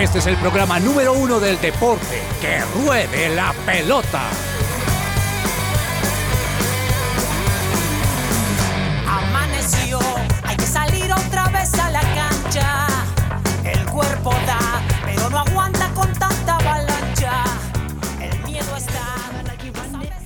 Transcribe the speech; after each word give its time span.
Este 0.00 0.18
es 0.18 0.26
el 0.26 0.36
programa 0.36 0.80
número 0.80 1.12
uno 1.12 1.38
del 1.38 1.60
deporte. 1.60 2.22
¡Que 2.40 2.60
ruede 2.82 3.34
la 3.34 3.52
pelota! 3.66 4.22
Amaneció, 9.06 10.00
hay 10.42 10.56
que 10.56 10.64
salir 10.64 11.12
otra 11.12 11.48
vez 11.48 11.74
a 11.74 11.90
la 11.90 12.00
cancha. 12.00 12.86
El 13.62 13.84
cuerpo 13.90 14.30
da, 14.46 14.82
pero 15.04 15.28
no 15.28 15.40
aguanta 15.40 15.90
con 15.94 16.10
tanta 16.14 16.56
avalancha. 16.56 17.44
El 18.22 18.50
miedo 18.50 18.74
está. 18.78 19.04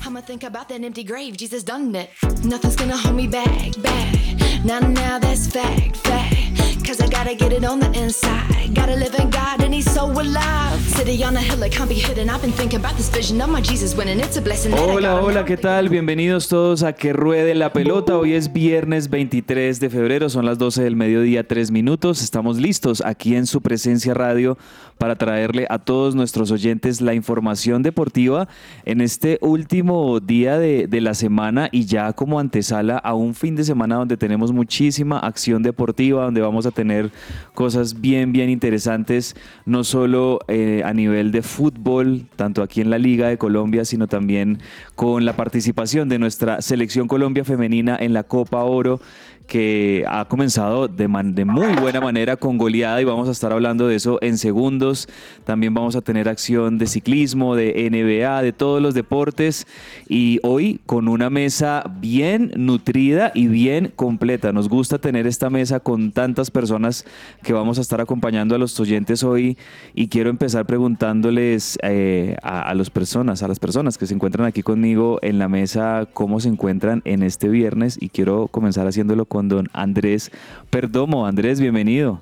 I'ma 0.06 0.22
think 0.22 0.44
about 0.44 0.68
that 0.68 0.84
empty 0.84 1.02
grave, 1.02 1.36
Jesus 1.36 1.64
done 1.64 1.96
it. 1.96 2.10
Nothing's 2.44 2.76
gonna 2.76 2.96
hold 2.96 3.16
me 3.16 3.26
back, 3.26 3.74
back. 3.82 4.64
Now, 4.64 4.78
now 4.78 5.18
that's 5.18 5.48
fact, 5.48 5.96
fact. 5.96 6.43
Cause 6.84 7.00
I 7.00 7.08
gotta 7.08 7.34
get 7.34 7.50
it 7.54 7.64
on 7.64 7.80
the 7.80 7.90
inside. 7.98 8.74
Gotta 8.74 8.94
live 8.94 9.14
in 9.14 9.30
God 9.30 9.62
and 9.62 9.72
He's 9.72 9.90
so 9.90 10.04
alive. 10.04 10.78
City 10.80 11.24
on 11.24 11.34
a 11.34 11.40
hill, 11.40 11.62
it 11.62 11.72
can't 11.72 11.88
be 11.88 11.94
hidden. 11.94 12.28
I've 12.28 12.42
been 12.42 12.52
thinking 12.52 12.78
about 12.78 12.94
this 12.98 13.08
vision 13.08 13.40
of 13.40 13.48
my 13.48 13.62
Jesus 13.62 13.96
winning. 13.96 14.20
It's 14.20 14.36
a 14.36 14.42
blessing. 14.42 14.74
Hola, 14.74 15.22
hola. 15.22 15.46
¿qué 15.46 15.56
tal? 15.56 15.88
Bienvenidos 15.88 16.48
todos 16.48 16.82
a 16.82 16.92
Que 16.92 17.14
Ruede 17.14 17.54
la 17.54 17.72
Pelota. 17.72 18.18
Hoy 18.18 18.34
es 18.34 18.52
viernes 18.52 19.08
23 19.08 19.80
de 19.80 19.88
febrero, 19.88 20.28
son 20.28 20.44
las 20.44 20.58
12 20.58 20.82
del 20.82 20.94
mediodía, 20.94 21.48
3 21.48 21.70
minutos. 21.70 22.22
Estamos 22.22 22.58
listos 22.58 23.02
aquí 23.02 23.34
en 23.34 23.46
su 23.46 23.62
presencia 23.62 24.12
radio 24.12 24.58
para 24.98 25.16
traerle 25.16 25.66
a 25.70 25.78
todos 25.78 26.14
nuestros 26.14 26.50
oyentes 26.50 27.00
la 27.00 27.14
información 27.14 27.82
deportiva 27.82 28.46
en 28.84 29.00
este 29.00 29.38
último 29.40 30.20
día 30.20 30.58
de, 30.58 30.86
de 30.86 31.00
la 31.00 31.14
semana 31.14 31.68
y 31.72 31.86
ya 31.86 32.12
como 32.12 32.38
antesala 32.38 32.98
a 32.98 33.14
un 33.14 33.34
fin 33.34 33.56
de 33.56 33.64
semana 33.64 33.96
donde 33.96 34.16
tenemos 34.16 34.52
muchísima 34.52 35.18
acción 35.18 35.62
deportiva, 35.62 36.24
donde 36.24 36.42
vamos 36.42 36.66
a 36.66 36.73
tener 36.74 37.10
cosas 37.54 38.00
bien, 38.00 38.32
bien 38.32 38.50
interesantes, 38.50 39.34
no 39.64 39.84
solo 39.84 40.40
eh, 40.48 40.82
a 40.84 40.92
nivel 40.92 41.32
de 41.32 41.42
fútbol, 41.42 42.26
tanto 42.36 42.62
aquí 42.62 42.80
en 42.80 42.90
la 42.90 42.98
Liga 42.98 43.28
de 43.28 43.38
Colombia, 43.38 43.84
sino 43.84 44.06
también 44.06 44.58
con 44.94 45.24
la 45.24 45.36
participación 45.36 46.08
de 46.08 46.18
nuestra 46.18 46.60
selección 46.60 47.08
Colombia 47.08 47.44
femenina 47.44 47.96
en 47.98 48.12
la 48.12 48.24
Copa 48.24 48.62
Oro 48.64 49.00
que 49.46 50.04
ha 50.08 50.24
comenzado 50.26 50.88
de, 50.88 51.06
man- 51.06 51.34
de 51.34 51.44
muy 51.44 51.74
buena 51.76 52.00
manera 52.00 52.36
con 52.36 52.56
goleada 52.58 53.00
y 53.00 53.04
vamos 53.04 53.28
a 53.28 53.32
estar 53.32 53.52
hablando 53.52 53.86
de 53.86 53.96
eso 53.96 54.18
en 54.22 54.38
segundos. 54.38 55.08
También 55.44 55.74
vamos 55.74 55.96
a 55.96 56.00
tener 56.00 56.28
acción 56.28 56.78
de 56.78 56.86
ciclismo, 56.86 57.54
de 57.54 57.88
NBA, 57.90 58.42
de 58.42 58.52
todos 58.52 58.80
los 58.80 58.94
deportes 58.94 59.66
y 60.08 60.40
hoy 60.42 60.80
con 60.86 61.08
una 61.08 61.28
mesa 61.30 61.84
bien 62.00 62.52
nutrida 62.56 63.32
y 63.34 63.48
bien 63.48 63.92
completa. 63.94 64.52
Nos 64.52 64.68
gusta 64.68 64.98
tener 64.98 65.26
esta 65.26 65.50
mesa 65.50 65.80
con 65.80 66.12
tantas 66.12 66.50
personas 66.50 67.04
que 67.42 67.52
vamos 67.52 67.78
a 67.78 67.82
estar 67.82 68.00
acompañando 68.00 68.54
a 68.54 68.58
los 68.58 68.78
oyentes 68.80 69.22
hoy 69.24 69.58
y 69.94 70.08
quiero 70.08 70.30
empezar 70.30 70.64
preguntándoles 70.66 71.78
eh, 71.82 72.36
a, 72.42 72.62
a 72.62 72.74
las 72.74 72.88
personas, 72.90 73.42
a 73.42 73.48
las 73.48 73.58
personas 73.58 73.98
que 73.98 74.06
se 74.06 74.14
encuentran 74.14 74.46
aquí 74.46 74.62
conmigo 74.62 75.18
en 75.22 75.38
la 75.38 75.48
mesa, 75.48 76.08
cómo 76.12 76.40
se 76.40 76.48
encuentran 76.48 77.02
en 77.04 77.22
este 77.22 77.48
viernes 77.48 77.98
y 78.00 78.08
quiero 78.08 78.48
comenzar 78.48 78.86
haciéndolo 78.86 79.26
con 79.34 79.48
don 79.48 79.68
Andrés 79.72 80.30
Perdomo. 80.70 81.26
Andrés, 81.26 81.58
bienvenido. 81.58 82.20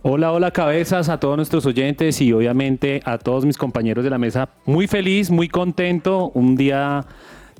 Hola, 0.00 0.32
hola 0.32 0.50
cabezas 0.50 1.10
a 1.10 1.20
todos 1.20 1.36
nuestros 1.36 1.66
oyentes 1.66 2.22
y 2.22 2.32
obviamente 2.32 3.02
a 3.04 3.18
todos 3.18 3.44
mis 3.44 3.58
compañeros 3.58 4.02
de 4.02 4.08
la 4.08 4.16
mesa. 4.16 4.48
Muy 4.64 4.86
feliz, 4.86 5.30
muy 5.30 5.50
contento, 5.50 6.30
un 6.30 6.56
día 6.56 7.04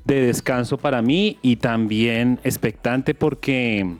de 0.06 0.22
descanso 0.22 0.78
para 0.78 1.02
mí 1.02 1.36
y 1.42 1.56
también 1.56 2.40
expectante 2.44 3.12
porque 3.12 3.94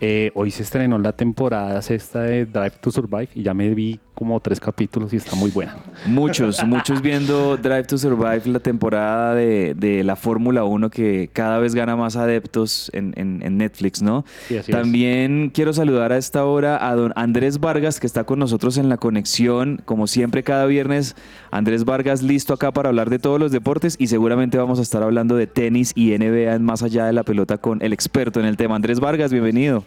eh, 0.00 0.32
hoy 0.34 0.50
se 0.50 0.64
estrenó 0.64 0.98
la 0.98 1.12
temporada 1.12 1.80
sexta 1.80 2.22
de 2.22 2.46
Drive 2.46 2.78
to 2.80 2.90
Survive 2.90 3.28
y 3.32 3.44
ya 3.44 3.54
me 3.54 3.72
vi 3.76 4.00
como 4.14 4.38
tres 4.40 4.60
capítulos 4.60 5.12
y 5.12 5.16
está 5.16 5.34
muy 5.36 5.50
buena. 5.50 5.76
Muchos, 6.06 6.64
muchos 6.64 7.02
viendo 7.02 7.56
Drive 7.56 7.84
to 7.84 7.98
Survive, 7.98 8.42
la 8.46 8.60
temporada 8.60 9.34
de, 9.34 9.74
de 9.74 10.04
la 10.04 10.16
Fórmula 10.16 10.64
1 10.64 10.90
que 10.90 11.28
cada 11.32 11.58
vez 11.58 11.74
gana 11.74 11.96
más 11.96 12.16
adeptos 12.16 12.90
en, 12.94 13.12
en- 13.16 13.42
en 13.42 13.58
Netflix, 13.58 14.02
¿no? 14.02 14.24
Sí, 14.48 14.56
así 14.56 14.70
es. 14.70 14.76
También 14.76 15.50
quiero 15.52 15.72
saludar 15.72 16.12
a 16.12 16.16
esta 16.16 16.44
hora 16.44 16.88
a 16.88 16.94
don 16.94 17.12
Andrés 17.16 17.58
Vargas 17.60 17.98
que 18.00 18.06
está 18.06 18.24
con 18.24 18.38
nosotros 18.38 18.78
en 18.78 18.88
la 18.88 18.96
conexión, 18.96 19.82
como 19.84 20.06
siempre 20.06 20.42
cada 20.42 20.66
viernes. 20.66 21.16
Andrés 21.50 21.84
Vargas 21.84 22.22
listo 22.22 22.54
acá 22.54 22.72
para 22.72 22.88
hablar 22.90 23.10
de 23.10 23.18
todos 23.18 23.40
los 23.40 23.52
deportes 23.52 23.96
y 23.98 24.06
seguramente 24.06 24.58
vamos 24.58 24.78
a 24.78 24.82
estar 24.82 25.02
hablando 25.02 25.36
de 25.36 25.46
tenis 25.46 25.92
y 25.94 26.16
NBA 26.16 26.54
en 26.54 26.62
más 26.64 26.82
allá 26.82 27.06
de 27.06 27.12
la 27.12 27.22
pelota 27.24 27.58
con 27.58 27.82
el 27.82 27.92
experto 27.92 28.40
en 28.40 28.46
el 28.46 28.56
tema. 28.56 28.76
Andrés 28.76 29.00
Vargas, 29.00 29.32
bienvenido. 29.32 29.84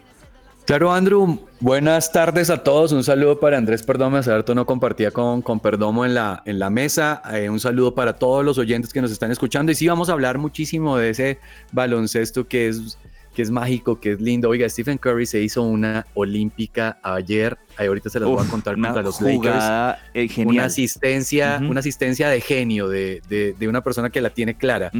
Claro, 0.68 0.92
Andrew, 0.92 1.48
buenas 1.60 2.12
tardes 2.12 2.50
a 2.50 2.62
todos. 2.62 2.92
Un 2.92 3.02
saludo 3.02 3.40
para 3.40 3.56
Andrés 3.56 3.82
Perdomo. 3.82 4.18
Harto 4.18 4.54
no 4.54 4.66
compartía 4.66 5.10
con, 5.10 5.40
con 5.40 5.60
Perdomo 5.60 6.04
en 6.04 6.12
la, 6.12 6.42
en 6.44 6.58
la 6.58 6.68
mesa. 6.68 7.22
Eh, 7.32 7.48
un 7.48 7.58
saludo 7.58 7.94
para 7.94 8.12
todos 8.12 8.44
los 8.44 8.58
oyentes 8.58 8.92
que 8.92 9.00
nos 9.00 9.10
están 9.10 9.30
escuchando. 9.30 9.72
Y 9.72 9.74
sí, 9.74 9.88
vamos 9.88 10.10
a 10.10 10.12
hablar 10.12 10.36
muchísimo 10.36 10.98
de 10.98 11.08
ese 11.08 11.38
baloncesto 11.72 12.46
que 12.46 12.68
es, 12.68 12.98
que 13.32 13.40
es 13.40 13.50
mágico, 13.50 13.98
que 13.98 14.12
es 14.12 14.20
lindo. 14.20 14.50
Oiga, 14.50 14.68
Stephen 14.68 14.98
Curry 14.98 15.24
se 15.24 15.40
hizo 15.40 15.62
una 15.62 16.06
olímpica 16.12 16.98
ayer. 17.02 17.56
Ahí 17.78 17.86
ahorita 17.86 18.10
se 18.10 18.18
las 18.20 18.28
voy 18.28 18.44
a 18.44 18.50
contar 18.50 18.74
una 18.74 18.88
contra 18.88 19.02
los 19.04 19.20
Lakers. 19.20 19.36
jugada 19.36 19.98
eh, 20.12 20.28
Una 20.44 20.64
asistencia, 20.64 21.60
una 21.62 21.80
asistencia 21.80 22.28
de 22.28 22.40
genio 22.40 22.88
de, 22.88 23.22
de- 23.28 23.54
de 23.58 23.68
una 23.68 23.82
persona 23.82 24.10
que 24.10 24.20
la 24.20 24.30
tiene 24.30 24.56
clara. 24.56 24.90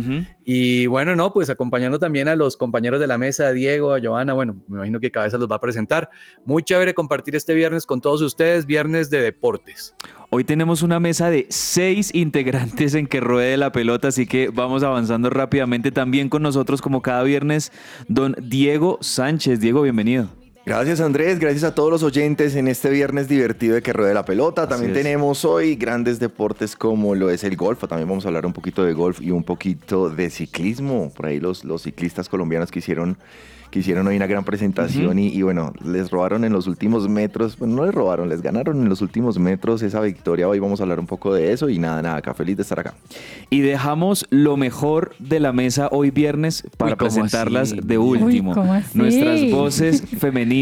Y 0.44 0.86
bueno, 0.86 1.16
no, 1.16 1.32
pues 1.32 1.50
acompañando 1.50 1.98
también 1.98 2.28
a 2.28 2.36
los 2.36 2.56
compañeros 2.56 3.00
de 3.00 3.06
la 3.06 3.18
mesa, 3.18 3.48
a 3.48 3.52
Diego, 3.52 3.92
a 3.94 4.00
Joana, 4.00 4.32
bueno, 4.32 4.56
me 4.68 4.76
imagino 4.76 5.00
que 5.00 5.10
Cabeza 5.10 5.38
los 5.38 5.50
va 5.50 5.56
a 5.56 5.60
presentar. 5.60 6.08
Muy 6.44 6.62
chévere 6.62 6.94
compartir 6.94 7.34
este 7.36 7.52
viernes 7.54 7.84
con 7.84 8.00
todos 8.00 8.22
ustedes, 8.22 8.64
viernes 8.64 9.10
de 9.10 9.20
deportes. 9.22 9.94
Hoy 10.30 10.44
tenemos 10.44 10.82
una 10.82 11.00
mesa 11.00 11.30
de 11.30 11.46
seis 11.48 12.14
integrantes 12.14 12.94
en 12.94 13.06
que 13.06 13.18
ruede 13.20 13.56
la 13.56 13.72
pelota, 13.72 14.08
así 14.08 14.26
que 14.26 14.50
vamos 14.50 14.82
avanzando 14.82 15.30
rápidamente. 15.30 15.90
También 15.90 16.28
con 16.28 16.42
nosotros, 16.42 16.80
como 16.82 17.02
cada 17.02 17.22
viernes, 17.22 17.72
don 18.08 18.36
Diego 18.40 18.98
Sánchez. 19.00 19.58
Diego, 19.60 19.82
bienvenido. 19.82 20.28
Gracias 20.68 21.00
Andrés, 21.00 21.38
gracias 21.38 21.64
a 21.64 21.74
todos 21.74 21.90
los 21.90 22.02
oyentes 22.02 22.54
en 22.54 22.68
este 22.68 22.90
viernes 22.90 23.26
divertido 23.26 23.76
de 23.76 23.80
que 23.80 23.94
ruede 23.94 24.12
la 24.12 24.26
pelota. 24.26 24.68
También 24.68 24.90
es. 24.90 24.98
tenemos 24.98 25.46
hoy 25.46 25.76
grandes 25.76 26.20
deportes 26.20 26.76
como 26.76 27.14
lo 27.14 27.30
es 27.30 27.42
el 27.42 27.56
golf. 27.56 27.80
También 27.88 28.06
vamos 28.06 28.26
a 28.26 28.28
hablar 28.28 28.44
un 28.44 28.52
poquito 28.52 28.84
de 28.84 28.92
golf 28.92 29.18
y 29.22 29.30
un 29.30 29.44
poquito 29.44 30.10
de 30.10 30.28
ciclismo. 30.28 31.10
Por 31.16 31.24
ahí 31.24 31.40
los, 31.40 31.64
los 31.64 31.84
ciclistas 31.84 32.28
colombianos 32.28 32.70
que 32.70 32.80
hicieron, 32.80 33.16
que 33.70 33.78
hicieron 33.78 34.06
hoy 34.08 34.16
una 34.16 34.26
gran 34.26 34.44
presentación 34.44 35.18
y, 35.18 35.28
y 35.28 35.40
bueno, 35.40 35.72
les 35.82 36.10
robaron 36.10 36.44
en 36.44 36.52
los 36.52 36.66
últimos 36.66 37.08
metros. 37.08 37.58
Bueno, 37.58 37.76
no 37.76 37.86
les 37.86 37.94
robaron, 37.94 38.28
les 38.28 38.42
ganaron 38.42 38.82
en 38.82 38.90
los 38.90 39.00
últimos 39.00 39.38
metros 39.38 39.80
esa 39.80 40.02
victoria. 40.02 40.48
Hoy 40.48 40.58
vamos 40.58 40.80
a 40.80 40.82
hablar 40.82 41.00
un 41.00 41.06
poco 41.06 41.32
de 41.32 41.52
eso 41.52 41.70
y 41.70 41.78
nada, 41.78 42.02
nada, 42.02 42.16
acá 42.16 42.34
feliz 42.34 42.56
de 42.56 42.62
estar 42.62 42.78
acá. 42.78 42.92
Y 43.48 43.60
dejamos 43.60 44.26
lo 44.28 44.58
mejor 44.58 45.14
de 45.18 45.40
la 45.40 45.54
mesa 45.54 45.88
hoy 45.92 46.10
viernes 46.10 46.62
para 46.76 46.92
Uy, 46.92 46.96
¿cómo 46.98 47.10
presentarlas 47.10 47.72
así? 47.72 47.80
de 47.82 47.96
último. 47.96 48.54
Nuestras 48.92 49.50
voces 49.50 50.02
femeninas, 50.18 50.57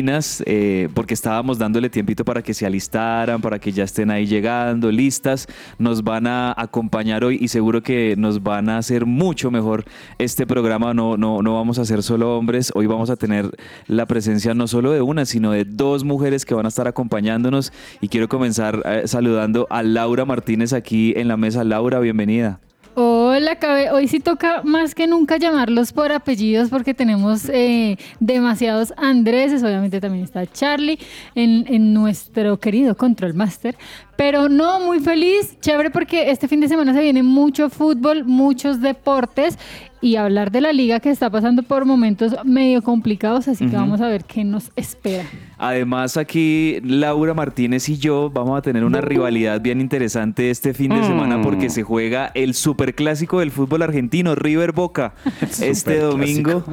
eh, 0.47 0.89
porque 0.95 1.15
estábamos 1.15 1.59
dándole 1.59 1.89
tiempito 1.89 2.25
para 2.25 2.43
que 2.43 2.55
se 2.55 2.67
alistaran, 2.67 3.41
para 3.41 3.59
que 3.59 3.73
ya 3.73 3.85
estén 3.85 4.11
ahí 4.11 4.27
llegando, 4.27 4.91
listas, 4.91 5.47
nos 5.79 6.03
van 6.03 6.27
a 6.27 6.55
acompañar 6.57 7.25
hoy 7.25 7.39
y 7.41 7.49
seguro 7.49 7.83
que 7.83 8.15
nos 8.17 8.43
van 8.43 8.69
a 8.69 8.79
hacer 8.79 9.07
mucho 9.07 9.51
mejor 9.51 9.85
este 10.19 10.47
programa. 10.47 10.93
No, 10.93 11.17
no, 11.17 11.41
no 11.41 11.55
vamos 11.55 11.79
a 11.79 11.85
ser 11.85 12.03
solo 12.03 12.37
hombres, 12.37 12.73
hoy 12.75 12.87
vamos 12.87 13.11
a 13.11 13.17
tener 13.17 13.51
la 13.87 14.07
presencia 14.07 14.55
no 14.55 14.67
solo 14.67 14.93
de 14.93 15.01
una, 15.01 15.25
sino 15.25 15.53
de 15.53 15.65
dos 15.65 16.05
mujeres 16.05 16.45
que 16.45 16.55
van 16.55 16.67
a 16.67 16.69
estar 16.69 16.87
acompañándonos. 16.87 17.73
Y 18.01 18.09
quiero 18.09 18.29
comenzar 18.29 18.83
eh, 18.85 19.03
saludando 19.07 19.67
a 19.71 19.83
Laura 19.83 20.25
Martínez 20.25 20.73
aquí 20.73 21.15
en 21.17 21.29
la 21.29 21.37
mesa. 21.37 21.65
Laura, 21.65 22.01
bienvenida. 22.01 22.61
Hola, 22.99 23.57
Cabe. 23.57 23.91
Hoy 23.91 24.09
sí 24.09 24.21
toca 24.21 24.63
más 24.63 24.95
que 24.95 25.07
nunca 25.07 25.37
llamarlos 25.37 25.93
por 25.93 26.13
apellidos 26.13 26.71
porque 26.71 26.95
tenemos 26.95 27.47
eh, 27.51 27.99
demasiados 28.21 28.95
Andreses. 28.97 29.63
Obviamente 29.63 30.01
también 30.01 30.25
está 30.25 30.47
Charlie 30.47 30.99
en, 31.35 31.67
en 31.69 31.93
nuestro 31.93 32.59
querido 32.59 32.97
Control 32.97 33.35
Master. 33.35 33.77
Pero 34.17 34.49
no, 34.49 34.81
muy 34.81 35.01
feliz, 35.01 35.61
chévere 35.61 35.91
porque 35.91 36.31
este 36.31 36.49
fin 36.49 36.61
de 36.61 36.69
semana 36.69 36.95
se 36.95 37.03
viene 37.03 37.23
mucho 37.23 37.69
fútbol, 37.69 38.25
muchos 38.25 38.81
deportes 38.81 39.59
y 40.01 40.17
hablar 40.17 40.51
de 40.51 40.63
la 40.63 40.73
liga 40.73 40.99
que 40.99 41.11
está 41.11 41.29
pasando 41.29 41.65
por 41.65 41.85
momentos 41.85 42.35
medio 42.45 42.81
complicados. 42.81 43.47
Así 43.47 43.69
que 43.69 43.77
vamos 43.77 44.01
a 44.01 44.09
ver 44.09 44.25
qué 44.25 44.43
nos 44.43 44.73
espera. 44.75 45.27
Además, 45.59 46.17
aquí 46.17 46.79
Laura 46.85 47.33
Martínez 47.35 47.89
y 47.89 47.97
yo 47.99 48.31
vamos 48.31 48.59
a 48.59 48.63
tener 48.63 48.85
una 48.85 49.01
rivalidad 49.01 49.61
bien 49.61 49.81
interesante 49.81 50.51
este 50.51 50.75
fin 50.75 50.91
de 50.91 51.03
semana 51.03 51.41
porque 51.41 51.71
se 51.71 51.83
juega 51.83 52.31
el 52.35 52.55
Superclásico 52.55 52.97
clásico 53.07 53.41
del 53.41 53.51
fútbol 53.51 53.83
argentino, 53.83 54.35
River 54.35 54.73
Boca, 54.73 55.15
este 55.63 55.99
domingo. 56.01 56.65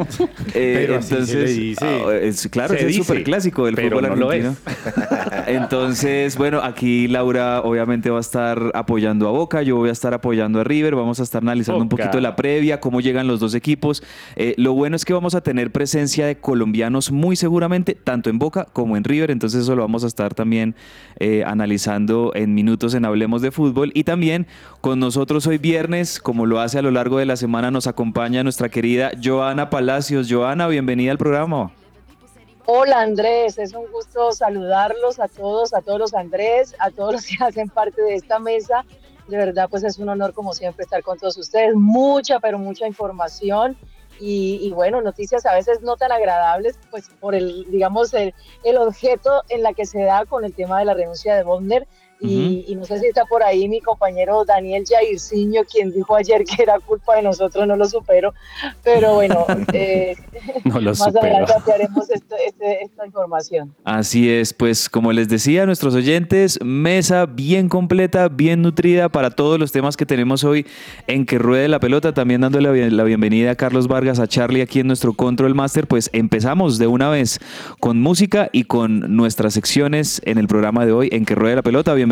Eh, 0.54 0.74
Pero 0.88 1.02
se 1.02 1.14
entonces, 1.14 1.36
le 1.36 1.52
dice. 1.54 1.86
ah, 1.86 2.14
es- 2.22 2.48
claro, 2.50 2.70
Se 2.70 2.76
es 2.76 2.82
el 2.82 2.88
dice, 2.88 3.04
super 3.04 3.24
clásico 3.24 3.66
del 3.66 3.76
fútbol 3.78 4.04
no 4.18 4.30
argentino. 4.30 4.56
Entonces, 5.48 6.38
bueno, 6.38 6.62
aquí 6.64 7.08
Laura 7.08 7.62
obviamente 7.62 8.10
va 8.10 8.18
a 8.18 8.22
estar 8.22 8.72
apoyando 8.74 9.28
a 9.28 9.32
Boca, 9.32 9.62
yo 9.62 9.76
voy 9.78 9.90
a 9.90 9.92
estar 9.92 10.14
apoyando 10.14 10.60
a 10.60 10.64
River, 10.64 10.96
vamos 10.96 11.20
a 11.20 11.24
estar 11.24 11.42
analizando 11.42 11.82
un 11.82 11.90
poquito 11.90 12.20
la 12.20 12.36
previa, 12.36 12.80
cómo 12.80 13.02
llegan 13.02 13.28
los 13.28 13.40
dos 13.40 13.54
equipos. 13.54 14.04
Eh, 14.36 14.56
lo 14.58 14.74
bueno 14.74 14.96
es 14.96 15.06
que 15.06 15.14
vamos 15.14 15.36
a 15.36 15.42
tener 15.42 15.72
presencia 15.72 16.26
de 16.26 16.38
colombianos 16.38 17.12
muy 17.12 17.36
seguramente, 17.36 17.96
tanto 17.96 18.30
en 18.30 18.40
Boca 18.40 18.66
como 18.74 18.98
en 18.98 19.04
River, 19.04 19.32
entonces 19.32 19.62
eso 19.62 19.76
lo 19.76 19.84
vamos 19.84 20.04
a 20.04 20.08
estar 20.08 20.34
también 20.34 20.76
eh, 21.20 21.44
analizando 21.46 22.32
en 22.36 22.54
minutos 22.54 22.94
en 22.96 23.06
Hablemos 23.06 23.42
de 23.42 23.52
Fútbol. 23.52 23.92
Y 23.94 24.04
también 24.04 24.48
con 24.82 25.00
nosotros 25.00 25.48
hoy 25.48 25.58
viernes, 25.58 26.20
como 26.20 26.46
lo 26.46 26.60
hace 26.60 26.80
a 26.80 26.82
lo 26.82 26.92
largo 26.92 27.20
de 27.20 27.26
la 27.26 27.38
semana, 27.38 27.72
nos 27.72 27.88
acompaña 27.88 28.44
nuestra 28.44 28.70
querida 28.70 29.12
Joana 29.24 29.70
Palacios. 29.70 30.28
Joana, 30.30 30.68
bienvenida 30.68 31.12
al 31.12 31.18
programa. 31.18 31.72
Hola 32.66 33.02
Andrés, 33.02 33.58
es 33.58 33.74
un 33.74 33.86
gusto 33.92 34.32
saludarlos 34.32 35.20
a 35.20 35.28
todos, 35.28 35.74
a 35.74 35.82
todos 35.82 36.00
los 36.00 36.14
Andrés, 36.14 36.74
a 36.80 36.92
todos 36.92 37.14
los 37.14 37.26
que 37.26 37.36
hacen 37.44 37.70
parte 37.70 38.02
de 38.02 38.16
esta 38.16 38.40
mesa. 38.40 38.86
De 39.28 39.38
verdad, 39.38 39.68
pues 39.70 39.84
es 39.84 39.98
un 40.00 40.10
honor 40.10 40.34
como 40.34 40.54
siempre 40.54 40.84
estar 40.84 41.04
con 41.04 41.18
todos 41.18 41.38
ustedes. 41.38 41.76
Mucha, 41.76 42.40
pero 42.40 42.58
mucha 42.58 42.88
información 42.88 43.78
y, 44.20 44.60
y 44.62 44.72
bueno, 44.72 45.02
noticias 45.02 45.46
a 45.46 45.54
veces 45.54 45.82
no 45.82 45.98
tan 45.98 46.12
agradables, 46.12 46.80
pues 46.92 47.10
por 47.20 47.36
el, 47.36 47.70
digamos, 47.70 48.14
el, 48.14 48.34
el 48.64 48.78
objeto 48.78 49.44
en 49.50 49.64
la 49.64 49.74
que 49.74 49.86
se 49.86 50.04
da 50.04 50.26
con 50.26 50.46
el 50.46 50.54
tema 50.54 50.80
de 50.80 50.86
la 50.86 50.94
renuncia 50.94 51.36
de 51.36 51.44
Bondner. 51.44 51.88
Y, 52.24 52.66
y 52.68 52.76
no 52.76 52.86
sé 52.86 53.00
si 53.00 53.08
está 53.08 53.26
por 53.26 53.44
ahí 53.44 53.68
mi 53.68 53.82
compañero 53.82 54.46
Daniel 54.46 54.84
Jairzinho, 54.90 55.64
quien 55.66 55.92
dijo 55.92 56.16
ayer 56.16 56.44
que 56.46 56.64
era 56.64 56.80
culpa 56.80 57.16
de 57.18 57.22
nosotros, 57.24 57.68
no 57.68 57.76
lo 57.76 57.86
supero, 57.86 58.34
pero 58.84 59.16
bueno, 59.16 59.46
eh, 59.74 60.16
No 60.64 60.80
lo 60.80 60.92
más 60.92 60.98
supero. 61.00 61.20
adelante 61.20 61.54
ampliaremos 61.54 62.10
esto- 62.10 62.36
este- 62.48 62.84
esta 62.84 63.06
información. 63.06 63.74
Así 63.84 64.30
es, 64.30 64.54
pues 64.54 64.90
como 64.90 65.12
les 65.12 65.28
decía 65.28 65.64
a 65.64 65.66
nuestros 65.66 65.96
oyentes, 65.96 66.60
mesa 66.64 67.26
bien 67.26 67.68
completa, 67.70 68.30
bien 68.30 68.62
nutrida 68.62 69.10
para 69.10 69.30
todos 69.32 69.60
los 69.60 69.72
temas 69.72 69.98
que 69.98 70.06
tenemos 70.06 70.44
hoy 70.44 70.66
en 71.08 71.26
Que 71.26 71.38
Ruede 71.38 71.68
la 71.68 71.80
Pelota, 71.80 72.14
también 72.14 72.42
dándole 72.42 72.68
la 72.68 72.72
bien- 72.74 72.96
la 72.98 73.04
bienvenida 73.04 73.52
a 73.52 73.56
Carlos 73.56 73.88
Vargas, 73.88 74.20
a 74.20 74.28
Charlie 74.28 74.62
aquí 74.62 74.80
en 74.80 74.88
nuestro 74.88 75.14
Control 75.14 75.54
Master, 75.56 75.88
pues 75.88 76.10
empezamos 76.14 76.78
de 76.78 76.88
una 76.88 77.10
vez 77.10 77.40
con 77.82 78.00
música 78.02 78.50
y 78.54 78.64
con 78.64 79.16
nuestras 79.16 79.54
secciones 79.54 80.22
en 80.26 80.38
el 80.38 80.48
programa 80.48 80.86
de 80.86 80.92
hoy 80.94 81.10
en 81.12 81.26
Que 81.26 81.36
Ruede 81.36 81.56
la 81.58 81.62
Pelota, 81.64 81.94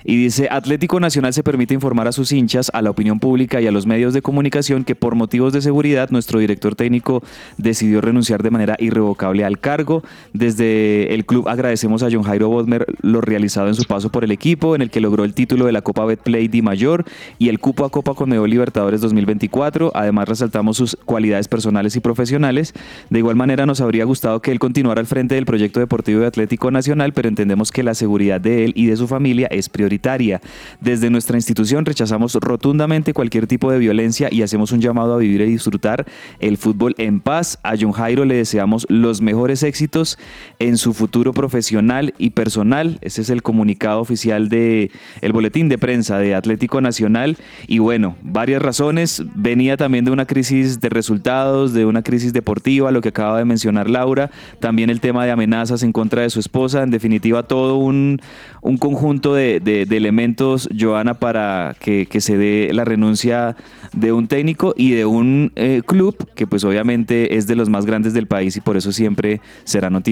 Y 0.04 0.16
dice, 0.16 0.48
Atlético 0.50 0.98
Nacional 0.98 1.32
se 1.32 1.42
permite 1.44 1.74
informar 1.74 2.08
a 2.08 2.12
sus 2.12 2.32
hinchas, 2.32 2.70
a 2.74 2.82
la 2.82 2.90
opinión 2.90 3.20
pública 3.20 3.60
y 3.60 3.66
a 3.68 3.70
los 3.72 3.86
medios 3.86 4.12
de 4.14 4.22
comunicación 4.22 4.82
que 4.84 4.96
por 4.96 5.14
motivos 5.14 5.52
de 5.52 5.62
seguridad 5.62 6.10
nuestro 6.10 6.40
director 6.40 6.74
técnico 6.74 7.22
decidió 7.58 8.00
renunciar 8.00 8.42
de 8.42 8.50
manera 8.50 8.76
irrevocable 8.80 9.44
al 9.44 9.60
cargo. 9.60 10.02
Desde 10.32 11.14
el 11.14 11.26
club 11.26 11.48
agradecemos 11.48 12.02
a 12.02 12.08
John 12.10 12.22
Jairo 12.22 12.48
Bodmer 12.48 12.86
lo 13.02 13.20
realizado 13.20 13.68
en 13.68 13.74
su 13.74 13.84
paso 13.84 14.10
por 14.10 14.24
el 14.24 14.30
equipo, 14.30 14.74
en 14.74 14.80
el 14.80 14.90
que 14.90 15.00
logró 15.00 15.24
el 15.24 15.34
título 15.34 15.66
de 15.66 15.72
la 15.72 15.82
Copa 15.82 16.06
Betplay 16.06 16.48
Di 16.48 16.62
Mayor 16.62 17.04
y 17.38 17.50
el 17.50 17.58
cupo 17.58 17.84
a 17.84 17.90
Copa 17.90 18.14
Conmebol 18.14 18.48
Libertadores 18.48 19.02
2024. 19.02 19.92
Además 19.94 20.28
resaltamos 20.28 20.78
sus 20.78 20.96
cualidades 21.04 21.48
personales 21.48 21.96
y 21.96 22.00
profesionales. 22.00 22.72
De 23.10 23.18
igual 23.18 23.36
manera 23.36 23.66
nos 23.66 23.80
habría 23.82 24.04
gustado 24.04 24.40
que 24.40 24.52
él 24.52 24.58
continuara 24.58 25.00
al 25.00 25.06
frente 25.06 25.34
del 25.34 25.44
proyecto 25.44 25.80
deportivo 25.80 26.20
de 26.20 26.26
Atlético 26.26 26.70
Nacional, 26.70 27.12
pero 27.12 27.28
entendemos 27.28 27.70
que 27.70 27.82
la 27.82 27.94
seguridad 27.94 28.40
de 28.40 28.64
él 28.64 28.72
y 28.74 28.86
de 28.86 28.96
su 28.96 29.08
familia 29.08 29.48
es 29.50 29.68
prioritaria. 29.68 30.40
Desde 30.80 31.10
nuestra 31.10 31.36
institución 31.36 31.84
rechazamos 31.84 32.34
rotundamente 32.34 33.12
cualquier 33.12 33.46
tipo 33.46 33.70
de 33.70 33.78
violencia 33.78 34.28
y 34.30 34.42
hacemos 34.42 34.72
un 34.72 34.80
llamado 34.80 35.14
a 35.14 35.18
vivir 35.18 35.42
y 35.42 35.46
disfrutar 35.46 36.06
el 36.40 36.56
fútbol 36.56 36.94
en 36.96 37.20
paz. 37.20 37.58
A 37.62 37.74
John 37.78 37.92
Jairo 37.92 38.24
le 38.24 38.36
deseamos 38.36 38.86
los 38.88 39.20
mejores 39.20 39.62
éxitos 39.62 40.18
en 40.58 40.76
su 40.76 40.94
futuro 40.94 41.32
profesional 41.32 42.14
y 42.18 42.30
personal. 42.30 42.98
Ese 43.00 43.22
es 43.22 43.30
el 43.30 43.42
comunicado 43.42 44.00
oficial 44.00 44.48
de 44.48 44.90
boletín 45.32 45.68
de 45.68 45.78
prensa 45.78 46.18
de 46.18 46.34
Atlético 46.34 46.80
Nacional 46.80 47.36
y 47.66 47.78
bueno, 47.78 48.16
varias 48.22 48.62
razones. 48.62 49.22
Venía 49.34 49.76
también 49.76 50.04
de 50.04 50.10
una 50.10 50.26
crisis 50.26 50.80
de 50.80 50.88
resultados, 50.88 51.72
de 51.72 51.84
una 51.86 52.02
crisis 52.02 52.32
deportiva, 52.32 52.90
lo 52.92 53.00
que 53.00 53.08
acaba 53.08 53.38
de 53.38 53.44
mencionar 53.44 53.90
Laura, 53.90 54.30
también 54.60 54.90
el 54.90 55.00
tema 55.00 55.24
de 55.24 55.30
amenazas 55.32 55.82
en 55.82 55.92
contra 55.92 56.22
de 56.22 56.30
su 56.30 56.40
esposa, 56.40 56.82
en 56.82 56.90
definitiva 56.90 57.42
todo 57.42 57.76
un, 57.76 58.20
un 58.60 58.78
conjunto 58.78 59.34
de, 59.34 59.60
de- 59.60 59.86
de 59.86 59.96
elementos, 59.96 60.68
Joana, 60.78 61.14
para 61.14 61.74
que, 61.80 62.06
que 62.06 62.20
se 62.20 62.36
dé 62.36 62.70
la 62.72 62.84
renuncia 62.84 63.56
de 63.92 64.12
un 64.12 64.28
técnico 64.28 64.74
y 64.76 64.92
de 64.92 65.06
un 65.06 65.52
eh, 65.56 65.82
club 65.84 66.16
que 66.34 66.46
pues 66.46 66.64
obviamente 66.64 67.36
es 67.36 67.46
de 67.46 67.56
los 67.56 67.68
más 67.68 67.84
grandes 67.86 68.14
del 68.14 68.26
país 68.26 68.56
y 68.56 68.60
por 68.60 68.76
eso 68.76 68.92
siempre 68.92 69.40
será 69.64 69.90
noticia. 69.90 70.11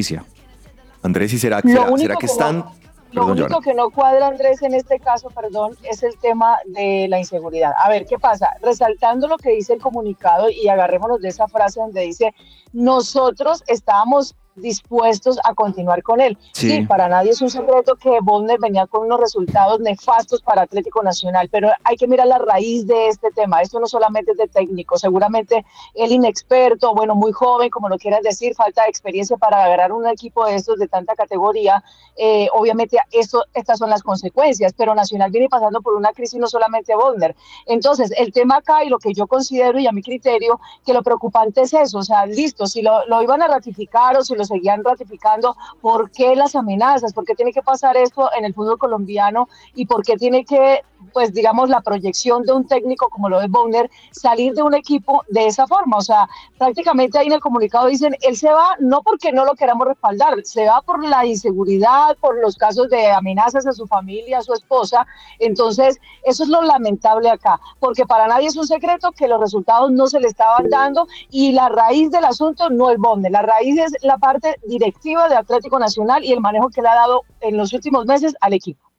Andrés, 1.02 1.32
¿y 1.32 1.38
será, 1.38 1.60
será, 1.60 1.96
será 1.96 2.14
que 2.14 2.20
que 2.20 2.26
están... 2.26 2.58
no- 2.58 2.74
Perdón, 3.12 3.26
Lo 3.26 3.32
único 3.32 3.48
Joana. 3.48 3.64
que 3.64 3.74
no 3.74 3.90
cuadra, 3.90 4.28
Andrés, 4.28 4.62
en 4.62 4.72
este 4.72 5.00
caso, 5.00 5.30
perdón, 5.30 5.76
es 5.82 6.04
el 6.04 6.16
tema 6.20 6.58
de 6.66 7.06
la 7.08 7.18
inseguridad. 7.18 7.72
A 7.76 7.88
ver, 7.88 8.06
¿qué 8.06 8.20
pasa? 8.20 8.50
Resaltando 8.62 9.26
lo 9.26 9.36
que 9.36 9.50
dice 9.50 9.72
el 9.72 9.80
comunicado 9.80 10.48
y 10.48 10.68
agarrémonos 10.68 11.20
de 11.20 11.30
esa 11.30 11.48
frase 11.48 11.80
donde 11.80 12.02
dice, 12.02 12.32
nosotros 12.72 13.64
estábamos 13.66 14.36
dispuestos 14.54 15.38
a 15.44 15.54
continuar 15.54 16.02
con 16.02 16.20
él. 16.20 16.36
Sí. 16.52 16.82
para 16.86 17.08
nadie 17.08 17.30
es 17.30 17.40
un 17.40 17.50
secreto 17.50 17.96
que 17.96 18.18
Bonner 18.20 18.58
venía 18.58 18.86
con 18.86 19.06
unos 19.06 19.20
resultados 19.20 19.80
nefastos 19.80 20.42
para 20.42 20.62
Atlético 20.62 21.02
Nacional, 21.02 21.48
pero 21.50 21.70
hay 21.84 21.96
que 21.96 22.06
mirar 22.06 22.26
la 22.26 22.38
raíz 22.38 22.86
de 22.86 23.08
este 23.08 23.30
tema. 23.30 23.62
Esto 23.62 23.80
no 23.80 23.86
solamente 23.86 24.32
es 24.32 24.36
de 24.36 24.48
técnico, 24.48 24.98
seguramente 24.98 25.64
el 25.94 26.12
inexperto, 26.12 26.94
bueno, 26.94 27.14
muy 27.14 27.32
joven, 27.32 27.70
como 27.70 27.88
lo 27.88 27.98
quieras 27.98 28.22
decir, 28.22 28.54
falta 28.54 28.82
de 28.82 28.90
experiencia 28.90 29.36
para 29.36 29.64
agarrar 29.64 29.92
un 29.92 30.06
equipo 30.06 30.46
de 30.46 30.56
estos 30.56 30.78
de 30.78 30.88
tanta 30.88 31.14
categoría. 31.14 31.82
Eh, 32.16 32.48
obviamente, 32.54 32.98
esto, 33.12 33.44
estas 33.54 33.78
son 33.78 33.90
las 33.90 34.02
consecuencias, 34.02 34.74
pero 34.76 34.94
Nacional 34.94 35.30
viene 35.30 35.48
pasando 35.48 35.80
por 35.80 35.94
una 35.94 36.12
crisis 36.12 36.38
no 36.38 36.46
solamente 36.46 36.94
Bonner. 36.94 37.34
Entonces, 37.66 38.12
el 38.16 38.32
tema 38.32 38.56
acá 38.56 38.84
y 38.84 38.88
lo 38.88 38.98
que 38.98 39.14
yo 39.14 39.26
considero 39.26 39.78
y 39.78 39.86
a 39.86 39.92
mi 39.92 40.02
criterio, 40.02 40.60
que 40.84 40.92
lo 40.92 41.02
preocupante 41.02 41.62
es 41.62 41.72
eso, 41.72 41.98
o 41.98 42.02
sea, 42.02 42.26
listo, 42.26 42.66
si 42.66 42.82
lo, 42.82 43.06
lo 43.06 43.22
iban 43.22 43.42
a 43.42 43.48
ratificar 43.48 44.16
o 44.16 44.22
si 44.22 44.34
lo 44.40 44.44
seguían 44.44 44.82
ratificando, 44.82 45.56
¿por 45.80 46.10
qué 46.10 46.34
las 46.34 46.56
amenazas? 46.56 47.12
¿Por 47.12 47.24
qué 47.24 47.34
tiene 47.34 47.52
que 47.52 47.62
pasar 47.62 47.96
esto 47.96 48.30
en 48.36 48.44
el 48.44 48.54
fútbol 48.54 48.78
colombiano? 48.78 49.48
¿Y 49.74 49.86
por 49.86 50.02
qué 50.02 50.16
tiene 50.16 50.44
que, 50.44 50.82
pues 51.12 51.32
digamos, 51.34 51.68
la 51.68 51.82
proyección 51.82 52.42
de 52.44 52.52
un 52.52 52.66
técnico 52.66 53.08
como 53.10 53.28
lo 53.28 53.40
es 53.40 53.50
Bonner 53.50 53.90
salir 54.10 54.54
de 54.54 54.62
un 54.62 54.74
equipo 54.74 55.22
de 55.28 55.46
esa 55.46 55.66
forma? 55.66 55.98
O 55.98 56.00
sea, 56.00 56.28
prácticamente 56.58 57.18
ahí 57.18 57.26
en 57.26 57.34
el 57.34 57.40
comunicado 57.40 57.86
dicen, 57.86 58.16
él 58.22 58.36
se 58.36 58.50
va 58.50 58.76
no 58.78 59.02
porque 59.02 59.30
no 59.30 59.44
lo 59.44 59.54
queramos 59.54 59.86
respaldar, 59.86 60.34
se 60.44 60.66
va 60.66 60.80
por 60.80 61.04
la 61.04 61.26
inseguridad, 61.26 62.16
por 62.18 62.40
los 62.40 62.56
casos 62.56 62.88
de 62.88 63.10
amenazas 63.10 63.66
a 63.66 63.72
su 63.72 63.86
familia, 63.86 64.38
a 64.38 64.42
su 64.42 64.54
esposa. 64.54 65.06
Entonces, 65.38 66.00
eso 66.24 66.44
es 66.44 66.48
lo 66.48 66.62
lamentable 66.62 67.28
acá, 67.28 67.60
porque 67.78 68.06
para 68.06 68.26
nadie 68.26 68.48
es 68.48 68.56
un 68.56 68.66
secreto 68.66 69.12
que 69.12 69.28
los 69.28 69.40
resultados 69.40 69.90
no 69.92 70.06
se 70.06 70.18
le 70.18 70.28
estaban 70.28 70.70
dando 70.70 71.06
y 71.30 71.52
la 71.52 71.68
raíz 71.68 72.10
del 72.10 72.24
asunto 72.24 72.70
no 72.70 72.90
es 72.90 72.98
Bonner, 72.98 73.30
la 73.30 73.42
raíz 73.42 73.78
es 73.78 73.92
la 74.02 74.16
parte 74.16 74.29
directiva 74.66 75.28
de 75.28 75.36
Atlético 75.36 75.78
Nacional 75.78 76.24
y 76.24 76.32
el 76.32 76.40
manejo 76.40 76.70
que 76.70 76.82
le 76.82 76.88
ha 76.88 76.94
dado 76.94 77.22
en 77.40 77.56
los 77.56 77.72
últimos 77.72 78.06
meses 78.06 78.34
al 78.40 78.52
equipo. 78.52 78.90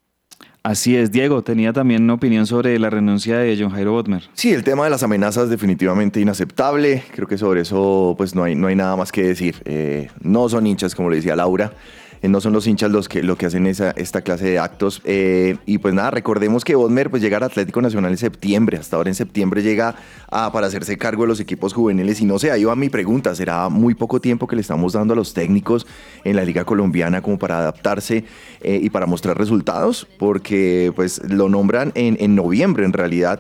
Así 0.64 0.96
es, 0.96 1.12
Diego, 1.12 1.42
tenía 1.42 1.74
también 1.74 2.04
una 2.04 2.14
opinión 2.14 2.46
sobre 2.46 2.78
la 2.78 2.92
renuncia 2.92 3.40
de 3.40 3.58
John 3.60 3.72
Jairo 3.72 3.94
Botmer. 3.94 4.30
Sí, 4.34 4.54
el 4.54 4.64
tema 4.64 4.84
de 4.84 4.92
las 4.92 5.02
amenazas 5.02 5.50
definitivamente 5.50 6.20
inaceptable. 6.20 7.04
Creo 7.16 7.28
que 7.28 7.40
sobre 7.40 7.62
eso 7.62 8.14
pues 8.16 8.36
no 8.36 8.44
hay, 8.44 8.54
no 8.54 8.68
hay 8.68 8.76
nada 8.76 8.96
más 8.96 9.12
que 9.12 9.24
decir. 9.24 9.56
Eh, 9.66 10.10
no 10.22 10.50
son 10.50 10.68
hinchas, 10.68 10.94
como 10.94 11.10
le 11.10 11.16
decía 11.16 11.36
Laura. 11.36 11.74
Eh, 12.22 12.28
no 12.28 12.40
son 12.40 12.54
los 12.54 12.68
hinchas 12.68 12.92
los 12.92 13.10
que, 13.10 13.24
lo 13.24 13.36
que 13.36 13.48
hacen 13.48 13.66
esa, 13.66 13.92
esta 13.92 14.22
clase 14.22 14.46
de 14.46 14.60
actos. 14.60 15.02
Eh, 15.06 15.58
y 15.66 15.80
pues 15.80 15.94
nada, 15.94 16.12
recordemos 16.12 16.64
que 16.64 16.76
Bodmer 16.76 17.10
pues 17.10 17.22
llega 17.22 17.38
al 17.38 17.44
Atlético 17.44 17.82
Nacional 17.82 18.12
en 18.12 18.18
septiembre. 18.18 18.78
Hasta 18.78 18.96
ahora 18.96 19.10
en 19.10 19.16
septiembre 19.16 19.64
llega 19.64 19.96
a, 20.30 20.52
para 20.52 20.68
hacerse 20.68 20.98
cargo 20.98 21.24
de 21.24 21.30
los 21.30 21.40
equipos 21.40 21.74
juveniles. 21.74 22.22
Y 22.22 22.26
no 22.26 22.38
sé, 22.38 22.52
ahí 22.52 22.64
va 22.64 22.76
mi 22.76 22.90
pregunta. 22.90 23.34
¿Será 23.34 23.70
muy 23.70 23.96
poco 23.96 24.22
tiempo 24.22 24.48
que 24.48 24.56
le 24.56 24.62
estamos 24.62 24.94
dando 24.94 25.14
a 25.14 25.18
los 25.18 25.34
técnicos 25.34 25.88
en 26.24 26.36
la 26.36 26.46
Liga 26.46 26.64
Colombiana 26.64 27.22
como 27.22 27.40
para 27.40 27.58
adaptarse 27.58 28.24
eh, 28.62 28.80
y 28.82 28.90
para 28.92 29.08
mostrar 29.08 29.38
resultados? 29.38 30.08
Porque 30.20 30.94
pues 30.96 31.22
lo 31.28 31.50
nombran 31.50 31.92
en, 31.96 32.18
en 32.20 32.36
noviembre 32.36 32.86
en 32.86 32.94
realidad 32.94 33.40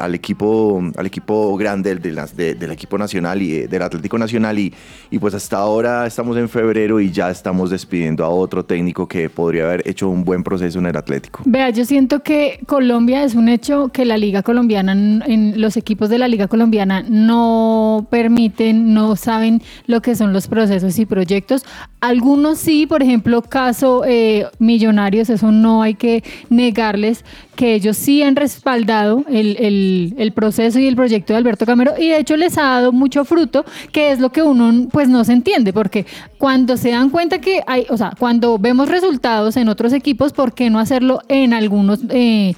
al, 0.00 0.14
equipo, 0.14 0.82
al 0.96 1.06
equipo 1.06 1.56
grande 1.56 1.94
de 1.94 2.12
del 2.12 2.70
equipo 2.70 2.98
nacional 2.98 3.40
y 3.40 3.66
del 3.66 3.82
Atlético 3.82 4.18
Nacional. 4.18 4.58
Y, 4.58 4.74
y 5.10 5.18
pues 5.18 5.34
hasta 5.34 5.56
ahora 5.56 6.06
estamos 6.06 6.36
en 6.36 6.48
febrero 6.48 7.00
y 7.00 7.10
ya 7.10 7.30
estamos 7.30 7.70
despidiendo 7.70 8.01
a 8.24 8.28
otro 8.28 8.64
técnico 8.64 9.06
que 9.08 9.30
podría 9.30 9.64
haber 9.64 9.88
hecho 9.88 10.08
un 10.08 10.24
buen 10.24 10.42
proceso 10.42 10.78
en 10.78 10.86
el 10.86 10.96
Atlético. 10.96 11.40
Vea, 11.44 11.70
yo 11.70 11.84
siento 11.84 12.22
que 12.22 12.60
Colombia 12.66 13.24
es 13.24 13.34
un 13.34 13.48
hecho 13.48 13.88
que 13.88 14.04
la 14.04 14.18
Liga 14.18 14.42
Colombiana, 14.42 14.92
en, 14.92 15.60
los 15.60 15.76
equipos 15.76 16.08
de 16.08 16.18
la 16.18 16.28
Liga 16.28 16.48
Colombiana 16.48 17.02
no 17.08 18.06
permiten, 18.10 18.92
no 18.94 19.16
saben 19.16 19.62
lo 19.86 20.02
que 20.02 20.14
son 20.14 20.32
los 20.32 20.48
procesos 20.48 20.98
y 20.98 21.06
proyectos. 21.06 21.64
Algunos 22.00 22.58
sí, 22.58 22.86
por 22.86 23.02
ejemplo, 23.02 23.42
caso 23.42 24.02
eh, 24.06 24.46
Millonarios, 24.58 25.30
eso 25.30 25.52
no 25.52 25.82
hay 25.82 25.94
que 25.94 26.22
negarles, 26.50 27.24
que 27.56 27.74
ellos 27.74 27.96
sí 27.96 28.22
han 28.22 28.34
respaldado 28.36 29.24
el, 29.28 29.56
el- 29.58 30.14
el 30.16 30.32
proceso 30.32 30.78
y 30.78 30.86
el 30.86 30.96
proyecto 30.96 31.32
de 31.32 31.38
Alberto 31.38 31.66
Camero 31.66 31.92
y 31.98 32.08
de 32.08 32.18
hecho 32.18 32.36
les 32.36 32.56
ha 32.58 32.62
dado 32.62 32.92
mucho 32.92 33.24
fruto, 33.24 33.64
que 33.92 34.10
es 34.10 34.18
lo 34.20 34.30
que 34.32 34.42
uno 34.42 34.88
pues 34.90 35.08
no 35.08 35.22
se 35.24 35.32
entiende, 35.32 35.72
porque 35.72 36.06
cuando 36.38 36.76
se 36.76 36.90
dan 36.90 37.10
cuenta 37.10 37.40
que 37.40 37.60
hay, 37.66 37.86
o 37.92 37.96
sea, 37.96 38.12
cuando 38.18 38.58
vemos 38.58 38.88
resultados 38.88 39.56
en 39.56 39.68
otros 39.68 39.92
equipos, 39.92 40.32
¿por 40.32 40.52
qué 40.54 40.70
no 40.70 40.78
hacerlo 40.78 41.20
en 41.28 41.52
algunos 41.54 42.00
eh, 42.10 42.54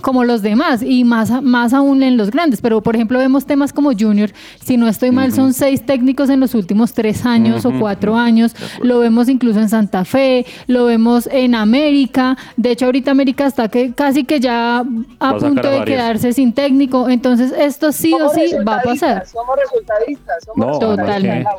como 0.00 0.24
los 0.24 0.42
demás 0.42 0.82
y 0.82 1.04
más, 1.04 1.30
a- 1.30 1.40
más 1.40 1.72
aún 1.72 2.02
en 2.02 2.16
los 2.18 2.30
grandes. 2.30 2.60
Pero, 2.60 2.82
por 2.82 2.94
ejemplo, 2.96 3.18
vemos 3.18 3.46
temas 3.46 3.72
como 3.72 3.92
Junior. 3.98 4.32
Si 4.62 4.76
no 4.76 4.86
estoy 4.88 5.12
mal, 5.12 5.32
son 5.32 5.54
seis 5.54 5.86
técnicos 5.86 6.28
en 6.30 6.40
los 6.40 6.54
últimos 6.54 6.92
tres 6.92 7.24
años 7.24 7.64
o 7.64 7.72
cuatro 7.78 8.14
años. 8.16 8.54
Lo 8.82 8.98
vemos 8.98 9.28
incluso 9.28 9.60
en 9.60 9.68
Santa 9.70 10.04
Fe, 10.04 10.44
lo 10.66 10.84
vemos 10.86 11.26
en 11.32 11.54
América. 11.54 12.36
De 12.56 12.72
hecho, 12.72 12.86
ahorita 12.86 13.12
América 13.12 13.46
está 13.46 13.68
que 13.68 13.92
casi 13.94 14.24
que 14.24 14.40
ya 14.40 14.84
a 15.20 15.36
punto 15.36 15.68
a 15.68 15.70
de 15.70 15.84
quedarse 15.84 16.32
sin 16.34 16.52
técnico. 16.52 17.08
Entonces, 17.08 17.52
esto 17.56 17.90
sí 17.92 18.12
o 18.12 18.28
sí 18.30 18.52
va 18.66 18.80
a 18.80 18.82
pasar. 18.82 19.26
Somos 19.26 19.56
resultadistas. 19.56 20.44
Somos 20.44 20.58
No, 20.58 20.72
resultadistas, 20.72 21.06
Totalmente. 21.06 21.50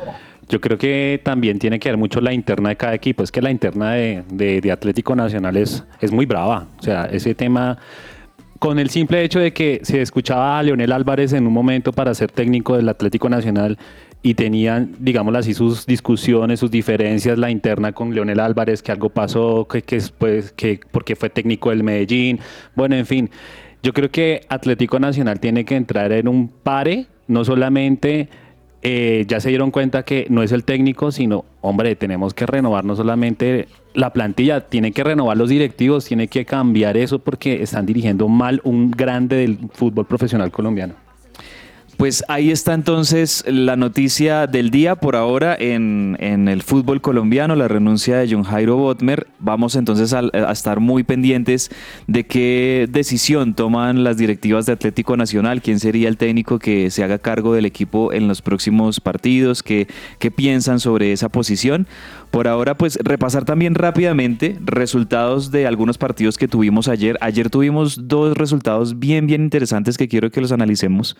Yo 0.48 0.60
creo 0.60 0.78
que 0.78 1.20
también 1.24 1.58
tiene 1.58 1.78
que 1.80 1.88
ver 1.88 1.98
mucho 1.98 2.20
la 2.20 2.32
interna 2.32 2.68
de 2.68 2.76
cada 2.76 2.94
equipo. 2.94 3.22
Es 3.24 3.32
que 3.32 3.42
la 3.42 3.50
interna 3.50 3.92
de, 3.92 4.22
de- 4.30 4.70
Atlético 4.70 5.16
Nacional 5.16 5.56
es, 5.56 5.84
es 6.00 6.12
muy 6.12 6.24
brava. 6.26 6.68
O 6.78 6.82
sea, 6.82 7.06
ese 7.06 7.34
tema, 7.34 7.78
con 8.60 8.78
el 8.78 8.90
simple 8.90 9.24
hecho 9.24 9.40
de 9.40 9.52
que 9.52 9.80
se 9.82 10.00
escuchaba 10.00 10.58
a 10.58 10.62
Leonel 10.62 10.92
Álvarez 10.92 11.32
en 11.32 11.46
un 11.46 11.52
momento 11.52 11.92
para 11.92 12.14
ser 12.14 12.30
técnico 12.30 12.76
del 12.76 12.88
Atlético 12.88 13.28
Nacional 13.28 13.76
y 14.22 14.34
tenían, 14.34 14.94
digámoslo 14.98 15.38
así, 15.38 15.52
sus 15.52 15.84
discusiones, 15.86 16.60
sus 16.60 16.70
diferencias, 16.70 17.38
la 17.38 17.50
interna 17.50 17.92
con 17.92 18.14
Leonel 18.14 18.40
Álvarez, 18.40 18.82
que 18.82 18.92
algo 18.92 19.08
pasó, 19.08 19.66
que, 19.68 19.82
que 19.82 19.96
después, 19.96 20.52
que 20.52 20.80
porque 20.92 21.16
fue 21.16 21.28
técnico 21.28 21.70
del 21.70 21.82
Medellín. 21.82 22.38
Bueno, 22.74 22.94
en 22.94 23.06
fin. 23.06 23.30
Yo 23.82 23.92
creo 23.92 24.10
que 24.10 24.40
Atlético 24.48 24.98
Nacional 24.98 25.38
tiene 25.38 25.64
que 25.64 25.76
entrar 25.76 26.10
en 26.12 26.26
un 26.28 26.48
pare, 26.48 27.06
no 27.28 27.44
solamente 27.44 28.28
eh, 28.88 29.24
ya 29.26 29.40
se 29.40 29.48
dieron 29.48 29.72
cuenta 29.72 30.04
que 30.04 30.28
no 30.30 30.44
es 30.44 30.52
el 30.52 30.62
técnico, 30.62 31.10
sino, 31.10 31.44
hombre, 31.60 31.96
tenemos 31.96 32.34
que 32.34 32.46
renovar 32.46 32.84
no 32.84 32.94
solamente 32.94 33.66
la 33.94 34.12
plantilla, 34.12 34.60
tiene 34.60 34.92
que 34.92 35.02
renovar 35.02 35.36
los 35.36 35.48
directivos, 35.48 36.04
tiene 36.04 36.28
que 36.28 36.44
cambiar 36.44 36.96
eso 36.96 37.18
porque 37.18 37.64
están 37.64 37.84
dirigiendo 37.84 38.28
mal 38.28 38.60
un 38.62 38.92
grande 38.92 39.38
del 39.38 39.58
fútbol 39.72 40.06
profesional 40.06 40.52
colombiano. 40.52 41.05
Pues 41.96 42.24
ahí 42.28 42.50
está 42.50 42.74
entonces 42.74 43.42
la 43.46 43.74
noticia 43.74 44.46
del 44.46 44.70
día 44.70 44.96
por 44.96 45.16
ahora 45.16 45.56
en, 45.58 46.18
en 46.20 46.46
el 46.46 46.62
fútbol 46.62 47.00
colombiano, 47.00 47.56
la 47.56 47.68
renuncia 47.68 48.18
de 48.18 48.28
John 48.30 48.42
Jairo 48.42 48.76
Botmer. 48.76 49.26
Vamos 49.38 49.76
entonces 49.76 50.12
a, 50.12 50.20
a 50.34 50.52
estar 50.52 50.78
muy 50.78 51.04
pendientes 51.04 51.70
de 52.06 52.26
qué 52.26 52.86
decisión 52.90 53.54
toman 53.54 54.04
las 54.04 54.18
directivas 54.18 54.66
de 54.66 54.72
Atlético 54.72 55.16
Nacional, 55.16 55.62
quién 55.62 55.80
sería 55.80 56.08
el 56.08 56.18
técnico 56.18 56.58
que 56.58 56.90
se 56.90 57.02
haga 57.02 57.18
cargo 57.18 57.54
del 57.54 57.64
equipo 57.64 58.12
en 58.12 58.28
los 58.28 58.42
próximos 58.42 59.00
partidos, 59.00 59.62
qué, 59.62 59.88
qué 60.18 60.30
piensan 60.30 60.80
sobre 60.80 61.12
esa 61.12 61.30
posición. 61.30 61.86
Por 62.30 62.48
ahora, 62.48 62.76
pues 62.76 62.98
repasar 63.02 63.44
también 63.44 63.74
rápidamente 63.74 64.58
resultados 64.62 65.50
de 65.50 65.66
algunos 65.66 65.96
partidos 65.96 66.36
que 66.36 66.48
tuvimos 66.48 66.88
ayer. 66.88 67.16
Ayer 67.20 67.50
tuvimos 67.50 68.08
dos 68.08 68.36
resultados 68.36 68.98
bien, 68.98 69.26
bien 69.26 69.42
interesantes 69.42 69.96
que 69.96 70.08
quiero 70.08 70.30
que 70.30 70.40
los 70.40 70.52
analicemos. 70.52 71.16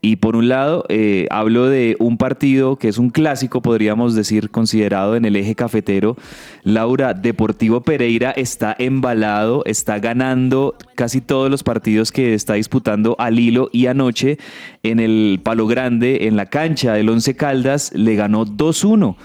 Y 0.00 0.16
por 0.16 0.36
un 0.36 0.48
lado, 0.48 0.84
eh, 0.88 1.26
hablo 1.30 1.66
de 1.66 1.96
un 1.98 2.16
partido 2.16 2.76
que 2.76 2.88
es 2.88 2.98
un 2.98 3.10
clásico, 3.10 3.60
podríamos 3.60 4.14
decir, 4.14 4.50
considerado 4.50 5.16
en 5.16 5.24
el 5.24 5.36
eje 5.36 5.54
cafetero. 5.54 6.16
Laura, 6.62 7.14
Deportivo 7.14 7.80
Pereira 7.80 8.30
está 8.30 8.76
embalado, 8.78 9.64
está 9.64 9.98
ganando 9.98 10.76
casi 10.94 11.20
todos 11.20 11.50
los 11.50 11.62
partidos 11.62 12.12
que 12.12 12.34
está 12.34 12.54
disputando 12.54 13.16
al 13.18 13.38
hilo 13.38 13.68
y 13.72 13.86
anoche 13.86 14.38
en 14.82 15.00
el 15.00 15.40
Palo 15.42 15.66
Grande, 15.66 16.28
en 16.28 16.36
la 16.36 16.46
cancha 16.46 16.92
del 16.92 17.08
Once 17.08 17.34
Caldas, 17.34 17.92
le 17.94 18.14
ganó 18.14 18.46
2-1. 18.46 19.16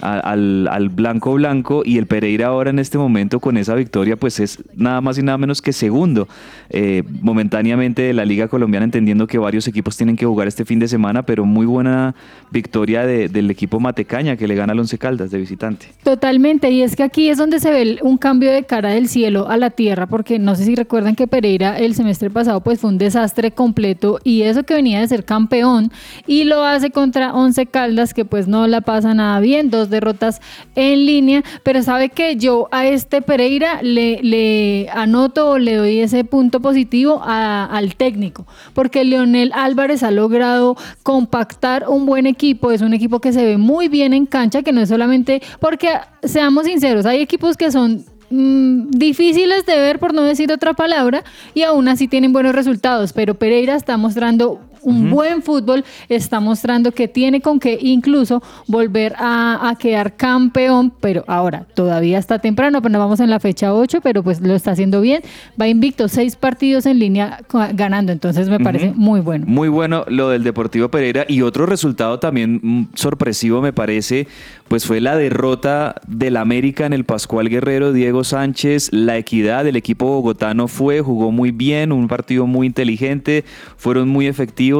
Al, 0.00 0.68
al 0.68 0.88
blanco 0.90 1.34
blanco 1.34 1.82
y 1.84 1.98
el 1.98 2.06
Pereira 2.06 2.48
ahora 2.48 2.70
en 2.70 2.78
este 2.78 2.98
momento 2.98 3.40
con 3.40 3.56
esa 3.56 3.74
victoria 3.74 4.16
pues 4.16 4.40
es 4.40 4.62
nada 4.74 5.00
más 5.00 5.18
y 5.18 5.22
nada 5.22 5.38
menos 5.38 5.62
que 5.62 5.72
segundo 5.72 6.28
eh, 6.70 7.02
momentáneamente 7.22 8.02
de 8.02 8.12
la 8.12 8.24
Liga 8.24 8.48
Colombiana 8.48 8.84
entendiendo 8.84 9.26
que 9.26 9.38
varios 9.38 9.66
equipos 9.68 9.96
tienen 9.96 10.16
que 10.16 10.26
jugar 10.26 10.48
este 10.48 10.64
fin 10.64 10.78
de 10.78 10.88
semana 10.88 11.24
pero 11.24 11.44
muy 11.44 11.66
buena 11.66 12.14
victoria 12.50 13.06
de- 13.06 13.28
del 13.28 13.50
equipo 13.50 13.80
Matecaña 13.80 14.36
que 14.36 14.46
le 14.46 14.54
gana 14.54 14.72
al 14.72 14.78
Once 14.80 14.96
Caldas 14.98 15.30
de 15.30 15.38
visitante. 15.38 15.86
Totalmente, 16.02 16.70
y 16.70 16.82
es 16.82 16.96
que 16.96 17.02
aquí 17.02 17.28
es 17.28 17.38
donde 17.38 17.60
se 17.60 17.70
ve 17.70 17.98
un 18.02 18.18
cambio 18.18 18.52
de 18.52 18.64
cara 18.64 18.90
del 18.90 19.08
cielo 19.08 19.48
a 19.48 19.56
la 19.56 19.70
tierra, 19.70 20.06
porque 20.06 20.38
no 20.38 20.54
sé 20.54 20.64
si 20.64 20.74
recuerdan 20.74 21.14
que 21.14 21.26
Pereira 21.26 21.78
el 21.78 21.94
semestre 21.94 22.30
pasado 22.30 22.60
pues 22.60 22.80
fue 22.80 22.90
un 22.90 22.98
desastre 22.98 23.50
completo 23.50 24.18
y 24.24 24.42
eso 24.42 24.62
que 24.64 24.74
venía 24.74 25.00
de 25.00 25.08
ser 25.08 25.24
campeón 25.24 25.90
y 26.26 26.44
lo 26.44 26.62
hace 26.64 26.90
contra 26.90 27.34
Once 27.34 27.66
Caldas 27.66 28.14
que 28.14 28.24
pues 28.24 28.46
no 28.48 28.66
la 28.66 28.80
pasa 28.80 29.14
nada 29.14 29.40
bien, 29.40 29.70
derrotas 29.90 30.40
en 30.74 31.06
línea, 31.06 31.42
pero 31.62 31.82
sabe 31.82 32.10
que 32.10 32.36
yo 32.36 32.68
a 32.70 32.86
este 32.86 33.22
Pereira 33.22 33.80
le, 33.82 34.88
anoto 34.92 35.50
o 35.50 35.58
le 35.58 35.76
doy 35.76 36.00
ese 36.00 36.24
punto 36.24 36.60
positivo 36.60 37.22
al 37.24 37.96
técnico, 37.96 38.46
porque 38.74 39.04
Leonel 39.04 39.52
Álvarez 39.54 40.02
ha 40.02 40.10
logrado 40.10 40.76
compactar 41.02 41.86
un 41.88 42.06
buen 42.06 42.26
equipo, 42.26 42.70
es 42.70 42.82
un 42.82 42.94
equipo 42.94 43.20
que 43.20 43.32
se 43.32 43.44
ve 43.44 43.56
muy 43.56 43.88
bien 43.88 44.12
en 44.12 44.26
cancha, 44.26 44.62
que 44.62 44.72
no 44.72 44.80
es 44.80 44.88
solamente, 44.88 45.42
porque 45.60 45.88
seamos 46.22 46.66
sinceros, 46.66 47.06
hay 47.06 47.20
equipos 47.20 47.56
que 47.56 47.70
son 47.70 48.04
mm, 48.30 48.90
difíciles 48.90 49.66
de 49.66 49.76
ver, 49.76 49.98
por 49.98 50.14
no 50.14 50.22
decir 50.22 50.52
otra 50.52 50.74
palabra, 50.74 51.24
y 51.54 51.62
aún 51.62 51.88
así 51.88 52.08
tienen 52.08 52.32
buenos 52.32 52.54
resultados, 52.54 53.12
pero 53.12 53.34
Pereira 53.34 53.76
está 53.76 53.96
mostrando 53.96 54.60
un 54.86 55.10
buen 55.10 55.42
fútbol, 55.42 55.84
está 56.08 56.38
mostrando 56.38 56.92
que 56.92 57.08
tiene 57.08 57.40
con 57.40 57.58
qué 57.58 57.76
incluso 57.80 58.40
volver 58.68 59.14
a, 59.18 59.68
a 59.68 59.74
quedar 59.74 60.14
campeón, 60.14 60.92
pero 61.00 61.24
ahora 61.26 61.66
todavía 61.74 62.18
está 62.18 62.38
temprano, 62.38 62.80
pero 62.80 62.92
no 62.92 63.00
vamos 63.00 63.18
en 63.18 63.28
la 63.28 63.40
fecha 63.40 63.74
8, 63.74 64.00
pero 64.00 64.22
pues 64.22 64.40
lo 64.40 64.54
está 64.54 64.70
haciendo 64.70 65.00
bien, 65.00 65.22
va 65.60 65.66
invicto, 65.66 66.06
seis 66.06 66.36
partidos 66.36 66.86
en 66.86 67.00
línea 67.00 67.40
ganando, 67.74 68.12
entonces 68.12 68.48
me 68.48 68.60
parece 68.60 68.92
muy 68.94 69.20
bueno. 69.20 69.44
Muy 69.48 69.68
bueno 69.68 70.04
lo 70.06 70.30
del 70.30 70.44
Deportivo 70.44 70.88
Pereira 70.88 71.24
y 71.26 71.42
otro 71.42 71.66
resultado 71.66 72.20
también 72.20 72.60
mm, 72.62 72.88
sorpresivo 72.94 73.60
me 73.60 73.72
parece, 73.72 74.28
pues 74.68 74.86
fue 74.86 75.00
la 75.00 75.16
derrota 75.16 75.96
del 76.06 76.36
América 76.36 76.86
en 76.86 76.92
el 76.92 77.04
Pascual 77.04 77.48
Guerrero, 77.48 77.92
Diego 77.92 78.22
Sánchez, 78.22 78.92
la 78.92 79.16
equidad 79.16 79.64
del 79.64 79.74
equipo 79.74 80.06
bogotano 80.06 80.68
fue, 80.68 81.00
jugó 81.00 81.32
muy 81.32 81.50
bien, 81.50 81.90
un 81.90 82.06
partido 82.06 82.46
muy 82.46 82.68
inteligente, 82.68 83.44
fueron 83.76 84.08
muy 84.08 84.28
efectivos 84.28 84.75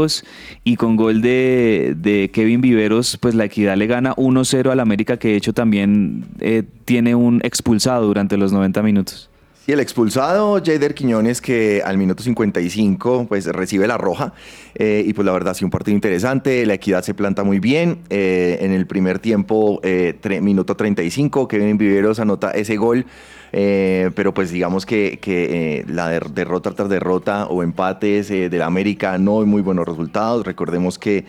y 0.65 0.77
con 0.77 0.97
gol 0.97 1.21
de, 1.23 2.31
Kevin 2.33 2.61
Viveros, 2.61 3.17
pues 3.21 3.35
la 3.35 3.45
equidad 3.47 3.77
le 3.77 3.87
gana 3.87 4.15
1-0 4.17 4.71
al 4.71 4.81
América 4.81 5.17
que 5.19 5.29
de 5.29 5.37
hecho 5.37 5.53
también 5.53 6.25
eh, 6.41 6.63
tiene 6.85 7.15
un 7.15 7.41
expulsado 7.43 8.07
durante 8.07 8.37
los 8.37 8.53
90 8.53 8.83
minutos. 8.83 9.31
Y 9.69 9.73
el 9.73 9.81
expulsado, 9.81 10.63
Jader 10.65 10.95
Quiñones, 10.95 11.41
que 11.41 11.83
al 11.85 11.99
minuto 11.99 12.23
55 12.23 13.27
pues 13.29 13.47
recibe 13.47 13.89
la 13.89 13.99
roja. 13.99 14.33
eh, 14.77 15.03
y 15.05 15.13
pues 15.13 15.27
la 15.27 15.33
verdad, 15.33 15.55
sí, 15.55 15.65
un 15.65 15.73
partido 15.73 15.93
interesante. 15.95 16.65
La 16.67 16.75
equidad 16.75 17.03
se 17.03 17.15
planta 17.15 17.43
muy 17.43 17.59
bien. 17.59 17.99
eh, 18.09 18.59
en 18.61 18.71
el 18.71 18.87
primer 18.87 19.19
tiempo, 19.19 19.81
eh, 19.83 20.15
tre- 20.23 20.41
minuto 20.41 20.77
35, 20.77 21.49
Kevin 21.49 21.79
Viveros 21.79 22.21
anota 22.21 22.53
ese 22.53 22.77
gol. 22.77 23.07
Eh, 23.53 24.11
pero 24.15 24.33
pues 24.35 24.51
digamos 24.51 24.85
que, 24.87 25.19
que, 25.21 25.79
eh, 25.79 25.85
la 25.89 26.09
der- 26.09 26.31
derrota 26.31 26.71
tras 26.73 26.89
derrota 26.89 27.47
o 27.47 27.63
empates 27.63 28.31
eh, 28.31 28.49
del 28.49 28.63
América 28.63 29.19
no 29.19 29.41
hay 29.41 29.47
muy 29.47 29.63
buenos 29.63 29.87
resultados. 29.87 30.47
Recordemos 30.47 30.99
que 30.99 31.25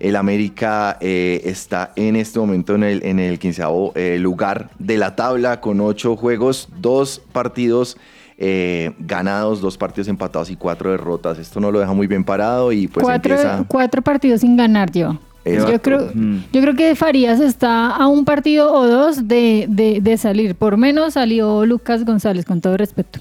el 0.00 0.14
América 0.14 0.96
eh, 1.00 1.40
está 1.44 1.92
en 1.96 2.14
este 2.16 2.38
momento 2.38 2.74
en 2.74 2.84
el, 2.84 3.04
en 3.04 3.18
el 3.18 3.38
quinceavo 3.38 3.92
eh, 3.96 4.18
lugar 4.20 4.70
de 4.78 4.96
la 4.96 5.16
tabla 5.16 5.60
con 5.60 5.80
ocho 5.80 6.16
juegos, 6.16 6.68
dos 6.78 7.20
partidos 7.32 7.96
eh, 8.40 8.92
ganados, 9.00 9.60
dos 9.60 9.76
partidos 9.76 10.06
empatados 10.06 10.50
y 10.50 10.56
cuatro 10.56 10.92
derrotas. 10.92 11.38
Esto 11.38 11.58
no 11.58 11.72
lo 11.72 11.80
deja 11.80 11.92
muy 11.92 12.06
bien 12.06 12.22
parado 12.22 12.70
y 12.70 12.86
pues 12.86 13.02
cuatro, 13.04 13.34
empieza... 13.34 13.64
cuatro 13.66 14.00
partidos 14.00 14.42
sin 14.42 14.56
ganar 14.56 14.92
yo. 14.92 15.18
Yo 15.56 15.80
creo, 15.82 16.12
yo 16.52 16.60
creo 16.60 16.74
que 16.74 16.94
Farías 16.94 17.40
está 17.40 17.88
a 17.90 18.06
un 18.06 18.24
partido 18.24 18.72
o 18.72 18.86
dos 18.86 19.28
de, 19.28 19.66
de- 19.68 20.00
de 20.00 20.16
salir. 20.16 20.54
Por 20.54 20.76
menos 20.76 21.14
salió 21.14 21.64
Lucas 21.66 22.04
González, 22.04 22.44
con 22.44 22.60
todo 22.60 22.76
respeto. 22.76 23.20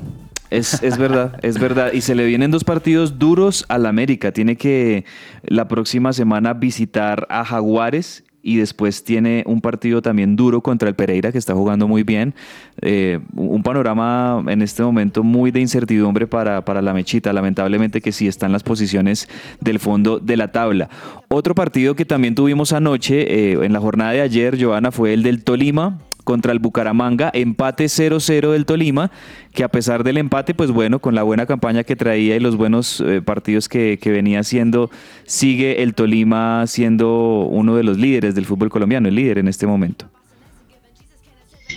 Es, 0.49 0.81
es 0.81 0.97
verdad, 0.97 1.37
es 1.41 1.59
verdad. 1.59 1.91
Y 1.91 1.99
se 2.01 2.15
le 2.15 2.25
vienen 2.25 2.51
dos 2.51 2.63
partidos 2.63 3.19
duros 3.19 3.65
al 3.67 3.85
América. 3.85 4.31
Tiene 4.31 4.55
que 4.55 5.03
la 5.43 5.67
próxima 5.67 6.13
semana 6.13 6.53
visitar 6.53 7.27
a 7.29 7.43
Jaguares 7.43 8.23
y 8.41 8.57
después 8.57 9.03
tiene 9.03 9.43
un 9.45 9.61
partido 9.61 10.01
también 10.01 10.35
duro 10.35 10.61
contra 10.61 10.87
el 10.87 10.95
Pereira 10.95 11.31
que 11.31 11.37
está 11.37 11.53
jugando 11.53 11.87
muy 11.87 12.03
bien. 12.03 12.33
Eh, 12.81 13.19
un 13.35 13.61
panorama 13.63 14.43
en 14.47 14.61
este 14.61 14.83
momento 14.83 15.23
muy 15.23 15.51
de 15.51 15.59
incertidumbre 15.59 16.27
para, 16.27 16.63
para 16.63 16.81
la 16.81 16.93
mechita. 16.93 17.33
Lamentablemente 17.33 18.01
que 18.01 18.11
sí 18.11 18.27
está 18.27 18.45
en 18.45 18.53
las 18.53 18.63
posiciones 18.63 19.27
del 19.59 19.79
fondo 19.79 20.19
de 20.19 20.37
la 20.37 20.51
tabla. 20.51 20.89
Otro 21.27 21.55
partido 21.55 21.95
que 21.95 22.05
también 22.05 22.35
tuvimos 22.35 22.71
anoche, 22.71 23.51
eh, 23.51 23.65
en 23.65 23.73
la 23.73 23.79
jornada 23.79 24.11
de 24.11 24.21
ayer, 24.21 24.61
Joana, 24.61 24.91
fue 24.91 25.13
el 25.13 25.23
del 25.23 25.43
Tolima 25.43 25.99
contra 26.27 26.51
el 26.51 26.59
Bucaramanga, 26.59 27.31
empate 27.33 27.85
0-0 27.85 28.51
del 28.51 28.65
Tolima, 28.65 29.11
que 29.53 29.63
a 29.63 29.69
pesar 29.69 30.03
del 30.03 30.17
empate, 30.17 30.53
pues 30.53 30.71
bueno, 30.71 30.99
con 30.99 31.15
la 31.15 31.23
buena 31.23 31.45
campaña 31.45 31.85
que 31.85 31.95
traía 31.95 32.35
y 32.35 32.41
los 32.41 32.57
buenos 32.57 32.99
eh, 32.99 33.21
partidos 33.21 33.69
que, 33.69 33.97
venía 34.03 34.41
haciendo, 34.41 34.91
sigue 35.25 35.83
el 35.83 35.95
Tolima 35.95 36.67
siendo 36.67 37.45
uno 37.49 37.77
de 37.77 37.83
los 37.83 37.97
líderes 37.97 38.35
del 38.35 38.45
fútbol 38.45 38.69
colombiano, 38.69 39.07
el 39.07 39.15
líder 39.15 39.37
en 39.37 39.47
este 39.47 39.67
momento. 39.67 40.09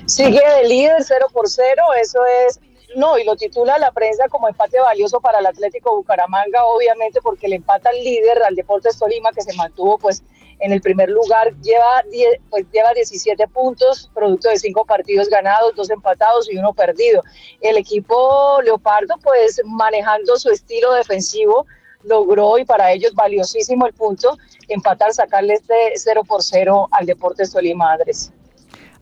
Sigue 0.06 0.40
de 0.40 0.68
líder 0.68 0.96
0 0.98 1.26
por 1.32 1.48
0, 1.48 1.82
eso 2.02 2.18
es, 2.48 2.58
no, 2.96 3.18
y 3.18 3.24
lo 3.24 3.36
titula 3.36 3.78
la 3.78 3.92
prensa 3.92 4.26
como 4.28 4.48
empate 4.48 4.80
valioso 4.80 5.20
para 5.20 5.38
el 5.38 5.46
Atlético 5.46 5.94
Bucaramanga, 5.94 6.64
obviamente 6.64 7.20
porque 7.22 7.46
le 7.46 7.54
empata 7.54 7.90
al 7.90 8.02
líder, 8.02 8.42
al 8.42 8.56
Deportes 8.56 8.98
Tolima, 8.98 9.30
que 9.30 9.42
se 9.42 9.54
mantuvo 9.54 9.96
pues 9.96 10.24
en 10.60 10.72
el 10.72 10.80
primer 10.80 11.08
lugar, 11.08 11.54
lleva, 11.62 12.02
10, 12.10 12.40
pues, 12.50 12.66
lleva 12.70 12.92
17 12.94 13.48
puntos, 13.48 14.10
producto 14.14 14.48
de 14.48 14.58
cinco 14.58 14.84
partidos 14.84 15.28
ganados, 15.28 15.74
dos 15.74 15.90
empatados 15.90 16.50
y 16.50 16.58
uno 16.58 16.72
perdido. 16.72 17.22
El 17.60 17.76
equipo 17.76 18.60
Leopardo 18.62 19.14
pues 19.22 19.60
manejando 19.64 20.36
su 20.36 20.50
estilo 20.50 20.92
defensivo, 20.92 21.66
logró 22.02 22.58
y 22.58 22.64
para 22.64 22.92
ellos 22.92 23.14
valiosísimo 23.14 23.86
el 23.86 23.92
punto, 23.92 24.36
empatar, 24.68 25.12
sacarle 25.12 25.54
este 25.54 25.92
0 25.96 26.22
por 26.26 26.42
0 26.42 26.88
al 26.92 27.06
Deportes 27.06 27.52
Tolima, 27.52 27.92
Andrés. 27.92 28.32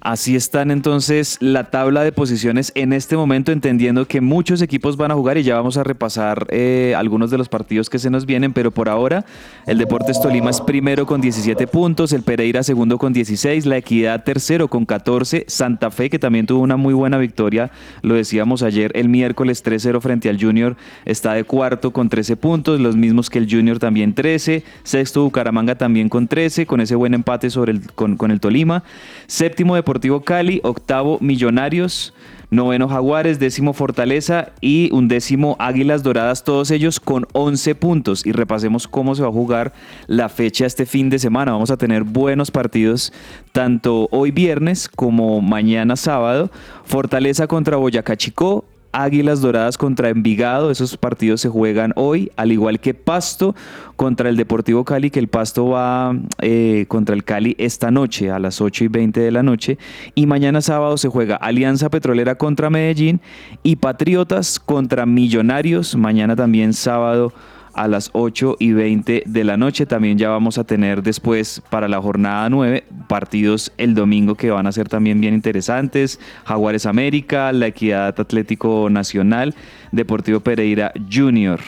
Así 0.08 0.36
están 0.36 0.70
entonces 0.70 1.36
la 1.38 1.64
tabla 1.64 2.02
de 2.02 2.12
posiciones 2.12 2.72
en 2.74 2.94
este 2.94 3.14
momento, 3.14 3.52
entendiendo 3.52 4.06
que 4.06 4.22
muchos 4.22 4.62
equipos 4.62 4.96
van 4.96 5.10
a 5.10 5.14
jugar 5.14 5.36
y 5.36 5.42
ya 5.42 5.54
vamos 5.54 5.76
a 5.76 5.84
repasar 5.84 6.46
eh, 6.48 6.94
algunos 6.96 7.30
de 7.30 7.36
los 7.36 7.50
partidos 7.50 7.90
que 7.90 7.98
se 7.98 8.08
nos 8.08 8.24
vienen, 8.24 8.54
pero 8.54 8.70
por 8.70 8.88
ahora 8.88 9.26
el 9.66 9.76
Deportes 9.76 10.18
Tolima 10.18 10.48
es 10.48 10.62
primero 10.62 11.04
con 11.04 11.20
17 11.20 11.66
puntos, 11.66 12.14
el 12.14 12.22
Pereira 12.22 12.62
segundo 12.62 12.96
con 12.96 13.12
16, 13.12 13.66
la 13.66 13.76
Equidad 13.76 14.24
tercero 14.24 14.68
con 14.68 14.86
14, 14.86 15.44
Santa 15.46 15.90
Fe 15.90 16.08
que 16.08 16.18
también 16.18 16.46
tuvo 16.46 16.62
una 16.62 16.78
muy 16.78 16.94
buena 16.94 17.18
victoria, 17.18 17.70
lo 18.00 18.14
decíamos 18.14 18.62
ayer, 18.62 18.92
el 18.94 19.10
miércoles 19.10 19.62
3-0 19.62 20.00
frente 20.00 20.30
al 20.30 20.40
Junior, 20.40 20.78
está 21.04 21.34
de 21.34 21.44
cuarto 21.44 21.92
con 21.92 22.08
13 22.08 22.38
puntos, 22.38 22.80
los 22.80 22.96
mismos 22.96 23.28
que 23.28 23.40
el 23.40 23.46
Junior 23.50 23.78
también 23.78 24.14
13, 24.14 24.64
sexto 24.84 25.22
Bucaramanga 25.22 25.74
también 25.74 26.08
con 26.08 26.28
13, 26.28 26.64
con 26.64 26.80
ese 26.80 26.94
buen 26.94 27.12
empate 27.12 27.50
sobre 27.50 27.72
el, 27.72 27.92
con, 27.92 28.16
con 28.16 28.30
el 28.30 28.40
Tolima, 28.40 28.84
séptimo 29.26 29.76
Cali, 30.24 30.60
octavo 30.62 31.18
Millonarios, 31.20 32.14
noveno 32.50 32.88
Jaguares, 32.88 33.38
décimo 33.38 33.72
Fortaleza 33.72 34.52
y 34.60 34.90
undécimo 34.92 35.56
Águilas 35.58 36.02
Doradas, 36.02 36.44
todos 36.44 36.70
ellos 36.70 37.00
con 37.00 37.26
11 37.32 37.74
puntos. 37.74 38.26
Y 38.26 38.32
repasemos 38.32 38.88
cómo 38.88 39.14
se 39.14 39.22
va 39.22 39.28
a 39.28 39.32
jugar 39.32 39.72
la 40.06 40.28
fecha 40.28 40.66
este 40.66 40.86
fin 40.86 41.10
de 41.10 41.18
semana. 41.18 41.52
Vamos 41.52 41.70
a 41.70 41.76
tener 41.76 42.04
buenos 42.04 42.50
partidos 42.50 43.12
tanto 43.52 44.08
hoy 44.10 44.30
viernes 44.30 44.88
como 44.88 45.40
mañana 45.40 45.96
sábado. 45.96 46.50
Fortaleza 46.84 47.46
contra 47.46 47.76
Boyacá 47.76 48.16
Chicó, 48.16 48.64
Águilas 48.92 49.40
Doradas 49.40 49.78
contra 49.78 50.08
Envigado, 50.08 50.70
esos 50.70 50.96
partidos 50.96 51.40
se 51.40 51.48
juegan 51.48 51.92
hoy, 51.96 52.32
al 52.36 52.52
igual 52.52 52.80
que 52.80 52.94
Pasto 52.94 53.54
contra 53.96 54.28
el 54.28 54.36
Deportivo 54.36 54.84
Cali, 54.84 55.10
que 55.10 55.18
el 55.18 55.28
Pasto 55.28 55.68
va 55.68 56.16
eh, 56.40 56.86
contra 56.88 57.14
el 57.14 57.24
Cali 57.24 57.54
esta 57.58 57.90
noche 57.90 58.30
a 58.30 58.38
las 58.38 58.60
8 58.60 58.84
y 58.84 58.88
20 58.88 59.20
de 59.20 59.30
la 59.30 59.42
noche. 59.42 59.78
Y 60.14 60.26
mañana 60.26 60.60
sábado 60.60 60.96
se 60.96 61.08
juega 61.08 61.36
Alianza 61.36 61.90
Petrolera 61.90 62.36
contra 62.36 62.70
Medellín 62.70 63.20
y 63.62 63.76
Patriotas 63.76 64.58
contra 64.60 65.06
Millonarios. 65.06 65.96
Mañana 65.96 66.36
también 66.36 66.72
sábado 66.72 67.32
a 67.78 67.86
las 67.86 68.10
8 68.12 68.56
y 68.58 68.72
20 68.72 69.22
de 69.24 69.44
la 69.44 69.56
noche. 69.56 69.86
También 69.86 70.18
ya 70.18 70.30
vamos 70.30 70.58
a 70.58 70.64
tener 70.64 71.02
después 71.02 71.62
para 71.70 71.86
la 71.86 72.02
jornada 72.02 72.50
9 72.50 72.84
partidos 73.06 73.72
el 73.78 73.94
domingo 73.94 74.34
que 74.34 74.50
van 74.50 74.66
a 74.66 74.72
ser 74.72 74.88
también 74.88 75.20
bien 75.20 75.32
interesantes. 75.32 76.18
Jaguares 76.44 76.86
América, 76.86 77.52
la 77.52 77.68
Equidad 77.68 78.18
Atlético 78.18 78.90
Nacional. 78.90 79.54
Deportivo 79.92 80.40
Pereira 80.40 80.92
Junior. 81.10 81.60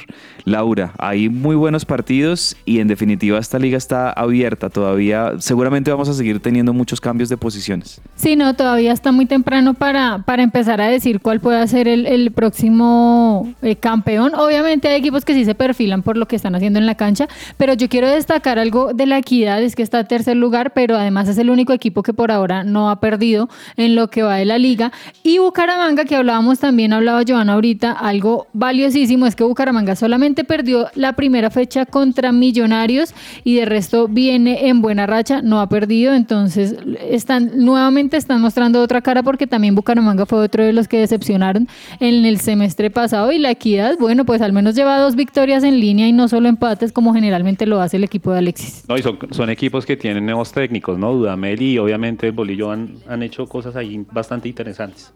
Laura, 0.44 0.92
hay 0.98 1.28
muy 1.28 1.54
buenos 1.56 1.84
partidos 1.84 2.56
y 2.64 2.80
en 2.80 2.88
definitiva 2.88 3.38
esta 3.38 3.58
liga 3.58 3.76
está 3.76 4.10
abierta 4.10 4.70
todavía. 4.70 5.32
Seguramente 5.38 5.90
vamos 5.90 6.08
a 6.08 6.14
seguir 6.14 6.40
teniendo 6.40 6.72
muchos 6.72 7.00
cambios 7.00 7.28
de 7.28 7.36
posiciones. 7.36 8.00
Sí, 8.16 8.36
no, 8.36 8.54
todavía 8.54 8.92
está 8.92 9.12
muy 9.12 9.26
temprano 9.26 9.74
para, 9.74 10.22
para 10.24 10.42
empezar 10.42 10.80
a 10.80 10.88
decir 10.88 11.20
cuál 11.20 11.40
puede 11.40 11.66
ser 11.68 11.88
el, 11.88 12.06
el 12.06 12.30
próximo 12.30 13.52
eh, 13.62 13.76
campeón. 13.76 14.34
Obviamente 14.34 14.88
hay 14.88 14.98
equipos 14.98 15.24
que 15.24 15.34
sí 15.34 15.44
se 15.44 15.54
perfilan 15.54 16.02
por 16.02 16.16
lo 16.16 16.26
que 16.26 16.36
están 16.36 16.54
haciendo 16.54 16.78
en 16.78 16.86
la 16.86 16.94
cancha, 16.94 17.28
pero 17.56 17.74
yo 17.74 17.88
quiero 17.88 18.08
destacar 18.08 18.58
algo 18.58 18.92
de 18.94 19.06
la 19.06 19.18
equidad, 19.18 19.62
es 19.62 19.76
que 19.76 19.82
está 19.82 20.00
en 20.00 20.06
tercer 20.06 20.36
lugar, 20.36 20.72
pero 20.72 20.96
además 20.96 21.28
es 21.28 21.38
el 21.38 21.50
único 21.50 21.72
equipo 21.72 22.02
que 22.02 22.12
por 22.12 22.30
ahora 22.30 22.64
no 22.64 22.90
ha 22.90 23.00
perdido 23.00 23.48
en 23.76 23.94
lo 23.94 24.08
que 24.08 24.22
va 24.22 24.36
de 24.36 24.44
la 24.44 24.58
liga. 24.58 24.92
Y 25.22 25.38
Bucaramanga, 25.38 26.04
que 26.04 26.16
hablábamos 26.16 26.58
también, 26.58 26.92
hablaba 26.92 27.22
Joana 27.26 27.54
ahorita, 27.54 27.92
algo 28.10 28.46
valiosísimo 28.52 29.26
es 29.26 29.34
que 29.34 29.44
Bucaramanga 29.44 29.96
solamente 29.96 30.44
perdió 30.44 30.88
la 30.94 31.14
primera 31.14 31.50
fecha 31.50 31.86
contra 31.86 32.32
Millonarios 32.32 33.14
y 33.44 33.56
de 33.56 33.64
resto 33.64 34.08
viene 34.08 34.68
en 34.68 34.82
buena 34.82 35.06
racha, 35.06 35.42
no 35.42 35.60
ha 35.60 35.68
perdido, 35.68 36.14
entonces 36.14 36.76
están 37.08 37.52
nuevamente 37.54 38.16
están 38.16 38.40
mostrando 38.40 38.82
otra 38.82 39.00
cara 39.00 39.22
porque 39.22 39.46
también 39.46 39.74
Bucaramanga 39.74 40.26
fue 40.26 40.40
otro 40.40 40.64
de 40.64 40.72
los 40.72 40.88
que 40.88 40.98
decepcionaron 40.98 41.68
en 42.00 42.24
el 42.24 42.40
semestre 42.40 42.90
pasado 42.90 43.32
y 43.32 43.38
la 43.38 43.50
equidad, 43.50 43.96
bueno, 43.98 44.24
pues 44.24 44.42
al 44.42 44.52
menos 44.52 44.74
lleva 44.74 44.98
dos 44.98 45.16
victorias 45.16 45.64
en 45.64 45.80
línea 45.80 46.06
y 46.06 46.12
no 46.12 46.28
solo 46.28 46.48
empates 46.48 46.92
como 46.92 47.14
generalmente 47.14 47.66
lo 47.66 47.80
hace 47.80 47.96
el 47.96 48.04
equipo 48.04 48.32
de 48.32 48.38
Alexis. 48.38 48.84
No, 48.88 48.96
y 48.96 49.02
son, 49.02 49.18
son 49.30 49.50
equipos 49.50 49.86
que 49.86 49.96
tienen 49.96 50.24
nuevos 50.26 50.52
técnicos, 50.52 50.98
¿no? 50.98 51.12
Dudamel 51.12 51.62
y 51.62 51.78
obviamente 51.78 52.30
Bolillo 52.30 52.70
han, 52.70 52.96
han 53.08 53.22
hecho 53.22 53.46
cosas 53.46 53.76
ahí 53.76 54.04
bastante 54.12 54.48
interesantes. 54.48 55.12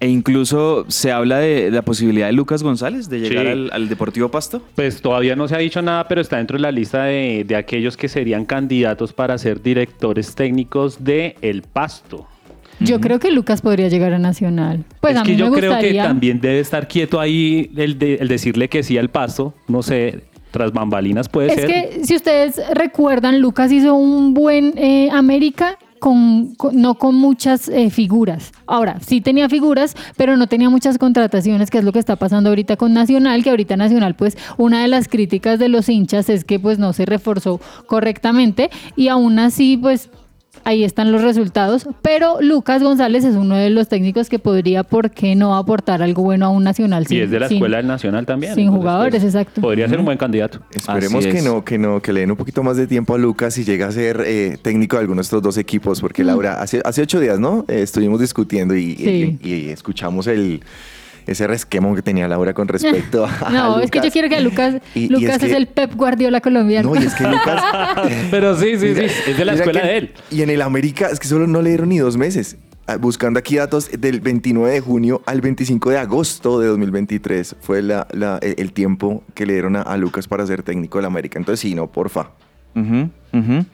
E 0.00 0.08
incluso 0.08 0.84
se 0.88 1.10
habla 1.12 1.38
de 1.38 1.70
la 1.70 1.82
posibilidad 1.82 2.26
de 2.26 2.32
Lucas 2.32 2.62
González 2.62 3.08
de 3.08 3.20
llegar 3.20 3.46
Sí. 3.46 3.52
al, 3.52 3.70
al 3.72 3.88
Deportivo 3.88 4.30
Pasto. 4.30 4.62
Pues 4.74 5.00
todavía 5.00 5.36
no 5.36 5.48
se 5.48 5.54
ha 5.54 5.58
dicho 5.58 5.80
nada, 5.82 6.06
pero 6.08 6.20
está 6.20 6.36
dentro 6.36 6.56
de 6.56 6.62
la 6.62 6.70
lista 6.72 7.04
de, 7.04 7.44
de 7.46 7.56
aquellos 7.56 7.96
que 7.96 8.08
serían 8.08 8.44
candidatos 8.44 9.12
para 9.12 9.38
ser 9.38 9.62
directores 9.62 10.34
técnicos 10.34 11.02
de 11.04 11.36
El 11.40 11.62
Pasto. 11.62 12.26
Yo 12.78 13.00
creo 13.00 13.18
que 13.18 13.30
Lucas 13.30 13.62
podría 13.62 13.88
llegar 13.88 14.12
a 14.12 14.18
Nacional. 14.18 14.84
Pues 15.00 15.14
es 15.14 15.20
a 15.20 15.22
que 15.24 15.32
mí 15.32 15.36
yo 15.38 15.50
me 15.50 15.56
creo 15.56 15.78
que 15.78 15.94
también 15.94 16.40
debe 16.42 16.60
estar 16.60 16.88
quieto 16.88 17.18
ahí 17.18 17.70
el, 17.74 17.98
de- 17.98 18.16
el 18.16 18.28
decirle 18.28 18.68
que 18.68 18.82
sí 18.82 18.98
al 18.98 19.08
Pasto. 19.08 19.54
No 19.66 19.82
sé, 19.82 20.24
tras 20.50 20.72
bambalinas 20.72 21.30
puede 21.30 21.48
Es 21.48 21.54
ser. 21.54 21.66
que 21.66 22.04
si 22.04 22.14
ustedes 22.14 22.60
recuerdan, 22.74 23.40
Lucas 23.40 23.72
hizo 23.72 23.94
un 23.94 24.34
buen 24.34 24.74
eh, 24.76 25.08
América. 25.10 25.78
Con, 25.98 26.56
no 26.72 26.96
con 26.96 27.14
muchas 27.14 27.68
eh, 27.68 27.90
figuras. 27.90 28.52
Ahora, 28.66 28.98
sí 29.00 29.20
tenía 29.20 29.48
figuras, 29.48 29.94
pero 30.16 30.36
no 30.36 30.46
tenía 30.46 30.70
muchas 30.70 30.98
contrataciones, 30.98 31.70
que 31.70 31.78
es 31.78 31.84
lo 31.84 31.92
que 31.92 31.98
está 31.98 32.16
pasando 32.16 32.50
ahorita 32.50 32.76
con 32.76 32.92
Nacional, 32.92 33.42
que 33.42 33.50
ahorita 33.50 33.76
Nacional, 33.76 34.14
pues, 34.14 34.36
una 34.56 34.82
de 34.82 34.88
las 34.88 35.08
críticas 35.08 35.58
de 35.58 35.68
los 35.68 35.88
hinchas 35.88 36.28
es 36.28 36.44
que 36.44 36.58
pues 36.58 36.78
no 36.78 36.92
se 36.92 37.06
reforzó 37.06 37.60
correctamente 37.86 38.70
y 38.96 39.08
aún 39.08 39.38
así, 39.38 39.76
pues, 39.76 40.10
ahí 40.64 40.84
están 40.84 41.12
los 41.12 41.22
resultados. 41.22 41.86
Pero 42.02 42.40
Lucas 42.40 42.82
González 42.82 43.24
es 43.24 43.34
uno 43.36 43.56
de 43.56 43.70
los 43.70 43.88
técnicos 43.88 44.28
que 44.28 44.38
podría, 44.38 44.82
¿por 44.82 45.10
qué 45.10 45.34
no 45.34 45.56
aportar 45.56 46.02
algo 46.02 46.22
bueno 46.22 46.46
a 46.46 46.48
un 46.50 46.64
Nacional? 46.64 47.04
y 47.04 47.06
sin- 47.06 47.20
es 47.22 47.30
de 47.30 47.40
la 47.40 47.48
sin- 47.48 47.56
escuela 47.58 47.76
del 47.78 47.86
Nacional 47.86 48.26
también. 48.26 48.54
sin 48.54 48.64
entonces, 48.64 48.80
jugadores, 48.80 49.22
pues, 49.22 49.34
exacto. 49.34 49.60
Podría 49.60 49.88
ser 49.88 49.98
un 49.98 50.04
buen 50.04 50.18
candidato. 50.18 50.60
Esperemos 50.72 51.26
que 51.26 51.42
no, 51.42 51.64
que 51.64 51.78
no, 51.78 52.00
que 52.02 52.12
le 52.12 52.20
den 52.20 52.30
un 52.30 52.36
poquito 52.36 52.62
más 52.62 52.76
de 52.76 52.86
tiempo 52.86 53.14
a 53.14 53.18
Lucas 53.18 53.56
y 53.58 53.64
llegue 53.64 53.84
a 53.84 53.90
ser 53.92 54.22
eh, 54.26 54.58
técnico 54.60 54.96
de 54.96 55.02
alguno 55.02 55.18
de 55.20 55.22
estos 55.22 55.42
dos 55.42 55.56
equipos, 55.58 56.00
porque 56.00 56.24
Laura, 56.24 56.60
hace, 56.60 56.80
hace 56.84 57.02
ocho 57.02 57.20
días, 57.20 57.38
¿no? 57.38 57.64
Eh, 57.68 57.82
estuvimos 57.82 58.20
discutiendo 58.20 58.74
y, 58.74 58.96
Sí. 58.96 59.38
y- 59.42 59.48
y 59.54 59.68
escuchamos 59.70 60.26
el 60.26 60.60
ese 61.26 61.46
resquemo 61.46 61.94
que 61.94 62.02
tenía 62.02 62.28
Laura 62.28 62.54
con 62.54 62.68
respecto 62.68 63.26
a 63.44 63.50
No, 63.50 63.80
es 63.80 63.90
que 63.90 63.98
yo 63.98 64.04
Lucas. 64.04 64.12
quiero 64.12 64.28
que 64.28 64.40
Lucas, 64.40 64.74
Y- 64.94 65.00
y 65.04 65.08
Lucas 65.08 65.36
es 65.36 65.42
es, 65.44 65.48
que- 65.50 65.56
el 65.56 65.66
Pep 65.66 65.94
Guardiola 65.94 66.40
colombiano. 66.40 66.94
No, 66.94 67.00
y 67.00 67.04
es 67.04 67.14
que 67.14 67.24
Lucas... 67.24 67.62
Pero 68.30 68.56
sí, 68.56 68.78
sí, 68.78 68.86
Mira, 68.94 69.08
sí. 69.08 69.30
Es 69.30 69.36
de 69.38 69.44
la 69.44 69.54
escuela 69.54 69.80
que- 69.82 69.86
de 69.88 69.96
él. 69.98 70.14
Y 70.30 70.42
en 70.42 70.50
el 70.50 70.62
América, 70.62 71.08
es 71.10 71.18
que 71.20 71.26
solo 71.28 71.46
no 71.46 71.62
le 71.62 71.70
dieron 71.70 71.88
ni 71.88 71.98
dos 71.98 72.16
meses. 72.16 72.56
Ah, 72.88 72.96
Buscando 72.98 73.38
aquí 73.40 73.56
datos, 73.56 73.90
del 73.98 74.20
29 74.20 74.72
de 74.74 74.80
junio 74.80 75.20
al 75.26 75.40
25 75.40 75.90
de 75.90 75.98
agosto 75.98 76.60
de 76.60 76.68
2023 76.68 77.56
fue 77.60 77.82
la, 77.82 78.06
la- 78.12 78.38
el, 78.42 78.54
el 78.58 78.72
tiempo 78.72 79.24
que 79.34 79.44
le 79.46 79.54
dieron 79.54 79.74
a, 79.76 79.82
a 79.82 79.96
Lucas 79.96 80.28
para 80.28 80.46
ser 80.46 80.62
técnico 80.62 80.98
del 80.98 81.06
América. 81.06 81.38
Entonces, 81.38 81.58
sí, 81.60 81.74
no, 81.74 81.88
porfa. 81.88 82.30
Ujú, 82.76 83.08
ujú. 83.32 83.64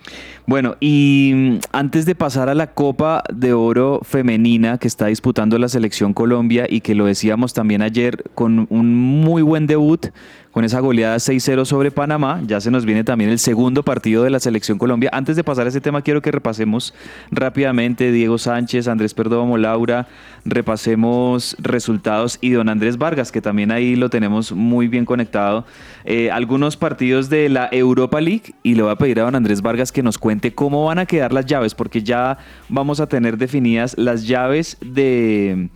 Bueno, 0.44 0.76
y 0.80 1.32
mm, 1.34 1.58
antes 1.72 2.04
de 2.04 2.16
pasar 2.16 2.48
a 2.48 2.54
la 2.54 2.68
Copa 2.68 3.22
de 3.32 3.52
Oro 3.52 4.00
femenina 4.02 4.78
que 4.78 4.88
está 4.88 5.06
disputando 5.06 5.56
la 5.56 5.68
selección 5.68 6.14
Colombia 6.14 6.66
y 6.68 6.80
que 6.80 6.96
lo 6.96 7.06
decíamos 7.06 7.54
también 7.54 7.80
ayer 7.80 8.24
con 8.34 8.66
un 8.68 8.94
muy 8.94 9.42
buen 9.42 9.68
debut, 9.68 10.06
con 10.50 10.64
esa 10.64 10.80
goleada 10.80 11.16
6-0 11.16 11.64
sobre 11.64 11.90
Panamá, 11.90 12.42
ya 12.46 12.60
se 12.60 12.70
nos 12.70 12.84
viene 12.84 13.04
también 13.04 13.30
el 13.30 13.38
segundo 13.38 13.84
partido 13.84 14.22
de 14.22 14.30
la 14.30 14.38
selección 14.38 14.78
Colombia. 14.78 15.08
Antes 15.12 15.34
de 15.34 15.44
pasar 15.44 15.64
a 15.64 15.70
ese 15.70 15.80
tema, 15.80 16.02
quiero 16.02 16.20
que 16.20 16.30
repasemos 16.30 16.92
rápidamente 17.30 18.12
Diego 18.12 18.36
Sánchez, 18.36 18.86
Andrés 18.86 19.14
Perdomo, 19.14 19.56
Laura, 19.56 20.08
repasemos 20.44 21.56
resultados 21.58 22.36
y 22.42 22.50
don 22.50 22.68
Andrés 22.68 22.98
Vargas, 22.98 23.32
que 23.32 23.40
también 23.40 23.70
ahí 23.70 23.96
lo 23.96 24.10
tenemos 24.10 24.52
muy 24.52 24.88
bien 24.88 25.06
conectado. 25.06 25.64
Eh, 26.04 26.30
algunos 26.30 26.76
partidos 26.76 27.30
de 27.30 27.48
la 27.48 27.68
Europa 27.72 28.20
League 28.20 28.54
y 28.62 28.74
le 28.74 28.82
voy 28.82 28.92
a 28.92 28.96
pedir 28.96 29.20
a 29.20 29.22
don 29.22 29.34
Andrés 29.34 29.62
Vargas 29.62 29.90
que 29.90 30.02
nos 30.02 30.18
cuente 30.18 30.31
cómo 30.54 30.84
van 30.84 30.98
a 30.98 31.06
quedar 31.06 31.32
las 31.32 31.46
llaves, 31.46 31.74
porque 31.74 32.02
ya 32.02 32.38
vamos 32.68 33.00
a 33.00 33.06
tener 33.06 33.36
definidas 33.36 33.94
las 33.98 34.26
llaves 34.26 34.76
de 34.80 35.70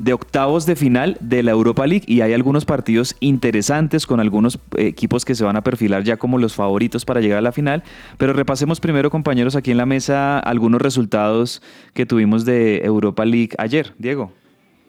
de 0.00 0.14
octavos 0.14 0.64
de 0.64 0.76
final 0.76 1.18
de 1.20 1.42
la 1.42 1.50
Europa 1.50 1.86
League 1.86 2.04
y 2.06 2.22
hay 2.22 2.32
algunos 2.32 2.64
partidos 2.64 3.14
interesantes 3.20 4.06
con 4.06 4.18
algunos 4.18 4.58
equipos 4.78 5.26
que 5.26 5.34
se 5.34 5.44
van 5.44 5.56
a 5.56 5.62
perfilar 5.62 6.04
ya 6.04 6.16
como 6.16 6.38
los 6.38 6.54
favoritos 6.54 7.04
para 7.04 7.20
llegar 7.20 7.38
a 7.38 7.42
la 7.42 7.52
final. 7.52 7.84
Pero 8.16 8.32
repasemos 8.32 8.80
primero, 8.80 9.10
compañeros, 9.10 9.56
aquí 9.56 9.70
en 9.70 9.76
la 9.76 9.86
mesa 9.86 10.38
algunos 10.38 10.80
resultados 10.80 11.62
que 11.92 12.06
tuvimos 12.06 12.46
de 12.46 12.78
Europa 12.78 13.26
League 13.26 13.50
ayer. 13.58 13.92
Diego. 13.98 14.32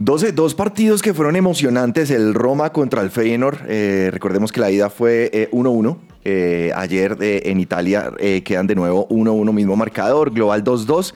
12, 0.03 0.31
dos 0.31 0.55
partidos 0.55 1.01
que 1.03 1.13
fueron 1.13 1.35
emocionantes. 1.35 2.09
El 2.09 2.33
Roma 2.33 2.71
contra 2.73 3.01
el 3.03 3.11
Feyenoord. 3.11 3.59
Eh, 3.67 4.09
recordemos 4.11 4.51
que 4.51 4.59
la 4.59 4.71
ida 4.71 4.89
fue 4.89 5.29
eh, 5.31 5.49
1-1. 5.51 5.97
Eh, 6.25 6.71
ayer 6.75 7.17
eh, 7.21 7.43
en 7.45 7.59
Italia 7.59 8.11
eh, 8.17 8.41
quedan 8.43 8.65
de 8.65 8.73
nuevo 8.73 9.07
1-1 9.09 9.53
mismo 9.53 9.75
marcador. 9.75 10.31
Global 10.33 10.63
2-2. 10.63 11.13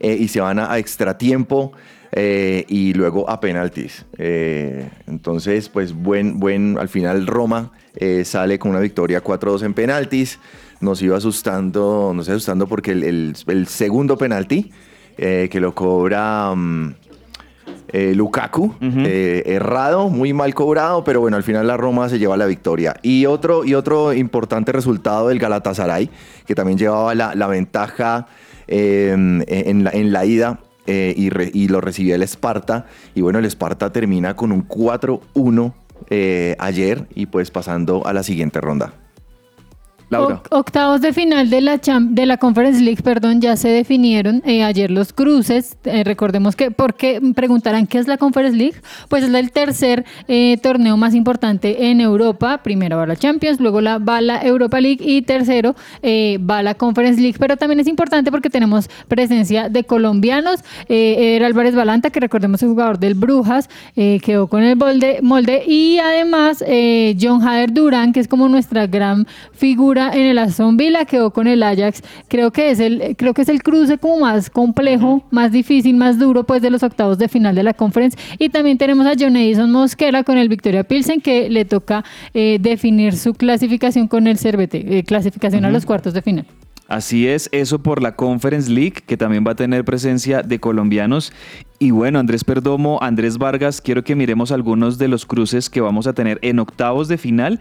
eh, 0.00 0.18
y 0.20 0.28
se 0.28 0.40
van 0.42 0.58
a, 0.58 0.70
a 0.70 0.78
extratiempo. 0.78 1.72
eh, 2.12 2.66
y 2.68 2.92
luego 2.92 3.28
a 3.30 3.40
penaltis. 3.40 4.04
Eh, 4.18 4.88
entonces, 5.06 5.70
pues 5.70 5.94
buen, 5.94 6.38
buen, 6.38 6.76
al 6.78 6.88
final 6.90 7.26
Roma 7.26 7.72
eh, 7.96 8.22
sale 8.26 8.58
con 8.58 8.70
una 8.72 8.80
victoria 8.80 9.22
4-2 9.24 9.62
en 9.64 9.72
penaltis. 9.72 10.38
Nos 10.80 11.00
iba 11.00 11.16
asustando, 11.16 12.12
nos 12.14 12.26
iba 12.28 12.36
asustando 12.36 12.66
porque 12.66 12.92
el, 12.92 13.02
el- 13.02 13.36
el 13.46 13.66
segundo 13.66 14.18
penalti 14.18 14.70
eh, 15.16 15.48
que 15.50 15.58
lo 15.60 15.74
cobra 15.74 16.54
mm, 16.54 16.94
eh, 17.92 18.12
Lukaku, 18.14 18.74
eh, 18.80 19.42
errado, 19.46 20.08
muy 20.08 20.32
mal 20.32 20.54
cobrado, 20.54 21.04
pero 21.04 21.20
bueno, 21.20 21.36
al 21.36 21.42
final 21.42 21.66
la 21.66 21.76
Roma 21.76 22.08
se 22.08 22.18
lleva 22.18 22.36
la 22.36 22.46
victoria. 22.46 22.94
Y 23.02 23.26
otro, 23.26 23.64
y 23.64 23.74
otro 23.74 24.12
importante 24.12 24.72
resultado 24.72 25.28
del 25.28 25.38
Galatasaray, 25.38 26.10
que 26.46 26.54
también 26.54 26.78
llevaba 26.78 27.14
la, 27.14 27.34
la 27.34 27.46
ventaja 27.46 28.26
eh, 28.68 29.10
en, 29.12 29.84
la, 29.84 29.90
en 29.90 30.12
la 30.12 30.24
ida 30.24 30.60
eh, 30.86 31.14
y, 31.16 31.30
re- 31.30 31.50
y 31.52 31.68
lo 31.68 31.80
recibía 31.80 32.14
el 32.16 32.22
Esparta. 32.22 32.86
Y 33.14 33.20
bueno, 33.20 33.38
el 33.38 33.44
Esparta 33.44 33.90
termina 33.92 34.34
con 34.34 34.52
un 34.52 34.66
4-1 34.68 35.72
eh, 36.10 36.56
ayer 36.58 37.06
y 37.14 37.26
pues 37.26 37.50
pasando 37.50 38.06
a 38.06 38.12
la 38.12 38.22
siguiente 38.22 38.60
ronda. 38.60 38.92
Laura. 40.08 40.40
Octavos 40.50 41.00
de 41.00 41.12
final 41.12 41.50
de 41.50 41.60
la 41.60 41.80
Cham- 41.80 42.10
de 42.10 42.26
la 42.26 42.36
Conference 42.36 42.80
League, 42.80 43.02
perdón, 43.02 43.40
ya 43.40 43.56
se 43.56 43.68
definieron 43.68 44.40
eh, 44.44 44.62
ayer 44.62 44.90
los 44.90 45.12
cruces. 45.12 45.76
Eh, 45.84 46.04
recordemos 46.04 46.54
que, 46.54 46.70
¿por 46.70 46.94
qué 46.94 47.20
preguntarán 47.34 47.88
qué 47.88 47.98
es 47.98 48.06
la 48.06 48.16
Conference 48.16 48.56
League? 48.56 48.76
Pues 49.08 49.24
es 49.24 49.34
el 49.34 49.50
tercer 49.50 50.04
eh, 50.28 50.58
torneo 50.62 50.96
más 50.96 51.12
importante 51.14 51.90
en 51.90 52.00
Europa. 52.00 52.58
Primero 52.62 52.98
va 52.98 53.06
la 53.06 53.16
Champions, 53.16 53.58
luego 53.58 53.80
la, 53.80 53.98
va 53.98 54.20
la 54.20 54.42
Europa 54.42 54.80
League 54.80 55.04
y 55.04 55.22
tercero 55.22 55.74
va 56.04 56.62
la 56.62 56.74
Conference 56.74 57.20
League. 57.20 57.36
Pero 57.40 57.56
también 57.56 57.80
es 57.80 57.88
importante 57.88 58.30
porque 58.30 58.48
tenemos 58.48 58.88
presencia 59.08 59.68
de 59.68 59.82
colombianos. 59.82 60.60
Eder 60.88 61.42
Álvarez 61.42 61.74
Balanta, 61.74 62.10
que 62.10 62.20
recordemos 62.20 62.62
es 62.62 62.68
jugador 62.68 62.98
del 63.00 63.14
Brujas, 63.14 63.68
quedó 63.94 64.46
con 64.46 64.62
el 64.62 64.76
molde, 64.76 65.18
molde 65.22 65.64
y 65.66 65.98
además 65.98 66.64
John 67.20 67.42
Hader 67.42 67.72
Durán, 67.72 68.12
que 68.12 68.20
es 68.20 68.28
como 68.28 68.48
nuestra 68.48 68.86
gran 68.86 69.26
figura 69.52 69.95
en 69.96 70.26
el 70.26 70.38
Aston 70.38 70.76
Villa, 70.76 71.04
quedó 71.04 71.30
con 71.30 71.46
el 71.46 71.62
Ajax. 71.62 72.02
Creo 72.28 72.50
que 72.50 72.70
es 72.70 72.80
el, 72.80 73.16
creo 73.16 73.34
que 73.34 73.42
es 73.42 73.48
el 73.48 73.62
cruce 73.62 73.98
como 73.98 74.20
más 74.20 74.50
complejo, 74.50 75.24
más 75.30 75.52
difícil, 75.52 75.96
más 75.96 76.18
duro, 76.18 76.44
pues 76.44 76.62
de 76.62 76.70
los 76.70 76.82
octavos 76.82 77.18
de 77.18 77.28
final 77.28 77.54
de 77.54 77.62
la 77.62 77.74
conference. 77.74 78.18
Y 78.38 78.48
también 78.48 78.78
tenemos 78.78 79.06
a 79.06 79.14
John 79.18 79.36
Edison 79.36 79.70
Mosquera 79.70 80.22
con 80.24 80.38
el 80.38 80.48
Victoria 80.48 80.84
Pilsen, 80.84 81.20
que 81.20 81.48
le 81.50 81.64
toca 81.64 82.04
eh, 82.34 82.58
definir 82.60 83.16
su 83.16 83.34
clasificación 83.34 84.08
con 84.08 84.26
el 84.26 84.38
Cervete, 84.38 84.98
eh, 84.98 85.04
clasificación 85.04 85.64
a 85.64 85.70
los 85.70 85.86
cuartos 85.86 86.14
de 86.14 86.22
final. 86.22 86.46
Así 86.88 87.26
es, 87.26 87.48
eso 87.50 87.80
por 87.82 88.00
la 88.00 88.14
Conference 88.14 88.70
League, 88.70 89.02
que 89.04 89.16
también 89.16 89.44
va 89.44 89.52
a 89.52 89.56
tener 89.56 89.84
presencia 89.84 90.42
de 90.42 90.60
colombianos. 90.60 91.32
Y 91.80 91.90
bueno, 91.90 92.20
Andrés 92.20 92.44
Perdomo, 92.44 93.00
Andrés 93.02 93.38
Vargas, 93.38 93.80
quiero 93.80 94.04
que 94.04 94.14
miremos 94.14 94.52
algunos 94.52 94.96
de 94.96 95.08
los 95.08 95.26
cruces 95.26 95.68
que 95.68 95.80
vamos 95.80 96.06
a 96.06 96.12
tener 96.12 96.38
en 96.42 96.60
octavos 96.60 97.08
de 97.08 97.18
final. 97.18 97.58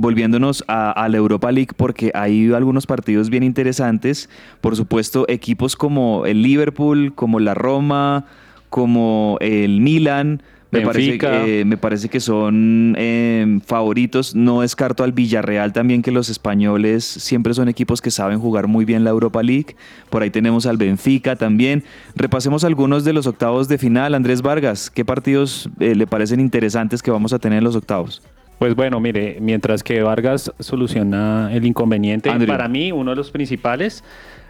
Volviéndonos 0.00 0.62
a, 0.68 0.92
a 0.92 1.08
la 1.08 1.16
Europa 1.16 1.50
League, 1.50 1.72
porque 1.76 2.12
hay 2.14 2.52
algunos 2.52 2.86
partidos 2.86 3.30
bien 3.30 3.42
interesantes. 3.42 4.28
Por 4.60 4.76
supuesto, 4.76 5.24
equipos 5.28 5.74
como 5.74 6.24
el 6.24 6.42
Liverpool, 6.42 7.12
como 7.14 7.40
la 7.40 7.54
Roma, 7.54 8.26
como 8.70 9.38
el 9.40 9.80
Milan, 9.80 10.40
me 10.70 10.82
parece, 10.82 11.16
que, 11.16 11.64
me 11.64 11.78
parece 11.78 12.08
que 12.10 12.20
son 12.20 12.94
eh, 12.98 13.60
favoritos. 13.64 14.34
No 14.34 14.60
descarto 14.60 15.02
al 15.02 15.12
Villarreal 15.12 15.72
también, 15.72 16.02
que 16.02 16.12
los 16.12 16.28
españoles 16.28 17.04
siempre 17.04 17.54
son 17.54 17.68
equipos 17.68 18.02
que 18.02 18.10
saben 18.10 18.38
jugar 18.38 18.66
muy 18.66 18.84
bien 18.84 19.02
la 19.02 19.10
Europa 19.10 19.42
League. 19.42 19.76
Por 20.10 20.22
ahí 20.22 20.30
tenemos 20.30 20.66
al 20.66 20.76
Benfica 20.76 21.36
también. 21.36 21.84
Repasemos 22.14 22.64
algunos 22.64 23.04
de 23.04 23.14
los 23.14 23.26
octavos 23.26 23.68
de 23.68 23.78
final. 23.78 24.14
Andrés 24.14 24.42
Vargas, 24.42 24.90
¿qué 24.90 25.04
partidos 25.04 25.70
eh, 25.80 25.94
le 25.94 26.06
parecen 26.06 26.38
interesantes 26.38 27.02
que 27.02 27.10
vamos 27.10 27.32
a 27.32 27.38
tener 27.38 27.58
en 27.58 27.64
los 27.64 27.76
octavos? 27.76 28.22
Pues 28.58 28.74
bueno, 28.74 28.98
mire, 29.00 29.38
mientras 29.40 29.82
que 29.84 30.02
Vargas 30.02 30.52
soluciona 30.58 31.50
el 31.52 31.64
inconveniente, 31.64 32.28
Andrew. 32.30 32.48
para 32.48 32.68
mí 32.68 32.90
uno 32.92 33.10
de 33.12 33.16
los 33.16 33.30
principales, 33.30 34.02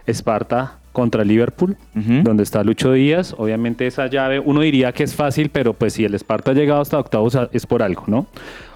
Esparta 0.07 0.79
contra 0.93 1.23
Liverpool, 1.23 1.77
donde 1.95 2.43
está 2.43 2.65
Lucho 2.65 2.93
Díaz. 2.93 3.35
Obviamente 3.37 3.87
esa 3.87 4.07
llave, 4.09 4.41
uno 4.41 4.63
diría 4.63 4.93
que 4.93 5.05
es 5.05 5.15
fácil, 5.15 5.51
pero 5.51 5.75
pues 5.75 5.93
si 5.93 6.05
el 6.05 6.15
Esparta 6.15 6.53
ha 6.53 6.55
llegado 6.55 6.81
hasta 6.81 6.99
octavos 6.99 7.37
a- 7.37 7.51
es 7.53 7.67
por 7.67 7.83
algo, 7.83 8.05
¿no? 8.07 8.27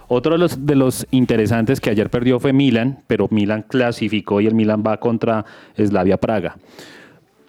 Otro 0.09 0.33
de 0.33 0.38
los, 0.38 0.66
de 0.66 0.77
los 0.77 1.07
interesantes 1.11 1.81
que 1.81 1.88
ayer 1.88 2.11
perdió 2.11 2.38
fue 2.38 2.53
Milan, 2.53 2.99
pero 3.07 3.29
Milan 3.31 3.64
clasificó 3.66 4.42
y 4.42 4.47
el 4.47 4.55
Milan 4.55 4.85
va 4.87 4.99
contra 4.99 5.47
Slavia 5.75 6.18
Praga. 6.18 6.57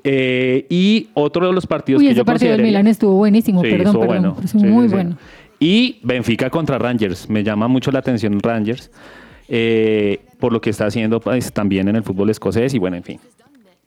Eh, 0.06 0.66
y 0.70 1.08
otro 1.14 1.48
de 1.48 1.54
los 1.54 1.66
partidos 1.66 2.02
Uy, 2.02 2.08
que 2.08 2.12
ese 2.12 2.18
yo 2.20 2.26
partido 2.26 2.52
del 2.54 2.62
Milan 2.64 2.88
estuvo 2.88 3.16
buenísimo, 3.16 3.62
Sí, 3.64 3.70
perdón, 3.70 3.88
estuvo 3.88 4.02
perdón. 4.08 4.34
bueno. 4.34 4.48
Sí, 4.48 4.58
muy 4.58 4.84
sí, 4.84 4.90
sí. 4.90 4.96
bueno. 4.96 5.18
Y 5.64 6.02
Benfica 6.04 6.50
contra 6.50 6.78
Rangers. 6.78 7.30
Me 7.30 7.42
llama 7.42 7.70
mucho 7.70 7.90
la 7.90 8.00
atención 8.00 8.38
Rangers 8.42 8.92
eh, 9.48 10.20
por 10.38 10.52
lo 10.52 10.60
que 10.60 10.70
está 10.70 10.88
haciendo 10.88 11.22
pues, 11.22 11.54
también 11.54 11.88
en 11.88 11.96
el 11.96 12.04
fútbol 12.04 12.30
escocés 12.30 12.74
y 12.74 12.80
bueno, 12.80 12.98
en 12.98 13.04
fin. 13.04 13.20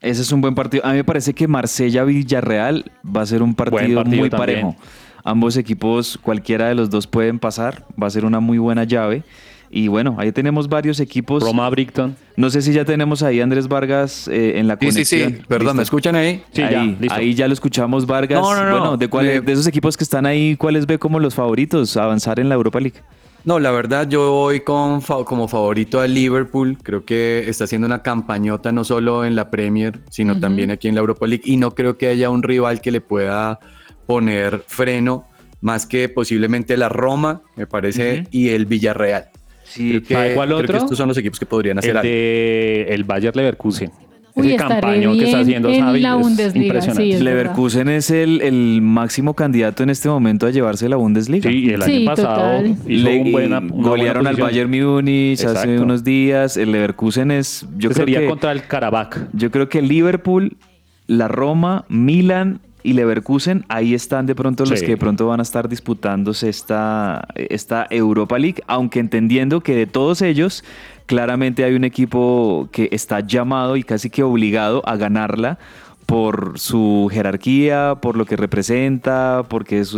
Ese 0.01 0.23
es 0.23 0.33
un 0.33 0.41
buen 0.41 0.55
partido. 0.55 0.87
A 0.87 0.93
mí 0.93 0.97
me 0.97 1.05
parece 1.05 1.35
que 1.35 1.47
Marsella-Villarreal 1.47 2.91
va 3.05 3.21
a 3.21 3.27
ser 3.27 3.43
un 3.43 3.55
partido, 3.55 4.03
partido 4.03 4.21
muy 4.21 4.31
también. 4.31 4.63
parejo. 4.63 4.77
Ambos 5.23 5.59
equipos, 5.59 6.19
cualquiera 6.23 6.69
de 6.69 6.77
los 6.77 6.89
dos 6.89 7.07
pueden 7.07 7.39
pasar. 7.39 7.85
Va 8.03 8.07
a 8.07 8.11
ser 8.11 8.25
una 8.25 8.41
muy 8.41 8.57
buena 8.57 8.85
llave. 8.85 9.23
Y 9.71 9.89
bueno, 9.89 10.15
ahí 10.19 10.33
tenemos 10.33 10.69
varios 10.69 11.01
equipos. 11.01 11.43
Roma 11.43 11.69
Brighton. 11.71 12.17
No 12.37 12.51
sé 12.51 12.63
si 12.63 12.73
ya 12.73 12.85
tenemos 12.85 13.23
ahí 13.23 13.41
a 13.41 13.43
Andrés 13.45 13.67
Vargas 13.69 14.29
eh, 14.29 14.59
en 14.59 14.69
la 14.69 14.75
Sí, 14.81 14.87
sí, 14.87 14.93
conexión. 14.93 15.33
sí. 15.39 15.43
Perdón, 15.49 15.77
¿me 15.79 15.83
escuchan 15.83 16.15
ahí? 16.17 16.43
Sí, 16.53 16.63
ahí, 16.63 16.73
ya, 16.73 16.83
listo. 17.01 17.15
ahí 17.15 17.35
ya 17.35 17.49
lo 17.49 17.55
escuchamos, 17.55 18.07
Vargas. 18.07 18.41
No, 18.41 18.55
no, 18.55 18.65
no. 18.65 18.71
Bueno, 18.79 18.97
¿de, 18.97 19.09
cuáles- 19.09 19.39
Eh, 19.39 19.41
de 19.41 19.53
esos 19.53 19.67
equipos 19.67 19.97
que 19.97 20.05
están 20.05 20.27
ahí, 20.27 20.57
¿cuáles 20.57 20.87
ve 20.87 20.99
como 20.99 21.19
los 21.21 21.35
favoritos 21.35 21.97
a 21.97 22.05
avanzar 22.05 22.39
en 22.41 22.49
la 22.49 22.55
Europa 22.55 22.79
League? 22.81 23.01
No, 23.45 23.61
la 23.61 23.71
verdad 23.71 24.09
yo 24.09 24.33
voy 24.33 24.61
con, 24.61 25.01
como 25.01 25.47
favorito 25.47 26.01
a 26.01 26.09
Liverpool. 26.09 26.79
Creo 26.83 27.05
que 27.05 27.49
está 27.49 27.63
haciendo 27.65 27.87
una 27.87 28.03
campañota 28.03 28.73
no 28.73 28.83
solo 28.83 29.25
en 29.25 29.37
la 29.37 29.51
Premier, 29.53 30.01
sino 30.11 30.39
también 30.41 30.73
aquí 30.73 30.89
en 30.89 30.95
la 30.97 31.01
Europa 31.01 31.27
League. 31.29 31.45
Y 31.47 31.57
no 31.57 31.71
creo 31.73 31.97
que 31.97 32.09
haya 32.09 32.29
un 32.29 32.43
rival 32.43 32.81
que 32.81 32.91
le 32.91 33.01
pueda 33.01 33.61
poner 34.07 34.65
freno 34.67 35.27
más 35.61 35.87
que 35.87 36.09
posiblemente 36.09 36.77
la 36.77 36.89
Roma, 36.89 37.43
me 37.57 37.67
parece, 37.69 38.27
y 38.31 38.49
el 38.51 38.67
Villarreal. 38.67 39.29
Sí, 39.69 39.91
Creo 39.91 40.03
que, 40.03 40.15
¿sabe 40.15 40.35
cuál 40.35 40.49
creo 40.49 40.59
que 40.59 40.65
otro? 40.65 40.77
estos 40.79 40.99
son 40.99 41.09
los 41.09 41.19
equipos 41.19 41.39
que 41.39 41.47
podrían 41.47 41.79
hacer 41.79 41.91
El 41.91 41.97
algo. 41.99 42.09
de 42.09 42.87
el 42.91 43.05
Bayer 43.05 43.35
Leverkusen. 43.37 43.91
Uy, 44.39 44.49
Ese 44.49 44.57
campañón 44.57 45.19
que 45.19 45.25
está 45.25 45.41
haciendo 45.41 45.71
en 45.71 45.81
Xavi 45.83 46.01
la 46.01 46.21
es 46.21 46.55
impresionante. 46.55 47.03
sí, 47.03 47.13
es 47.13 47.25
verdad. 47.25 47.41
Leverkusen 47.43 47.89
es 47.89 48.11
el, 48.11 48.43
el 48.43 48.83
máximo 48.83 49.33
candidato 49.33 49.83
en 49.83 49.89
este 49.89 50.11
momento 50.11 50.47
a 50.47 50.51
llevarse 50.51 50.91
la 50.91 50.97
Bundesliga. 50.97 51.49
Sí, 51.51 51.71
el 51.71 51.81
Sí, 51.83 51.97
año 51.97 52.05
pasado 52.05 52.63
hizo 52.87 53.11
un 53.11 53.33
buena, 53.33 53.59
una 53.61 53.69
buena 53.71 53.89
golearon 53.89 54.27
al. 54.27 54.37
Bayern 54.37 54.71
Múnich 54.71 55.43
hace 55.43 55.81
unos 55.81 56.05
días. 56.05 56.59
El 56.59 56.73
Leverkusen 56.73 57.31
es. 57.31 57.67
Yo 57.79 57.89
creo 57.89 58.05
sería 58.05 58.21
que, 58.21 58.27
contra 58.27 58.53
el 58.53 58.63
Karabakh. 58.67 59.17
Yo 59.33 59.51
creo 59.51 59.71
que 59.71 59.81
Liverpool, 59.81 60.59
la 61.07 61.29
Roma, 61.29 61.87
Milan 61.89 62.61
y 62.87 62.93
Leverkusen, 62.93 63.65
ahí 63.69 63.95
están 63.95 64.27
de 64.27 64.37
pronto 64.37 64.65
los 64.65 64.79
Sí. 64.79 64.85
que 64.87 64.93
de 64.93 64.97
pronto 64.97 65.27
van 65.27 65.41
a 65.41 65.43
estar 65.43 65.69
disputándose 65.69 66.49
esta, 66.49 67.27
esta 67.35 67.87
Europa 67.91 68.39
League, 68.39 68.63
aunque 68.69 69.01
entendiendo 69.01 69.61
que 69.61 69.75
de 69.75 69.87
todos 69.87 70.23
ellos, 70.23 70.63
claramente 71.07 71.65
hay 71.65 71.75
un 71.75 71.83
equipo 71.83 72.69
que 72.71 72.89
está 72.93 73.21
llamado 73.21 73.77
y 73.77 73.83
casi 73.83 74.09
que 74.09 74.23
obligado 74.23 74.83
a 74.89 74.95
ganarla 74.97 75.59
por 76.07 76.61
su 76.61 77.09
jerarquía, 77.13 77.97
por 78.01 78.17
lo 78.17 78.25
que 78.25 78.37
representa, 78.37 79.43
porque 79.49 79.81
es 79.81 79.97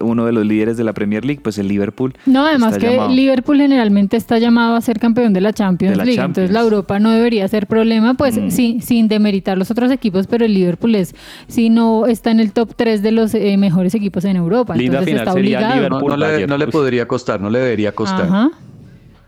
uno 0.00 0.24
de 0.24 0.32
los 0.32 0.46
líderes 0.46 0.76
de 0.76 0.84
la 0.84 0.92
Premier 0.92 1.24
League, 1.24 1.40
pues 1.42 1.58
el 1.58 1.66
Liverpool. 1.66 2.14
No, 2.26 2.46
además 2.46 2.78
que 2.78 2.92
llamado. 2.92 3.12
Liverpool 3.12 3.58
generalmente 3.58 4.16
está 4.16 4.38
llamado 4.38 4.76
a 4.76 4.80
ser 4.80 5.00
campeón 5.00 5.32
de 5.32 5.40
la 5.40 5.52
Champions 5.52 5.92
De 5.92 5.96
la 5.96 6.04
League, 6.04 6.16
Champions. 6.16 6.38
entonces 6.38 6.54
la 6.54 6.60
Europa 6.60 6.98
no 7.00 7.10
debería 7.10 7.46
ser 7.48 7.66
problema, 7.66 8.14
pues 8.14 8.36
Mm. 8.38 8.50
sí, 8.50 8.78
sin 8.80 9.08
demeritar 9.08 9.58
los 9.58 9.70
otros 9.72 9.90
equipos, 9.90 10.26
pero 10.28 10.44
el 10.44 10.54
Liverpool 10.54 10.94
es, 10.94 11.14
si 11.48 11.70
no 11.70 12.06
está 12.06 12.30
en 12.30 12.38
el 12.40 12.52
top 12.52 12.74
3 12.76 13.02
de 13.02 13.10
los 13.10 13.34
eh, 13.34 13.56
mejores 13.56 13.94
equipos 13.94 14.24
en 14.24 14.36
Europa, 14.36 14.76
Linda 14.76 14.98
entonces 15.00 15.12
final 15.12 15.20
está 15.28 15.32
sería 15.32 15.58
obligado. 15.58 15.74
Liverpool. 15.74 16.10
No, 16.10 16.16
no 16.16 16.26
le, 16.38 16.46
no 16.46 16.56
le 16.58 16.66
podría 16.68 17.08
costar, 17.08 17.40
no 17.40 17.50
le 17.50 17.58
debería 17.58 17.92
costar. 17.92 18.22
Ajá. 18.26 18.50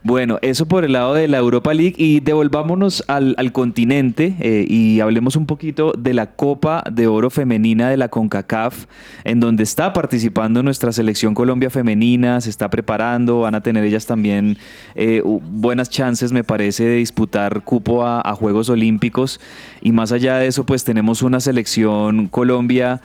Bueno, 0.06 0.38
eso 0.40 0.66
por 0.66 0.84
el 0.84 0.92
lado 0.92 1.14
de 1.14 1.26
la 1.26 1.38
Europa 1.38 1.74
League 1.74 1.96
y 1.96 2.20
devolvámonos 2.20 3.02
al, 3.08 3.34
al 3.38 3.50
continente 3.50 4.36
eh, 4.38 4.64
y 4.68 5.00
hablemos 5.00 5.34
un 5.34 5.46
poquito 5.46 5.92
de 5.98 6.14
la 6.14 6.26
Copa 6.36 6.84
de 6.88 7.08
Oro 7.08 7.28
Femenina 7.28 7.90
de 7.90 7.96
la 7.96 8.08
CONCACAF, 8.08 8.84
en 9.24 9.40
donde 9.40 9.64
está 9.64 9.92
participando 9.92 10.62
nuestra 10.62 10.92
selección 10.92 11.34
Colombia 11.34 11.70
femenina, 11.70 12.40
se 12.40 12.50
está 12.50 12.70
preparando, 12.70 13.40
van 13.40 13.56
a 13.56 13.62
tener 13.62 13.82
ellas 13.82 14.06
también 14.06 14.58
eh, 14.94 15.22
buenas 15.24 15.90
chances, 15.90 16.30
me 16.30 16.44
parece, 16.44 16.84
de 16.84 16.98
disputar 16.98 17.64
cupo 17.64 18.04
a, 18.04 18.20
a 18.20 18.32
Juegos 18.36 18.68
Olímpicos. 18.68 19.40
Y 19.82 19.90
más 19.90 20.12
allá 20.12 20.38
de 20.38 20.46
eso, 20.46 20.64
pues 20.64 20.84
tenemos 20.84 21.22
una 21.22 21.40
selección 21.40 22.28
Colombia 22.28 23.00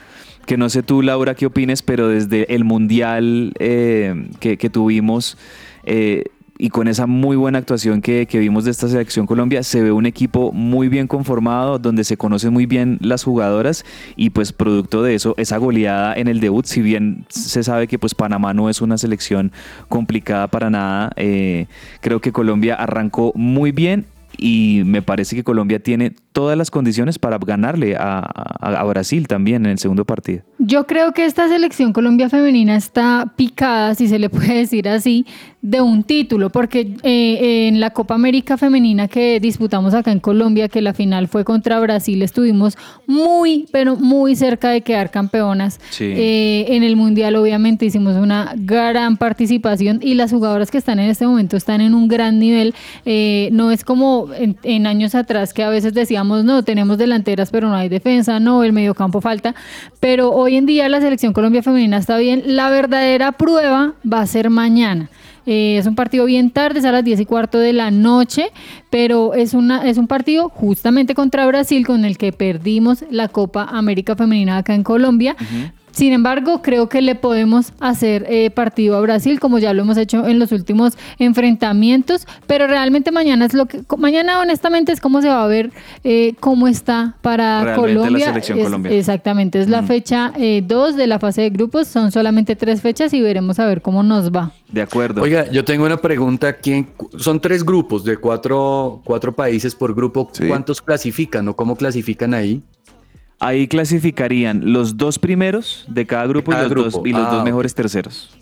que 0.45 0.55
no 0.55 0.69
sé 0.69 0.83
tú, 0.83 1.01
Laura, 1.01 1.33
qué 1.33 1.47
opines, 1.47 1.81
pero 1.81 2.09
desde 2.09 2.53
el 2.53 2.63
Mundial 2.63 3.53
eh, 3.57 4.27
que, 4.39 4.59
que 4.59 4.69
tuvimos... 4.69 5.35
eh, 5.83 6.25
y 6.63 6.69
con 6.69 6.87
esa 6.87 7.07
muy 7.07 7.35
buena 7.35 7.57
actuación 7.57 8.01
que, 8.01 8.27
que 8.27 8.37
vimos 8.37 8.65
de 8.65 8.71
esta 8.71 8.87
selección 8.87 9.25
Colombia, 9.25 9.63
se 9.63 9.81
ve 9.81 9.91
un 9.91 10.05
equipo 10.05 10.51
muy 10.51 10.89
bien 10.89 11.07
conformado, 11.07 11.79
donde 11.79 12.03
se 12.03 12.17
conocen 12.17 12.53
muy 12.53 12.67
bien 12.67 12.99
las 13.01 13.23
jugadoras 13.23 13.83
y 14.15 14.29
pues 14.29 14.53
producto 14.53 15.01
de 15.01 15.15
eso, 15.15 15.33
esa 15.37 15.57
goleada 15.57 16.13
en 16.13 16.27
el 16.27 16.39
debut, 16.39 16.65
si 16.67 16.81
bien 16.83 17.25
se 17.29 17.63
sabe 17.63 17.87
que 17.87 17.97
pues 17.97 18.13
Panamá 18.13 18.53
no 18.53 18.69
es 18.69 18.79
una 18.79 18.99
selección 18.99 19.51
complicada 19.89 20.47
para 20.49 20.69
nada, 20.69 21.11
eh, 21.15 21.65
creo 21.99 22.21
que 22.21 22.31
Colombia 22.31 22.75
arrancó 22.75 23.31
muy 23.33 23.71
bien 23.71 24.05
y 24.37 24.83
me 24.85 25.01
parece 25.01 25.35
que 25.35 25.43
Colombia 25.43 25.79
tiene 25.79 26.13
todas 26.31 26.57
las 26.57 26.71
condiciones 26.71 27.19
para 27.19 27.37
ganarle 27.37 27.97
a, 27.97 28.19
a- 28.19 28.79
a 28.79 28.83
Brasil 28.85 29.27
también 29.27 29.65
en 29.65 29.71
el 29.73 29.77
segundo 29.77 30.05
partido. 30.05 30.41
Yo 30.57 30.87
creo 30.87 31.11
que 31.13 31.25
esta 31.25 31.49
selección 31.49 31.91
Colombia 31.91 32.29
femenina 32.29 32.75
está 32.77 33.33
picada, 33.35 33.93
si 33.93 34.07
se 34.07 34.17
le 34.19 34.29
puede 34.29 34.53
decir 34.55 34.87
así, 34.87 35.25
de 35.61 35.79
un 35.79 36.03
título, 36.03 36.49
porque 36.49 36.95
eh, 37.03 37.67
en 37.67 37.79
la 37.79 37.91
Copa 37.91 38.15
América 38.15 38.57
femenina 38.57 39.07
que 39.07 39.39
disputamos 39.39 39.93
acá 39.93 40.11
en 40.11 40.19
Colombia, 40.19 40.69
que 40.69 40.81
la 40.81 40.93
final 40.93 41.27
fue 41.27 41.45
contra 41.45 41.79
Brasil, 41.79 42.21
estuvimos 42.23 42.77
muy, 43.05 43.67
pero 43.71 43.95
muy 43.95 44.35
cerca 44.35 44.69
de 44.69 44.81
quedar 44.81 45.11
campeonas. 45.11 45.79
Sí. 45.91 46.05
Eh, 46.05 46.65
en 46.69 46.83
el 46.83 46.95
Mundial 46.95 47.35
obviamente 47.35 47.85
hicimos 47.85 48.15
una 48.15 48.53
gran 48.57 49.17
participación 49.17 49.99
y 50.01 50.15
las 50.15 50.31
jugadoras 50.31 50.71
que 50.71 50.79
están 50.79 50.99
en 50.99 51.09
este 51.09 51.27
momento 51.27 51.57
están 51.57 51.81
en 51.81 51.93
un 51.93 52.07
gran 52.07 52.39
nivel. 52.39 52.73
Eh, 53.05 53.49
no 53.51 53.71
es 53.71 53.83
como 53.83 54.29
en, 54.33 54.57
en 54.63 54.87
años 54.87 55.13
atrás 55.13 55.53
que 55.53 55.63
a 55.63 55.69
veces 55.69 55.93
decíamos, 55.93 56.43
no, 56.43 56.63
tenemos 56.63 56.97
delanteras 56.97 57.51
pero 57.51 57.69
no 57.69 57.75
hay 57.75 57.87
defensa, 57.89 58.39
no, 58.39 58.63
el 58.63 58.73
mediocampo 58.73 59.21
falta, 59.21 59.53
pero 59.99 60.31
hoy 60.31 60.55
en 60.55 60.65
día 60.65 60.89
la 60.89 61.01
selección 61.01 61.33
Colombia 61.33 61.61
femenina 61.61 61.97
está 61.97 62.17
bien. 62.17 62.41
La 62.45 62.69
verdadera 62.69 63.33
prueba 63.33 63.93
va 64.11 64.21
a 64.21 64.27
ser 64.27 64.49
mañana. 64.49 65.09
Eh, 65.45 65.77
es 65.77 65.87
un 65.87 65.95
partido 65.95 66.25
bien 66.25 66.51
tarde, 66.51 66.79
es 66.79 66.85
a 66.85 66.91
las 66.91 67.03
10 67.03 67.21
y 67.21 67.25
cuarto 67.25 67.57
de 67.57 67.73
la 67.73 67.91
noche, 67.91 68.51
pero 68.89 69.33
es, 69.33 69.53
una, 69.53 69.87
es 69.87 69.97
un 69.97 70.07
partido 70.07 70.49
justamente 70.49 71.15
contra 71.15 71.47
Brasil 71.47 71.85
con 71.85 72.05
el 72.05 72.17
que 72.17 72.31
perdimos 72.31 73.03
la 73.09 73.27
Copa 73.27 73.63
América 73.63 74.15
Femenina 74.15 74.57
acá 74.57 74.75
en 74.75 74.83
Colombia. 74.83 75.35
Sin 75.91 76.13
embargo, 76.13 76.61
creo 76.61 76.89
que 76.89 77.01
le 77.01 77.15
podemos 77.15 77.73
hacer 77.79 78.25
eh, 78.29 78.49
partido 78.49 78.95
a 78.97 79.01
Brasil, 79.01 79.39
como 79.39 79.59
ya 79.59 79.73
lo 79.73 79.81
hemos 79.83 79.97
hecho 79.97 80.25
en 80.27 80.39
los 80.39 80.51
últimos 80.51 80.93
enfrentamientos, 81.19 82.27
pero 82.47 82.67
realmente 82.67 83.11
mañana 83.11 83.45
es 83.45 83.53
lo 83.53 83.65
que, 83.65 83.81
mañana 83.97 84.39
honestamente 84.39 84.91
es 84.91 84.99
como 85.01 85.21
se 85.21 85.27
va 85.27 85.43
a 85.43 85.47
ver 85.47 85.71
eh, 86.03 86.33
cómo 86.39 86.67
está 86.67 87.15
para 87.21 87.63
Realmente 87.63 87.93
la 87.93 87.99
Colombia. 88.03 88.25
selección 88.27 88.57
Es- 88.59 88.63
Colombia. 88.65 88.91
Exactamente, 88.93 89.59
es 89.59 89.67
la 89.69 89.81
Mm. 89.81 89.87
fecha 89.87 90.33
2 90.63 90.95
de 90.95 91.07
la 91.07 91.19
fase 91.19 91.41
de 91.41 91.49
grupos, 91.49 91.87
son 91.87 92.11
solamente 92.11 92.55
tres 92.55 92.81
fechas 92.81 93.13
y 93.13 93.21
veremos 93.21 93.59
a 93.59 93.65
ver 93.65 93.81
cómo 93.81 94.03
nos 94.03 94.31
va. 94.31 94.51
De 94.69 94.81
acuerdo. 94.81 95.21
Oiga, 95.21 95.49
yo 95.51 95.65
tengo 95.65 95.85
una 95.85 95.97
pregunta. 95.97 96.53
¿Quién, 96.53 96.87
son 97.17 97.41
tres 97.41 97.65
grupos 97.65 98.05
de 98.05 98.15
cuatro, 98.17 99.01
cuatro 99.03 99.33
países 99.35 99.75
por 99.75 99.93
grupo. 99.93 100.29
Sí. 100.31 100.47
¿Cuántos 100.47 100.81
clasifican 100.81 101.45
o 101.49 101.55
cómo 101.55 101.75
clasifican 101.75 102.33
ahí? 102.33 102.61
Ahí 103.41 103.67
clasificarían 103.67 104.71
los 104.71 104.97
dos 104.97 105.17
primeros 105.19 105.83
de 105.87 106.05
cada 106.05 106.27
grupo, 106.27 106.51
cada 106.51 106.63
y 106.63 106.69
los, 106.69 106.71
grupo. 106.71 106.97
Dos, 106.99 107.07
y 107.07 107.11
los 107.11 107.21
Ah, 107.27 107.29
dos 107.31 107.39
ok. 107.39 107.45
mejores 107.45 107.73
terceros. 107.75 108.37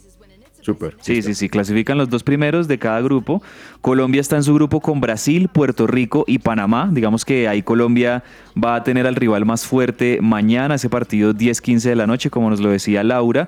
Súper. 0.61 0.97
Sí, 0.99 1.21
sí, 1.21 1.33
sí, 1.35 1.47
clasifican 1.47 1.97
los 1.97 2.09
dos 2.09 2.21
primeros 2.21 2.67
de 2.67 2.77
cada 2.77 2.99
grupo. 2.99 3.41
Colombia 3.81 4.19
está 4.19 4.35
en 4.35 4.43
su 4.43 4.53
grupo 4.53 4.81
con 4.81 4.99
Brasil, 4.99 5.47
Puerto 5.47 5.87
Rico 5.87 6.25
y 6.27 6.39
Panamá. 6.39 6.89
Digamos 6.91 7.23
que 7.23 7.47
ahí 7.47 7.63
Colombia 7.63 8.23
va 8.61 8.75
a 8.75 8.83
tener 8.83 9.07
al 9.07 9.15
rival 9.15 9.45
más 9.45 9.65
fuerte 9.65 10.19
mañana, 10.21 10.75
ese 10.75 10.89
partido 10.89 11.33
10-15 11.33 11.83
de 11.89 11.95
la 11.95 12.05
noche, 12.07 12.29
como 12.29 12.49
nos 12.49 12.59
lo 12.59 12.69
decía 12.69 13.03
Laura. 13.05 13.47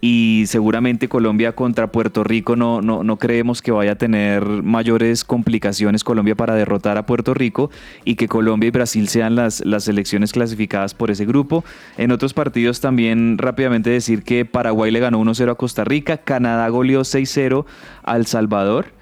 Y 0.00 0.44
seguramente 0.46 1.08
Colombia 1.08 1.52
contra 1.52 1.92
Puerto 1.92 2.24
Rico 2.24 2.56
no, 2.56 2.80
no, 2.80 3.04
no 3.04 3.16
creemos 3.18 3.60
que 3.60 3.70
vaya 3.70 3.92
a 3.92 3.96
tener 3.96 4.44
mayores 4.44 5.24
complicaciones 5.24 6.04
Colombia 6.04 6.34
para 6.34 6.54
derrotar 6.54 6.96
a 6.96 7.04
Puerto 7.04 7.34
Rico 7.34 7.70
y 8.04 8.14
que 8.14 8.26
Colombia 8.26 8.68
y 8.68 8.70
Brasil 8.70 9.08
sean 9.08 9.34
las, 9.34 9.64
las 9.64 9.84
selecciones 9.84 10.32
clasificadas 10.32 10.94
por 10.94 11.10
ese 11.10 11.26
grupo. 11.26 11.64
En 11.98 12.12
otros 12.12 12.32
partidos 12.32 12.80
también 12.80 13.36
rápidamente 13.36 13.90
decir 13.90 14.22
que 14.22 14.46
Paraguay 14.46 14.90
le 14.90 15.00
ganó 15.00 15.20
1-0 15.20 15.50
a 15.50 15.54
Costa 15.54 15.84
Rica, 15.84 16.16
Canadá 16.18 16.68
goleó 16.68 17.02
6-0 17.02 17.66
al 18.02 18.26
Salvador 18.26 18.99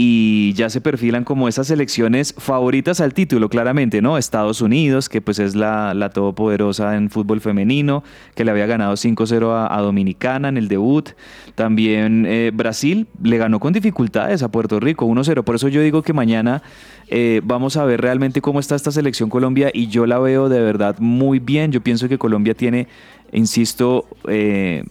y 0.00 0.52
ya 0.52 0.70
se 0.70 0.80
perfilan 0.80 1.24
como 1.24 1.48
esas 1.48 1.66
selecciones 1.66 2.32
favoritas 2.38 3.00
al 3.00 3.14
título, 3.14 3.48
claramente, 3.48 4.00
¿no? 4.00 4.16
Estados 4.16 4.60
Unidos, 4.60 5.08
que 5.08 5.20
pues 5.20 5.40
es 5.40 5.56
la, 5.56 5.92
la 5.92 6.10
todopoderosa 6.10 6.94
en 6.94 7.10
fútbol 7.10 7.40
femenino, 7.40 8.04
que 8.36 8.44
le 8.44 8.52
había 8.52 8.66
ganado 8.66 8.94
5-0 8.94 9.50
a, 9.50 9.76
a 9.76 9.80
Dominicana 9.80 10.50
en 10.50 10.56
el 10.56 10.68
debut. 10.68 11.08
También 11.56 12.26
eh, 12.28 12.52
Brasil 12.54 13.08
le 13.24 13.38
ganó 13.38 13.58
con 13.58 13.72
dificultades 13.72 14.44
a 14.44 14.52
Puerto 14.52 14.78
Rico, 14.78 15.04
1-0. 15.04 15.42
Por 15.42 15.56
eso 15.56 15.66
yo 15.66 15.82
digo 15.82 16.02
que 16.02 16.12
mañana 16.12 16.62
eh, 17.08 17.40
vamos 17.42 17.76
a 17.76 17.84
ver 17.84 18.00
realmente 18.00 18.40
cómo 18.40 18.60
está 18.60 18.76
esta 18.76 18.92
selección 18.92 19.28
Colombia 19.28 19.72
y 19.74 19.88
yo 19.88 20.06
la 20.06 20.20
veo 20.20 20.48
de 20.48 20.60
verdad 20.60 20.94
muy 21.00 21.40
bien. 21.40 21.72
Yo 21.72 21.80
pienso 21.80 22.08
que 22.08 22.18
Colombia 22.18 22.54
tiene, 22.54 22.86
insisto, 23.32 24.06
eh, 24.28 24.84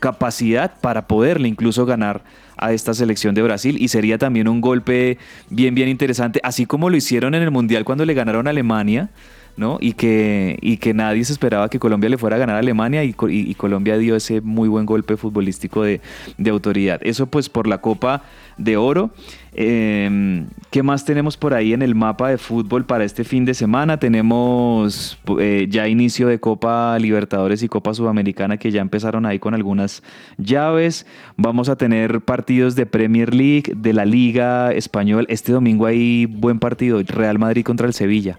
capacidad 0.00 0.80
para 0.80 1.06
poderle 1.06 1.46
incluso 1.46 1.84
ganar 1.84 2.24
a 2.56 2.72
esta 2.72 2.94
selección 2.94 3.34
de 3.34 3.42
Brasil 3.42 3.76
y 3.80 3.88
sería 3.88 4.18
también 4.18 4.48
un 4.48 4.60
golpe 4.60 5.18
bien 5.50 5.74
bien 5.74 5.88
interesante, 5.88 6.40
así 6.42 6.66
como 6.66 6.90
lo 6.90 6.96
hicieron 6.96 7.34
en 7.34 7.42
el 7.42 7.50
Mundial 7.50 7.84
cuando 7.84 8.04
le 8.04 8.14
ganaron 8.14 8.46
a 8.46 8.50
Alemania, 8.50 9.10
¿no? 9.56 9.78
Y 9.80 9.92
que, 9.92 10.58
y 10.60 10.76
que 10.76 10.94
nadie 10.94 11.24
se 11.24 11.32
esperaba 11.32 11.68
que 11.68 11.78
Colombia 11.78 12.10
le 12.10 12.18
fuera 12.18 12.36
a 12.36 12.38
ganar 12.38 12.56
a 12.56 12.58
Alemania 12.60 13.04
y, 13.04 13.14
y- 13.28 13.50
y 13.50 13.54
Colombia 13.54 13.96
dio 13.98 14.16
ese 14.16 14.40
muy 14.40 14.68
buen 14.68 14.86
golpe 14.86 15.16
futbolístico 15.16 15.82
de, 15.82 16.00
de 16.38 16.50
autoridad. 16.50 17.00
Eso 17.02 17.26
pues 17.26 17.48
por 17.48 17.66
la 17.66 17.78
Copa 17.80 18.22
de 18.58 18.76
Oro. 18.76 19.10
Eh, 19.58 20.44
¿Qué 20.70 20.82
más 20.82 21.04
tenemos 21.06 21.36
por 21.38 21.54
ahí 21.54 21.72
en 21.72 21.80
el 21.80 21.94
mapa 21.94 22.28
de 22.28 22.36
fútbol 22.36 22.84
para 22.84 23.04
este 23.04 23.24
fin 23.24 23.46
de 23.46 23.54
semana? 23.54 23.98
Tenemos 23.98 25.18
eh, 25.40 25.66
ya 25.70 25.88
inicio 25.88 26.28
de 26.28 26.38
Copa 26.38 26.98
Libertadores 26.98 27.62
y 27.62 27.68
Copa 27.68 27.94
Sudamericana 27.94 28.58
que 28.58 28.70
ya 28.70 28.82
empezaron 28.82 29.24
ahí 29.24 29.38
con 29.38 29.54
algunas 29.54 30.02
llaves. 30.36 31.06
Vamos 31.38 31.70
a 31.70 31.76
tener 31.76 32.20
partidos 32.20 32.76
de 32.76 32.84
Premier 32.84 33.34
League, 33.34 33.72
de 33.74 33.92
la 33.94 34.04
Liga 34.04 34.72
Español. 34.72 35.24
Este 35.30 35.52
domingo 35.52 35.86
hay 35.86 36.26
buen 36.26 36.58
partido, 36.58 37.00
Real 37.06 37.38
Madrid 37.38 37.64
contra 37.64 37.86
el 37.86 37.94
Sevilla 37.94 38.38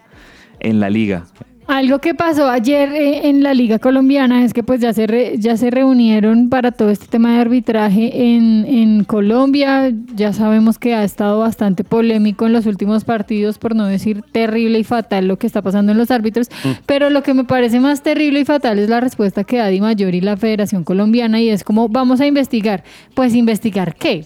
en 0.60 0.80
la 0.80 0.89
Liga. 0.89 1.26
Algo 1.70 2.00
que 2.00 2.15
pasó 2.15 2.48
ayer 2.48 2.93
eh, 2.93 3.28
en 3.28 3.43
la 3.43 3.54
Liga 3.54 3.78
Colombiana 3.78 4.46
es 4.46 4.54
que 4.54 4.63
pues 4.63 4.80
ya 4.80 4.93
se, 4.93 5.06
re- 5.06 5.34
ya 5.38 5.58
se 5.58 5.70
reunieron 5.70 6.48
para 6.48 6.72
todo 6.72 6.89
este 6.91 7.08
tema 7.08 7.34
de 7.34 7.41
arbitraje 7.41 8.36
en, 8.36 8.65
en 8.65 9.04
Colombia. 9.04 9.91
Ya 10.15 10.32
sabemos 10.32 10.80
que 10.80 10.96
ha 10.96 11.04
estado 11.04 11.39
bastante 11.39 11.84
polémico 11.84 12.46
en 12.46 12.54
los 12.54 12.67
últimos 12.67 13.04
partidos, 13.04 13.58
por 13.58 13.76
no 13.76 13.86
decir 13.86 14.22
terrible 14.32 14.80
y 14.80 14.86
fatal 14.86 15.28
lo 15.28 15.38
que 15.38 15.46
está 15.46 15.62
pasando 15.62 15.91
en 15.91 15.98
los 15.98 16.10
árbitros. 16.10 16.48
Pero 16.86 17.10
lo 17.10 17.22
que 17.22 17.34
me 17.34 17.43
parece 17.43 17.82
más 17.82 18.02
terrible 18.02 18.39
y 18.39 18.46
fatal 18.46 18.80
es 18.80 18.88
la 18.88 19.02
respuesta 19.02 19.43
que 19.43 19.58
da 19.58 19.67
Di 19.67 19.82
Mayor 19.82 20.15
y 20.15 20.22
la 20.22 20.38
Federación 20.38 20.86
Colombiana 20.86 21.41
y 21.41 21.50
es 21.50 21.65
como 21.65 21.89
vamos 21.89 22.22
a 22.22 22.28
investigar. 22.28 22.86
Pues 23.13 23.36
investigar 23.36 23.93
qué? 23.93 24.24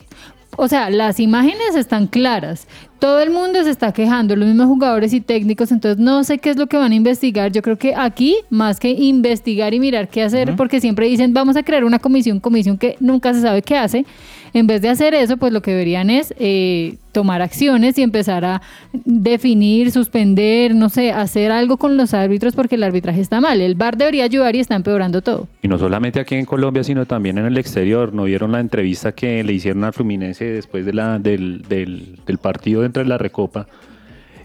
O 0.57 0.67
sea, 0.67 0.91
las 0.91 1.19
imágenes 1.19 1.75
están 1.75 2.05
claras. 2.05 2.67
Todo 3.01 3.19
el 3.19 3.31
mundo 3.31 3.63
se 3.63 3.71
está 3.71 3.91
quejando, 3.91 4.35
los 4.35 4.47
mismos 4.47 4.67
jugadores 4.67 5.11
y 5.11 5.21
técnicos, 5.21 5.71
entonces 5.71 5.97
no 5.97 6.23
sé 6.23 6.37
qué 6.37 6.51
es 6.51 6.57
lo 6.57 6.67
que 6.67 6.77
van 6.77 6.91
a 6.91 6.95
investigar. 6.95 7.51
Yo 7.51 7.63
creo 7.63 7.75
que 7.75 7.95
aquí, 7.95 8.35
más 8.51 8.79
que 8.79 8.91
investigar 8.91 9.73
y 9.73 9.79
mirar 9.79 10.07
qué 10.07 10.21
hacer, 10.21 10.55
porque 10.55 10.79
siempre 10.79 11.07
dicen 11.07 11.33
vamos 11.33 11.55
a 11.55 11.63
crear 11.63 11.83
una 11.83 11.97
comisión, 11.97 12.39
comisión 12.39 12.77
que 12.77 12.97
nunca 12.99 13.33
se 13.33 13.41
sabe 13.41 13.63
qué 13.63 13.75
hace. 13.75 14.05
En 14.53 14.67
vez 14.67 14.81
de 14.81 14.89
hacer 14.89 15.13
eso, 15.13 15.37
pues 15.37 15.53
lo 15.53 15.61
que 15.61 15.71
deberían 15.71 16.09
es 16.09 16.33
eh, 16.37 16.97
tomar 17.13 17.41
acciones 17.41 17.97
y 17.97 18.01
empezar 18.01 18.43
a 18.43 18.61
definir, 18.91 19.91
suspender, 19.91 20.75
no 20.75 20.89
sé, 20.89 21.11
hacer 21.11 21.51
algo 21.51 21.77
con 21.77 21.95
los 21.95 22.13
árbitros 22.13 22.53
porque 22.53 22.75
el 22.75 22.83
arbitraje 22.83 23.21
está 23.21 23.39
mal. 23.39 23.61
El 23.61 23.75
VAR 23.75 23.95
debería 23.95 24.25
ayudar 24.25 24.55
y 24.55 24.59
está 24.59 24.75
empeorando 24.75 25.21
todo. 25.21 25.47
Y 25.61 25.69
no 25.69 25.77
solamente 25.77 26.19
aquí 26.19 26.35
en 26.35 26.45
Colombia, 26.45 26.83
sino 26.83 27.05
también 27.05 27.37
en 27.37 27.45
el 27.45 27.57
exterior. 27.57 28.13
¿No 28.13 28.25
vieron 28.25 28.51
la 28.51 28.59
entrevista 28.59 29.13
que 29.13 29.41
le 29.43 29.53
hicieron 29.53 29.85
al 29.85 29.93
Fluminense 29.93 30.43
después 30.43 30.85
de 30.85 30.93
la, 30.93 31.17
del, 31.17 31.61
del, 31.69 32.19
del 32.25 32.37
partido 32.37 32.83
dentro 32.91 33.03
de 33.03 33.09
la 33.09 33.17
Recopa? 33.17 33.67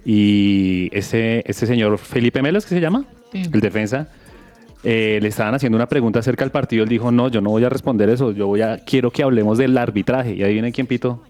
Y 0.05 0.89
ese, 0.93 1.43
ese 1.47 1.67
señor 1.67 1.99
Felipe 1.99 2.41
Melo, 2.43 2.59
¿es 2.59 2.65
que 2.67 2.75
se 2.75 2.81
llama? 2.81 3.05
El 3.33 3.61
defensa. 3.61 4.09
eh, 4.85 5.19
le 5.21 5.29
estaban 5.29 5.53
haciendo 5.55 5.75
una 5.77 5.89
pregunta 5.89 6.21
acerca 6.21 6.45
del 6.45 6.53
partido. 6.53 6.85
Él 6.85 6.89
dijo, 6.89 7.11
no, 7.11 7.29
yo 7.29 7.41
no 7.41 7.51
voy 7.51 7.65
a 7.65 7.69
responder 7.69 8.09
eso. 8.09 8.31
Yo 8.31 8.47
voy 8.47 8.61
a, 8.63 8.79
quiero 8.85 9.11
que 9.11 9.23
hablemos 9.25 9.59
del 9.59 9.77
arbitraje. 9.77 10.35
Y 10.35 10.43
ahí 10.45 10.53
viene 10.53 10.71
quién 10.71 10.87
pito. 10.87 11.23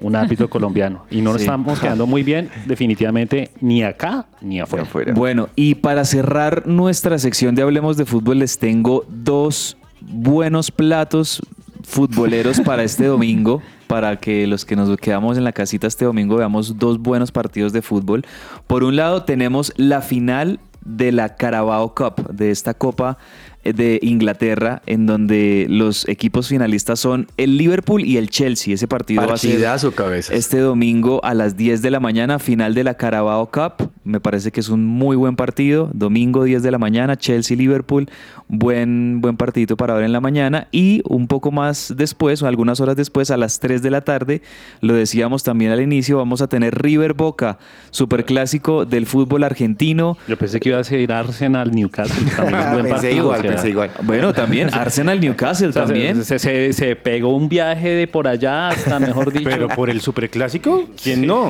Un 0.00 0.16
árbitro 0.16 0.48
colombiano. 0.50 1.04
Y 1.10 1.20
no 1.20 1.32
nos 1.32 1.42
Sí. 1.42 1.46
estamos 1.46 1.78
quedando 1.78 2.06
muy 2.06 2.22
bien, 2.22 2.48
definitivamente, 2.64 3.50
ni 3.60 3.82
acá 3.82 4.26
ni 4.40 4.60
afuera. 4.60 4.84
afuera. 4.84 5.12
Bueno, 5.14 5.48
y 5.56 5.74
para 5.74 6.04
cerrar 6.06 6.66
nuestra 6.66 7.18
sección 7.18 7.54
de 7.54 7.62
Hablemos 7.62 7.98
de 7.98 8.06
Fútbol, 8.06 8.38
les 8.38 8.58
tengo 8.58 9.04
dos 9.08 9.76
buenos 10.00 10.70
platos 10.70 11.42
futboleros 11.86 12.60
para 12.60 12.82
este 12.82 13.06
domingo, 13.06 13.62
para 13.86 14.16
que 14.16 14.46
los 14.46 14.64
que 14.64 14.74
nos 14.74 14.94
quedamos 14.98 15.38
en 15.38 15.44
la 15.44 15.52
casita 15.52 15.86
este 15.86 16.04
domingo 16.04 16.36
veamos 16.36 16.78
dos 16.78 16.98
buenos 16.98 17.30
partidos 17.30 17.72
de 17.72 17.80
fútbol. 17.80 18.26
Por 18.66 18.82
un 18.82 18.96
lado 18.96 19.22
tenemos 19.22 19.72
la 19.76 20.02
final 20.02 20.58
de 20.84 21.12
la 21.12 21.36
Carabao 21.36 21.94
Cup, 21.94 22.28
de 22.32 22.50
esta 22.50 22.74
copa 22.74 23.18
eh, 23.64 23.72
de 23.72 23.98
Inglaterra, 24.02 24.82
en 24.86 25.06
donde 25.06 25.66
los 25.68 26.08
equipos 26.08 26.48
finalistas 26.48 27.00
son 27.00 27.28
el 27.36 27.56
Liverpool 27.56 28.04
y 28.04 28.16
el 28.16 28.30
Chelsea. 28.30 28.74
Ese 28.74 28.88
partido 28.88 29.26
va 29.26 29.34
a 29.34 29.36
ser 29.36 29.50
Partidazo, 29.50 29.92
cabezas. 29.92 30.36
este 30.36 30.58
domingo 30.58 31.24
a 31.24 31.34
las 31.34 31.56
10 31.56 31.82
de 31.82 31.90
la 31.90 32.00
mañana, 32.00 32.38
final 32.38 32.74
de 32.74 32.84
la 32.84 32.94
Carabao 32.94 33.50
Cup. 33.50 33.90
Me 34.06 34.20
parece 34.20 34.52
que 34.52 34.60
es 34.60 34.68
un 34.68 34.84
muy 34.86 35.16
buen 35.16 35.34
partido. 35.36 35.90
Domingo 35.92 36.44
10 36.44 36.62
de 36.62 36.70
la 36.70 36.78
mañana, 36.78 37.16
Chelsea-Liverpool. 37.16 38.08
Buen, 38.48 39.20
buen 39.20 39.36
partidito 39.36 39.76
para 39.76 39.94
ver 39.94 40.04
en 40.04 40.12
la 40.12 40.20
mañana. 40.20 40.68
Y 40.70 41.02
un 41.08 41.26
poco 41.26 41.50
más 41.50 41.92
después, 41.96 42.40
o 42.42 42.46
algunas 42.46 42.80
horas 42.80 42.94
después, 42.96 43.32
a 43.32 43.36
las 43.36 43.58
3 43.58 43.82
de 43.82 43.90
la 43.90 44.02
tarde, 44.02 44.42
lo 44.80 44.94
decíamos 44.94 45.42
también 45.42 45.72
al 45.72 45.80
inicio, 45.82 46.18
vamos 46.18 46.40
a 46.40 46.46
tener 46.46 46.80
River 46.80 47.14
Boca, 47.14 47.58
superclásico 47.90 48.84
del 48.84 49.06
fútbol 49.06 49.42
argentino. 49.42 50.16
Yo 50.28 50.36
pensé 50.36 50.60
que 50.60 50.68
iba 50.68 50.78
a 50.78 50.84
ser 50.84 51.10
Arsenal 51.10 51.72
Newcastle. 51.72 52.30
También 52.36 52.60
es 52.60 52.66
un 52.66 52.72
buen 52.74 52.82
pensé 52.84 52.90
partido, 53.02 53.16
igual, 53.16 53.38
o 53.38 53.42
sea, 53.42 53.50
pensé 53.50 53.68
igual. 53.70 53.90
Bueno, 54.02 54.32
también 54.32 54.72
Arsenal 54.72 55.20
Newcastle 55.20 55.68
o 55.70 55.72
sea, 55.72 55.84
también. 55.86 56.24
Se, 56.24 56.38
se- 56.38 56.72
se 56.72 56.94
pegó 56.94 57.34
un 57.34 57.48
viaje 57.48 57.88
de 57.88 58.06
por 58.06 58.28
allá 58.28 58.68
hasta, 58.68 59.00
mejor 59.00 59.32
dicho. 59.36 59.50
Pero 59.50 59.66
por 59.68 59.90
el 59.90 60.00
superclásico, 60.00 60.84
¿quién 61.02 61.26
no? 61.26 61.48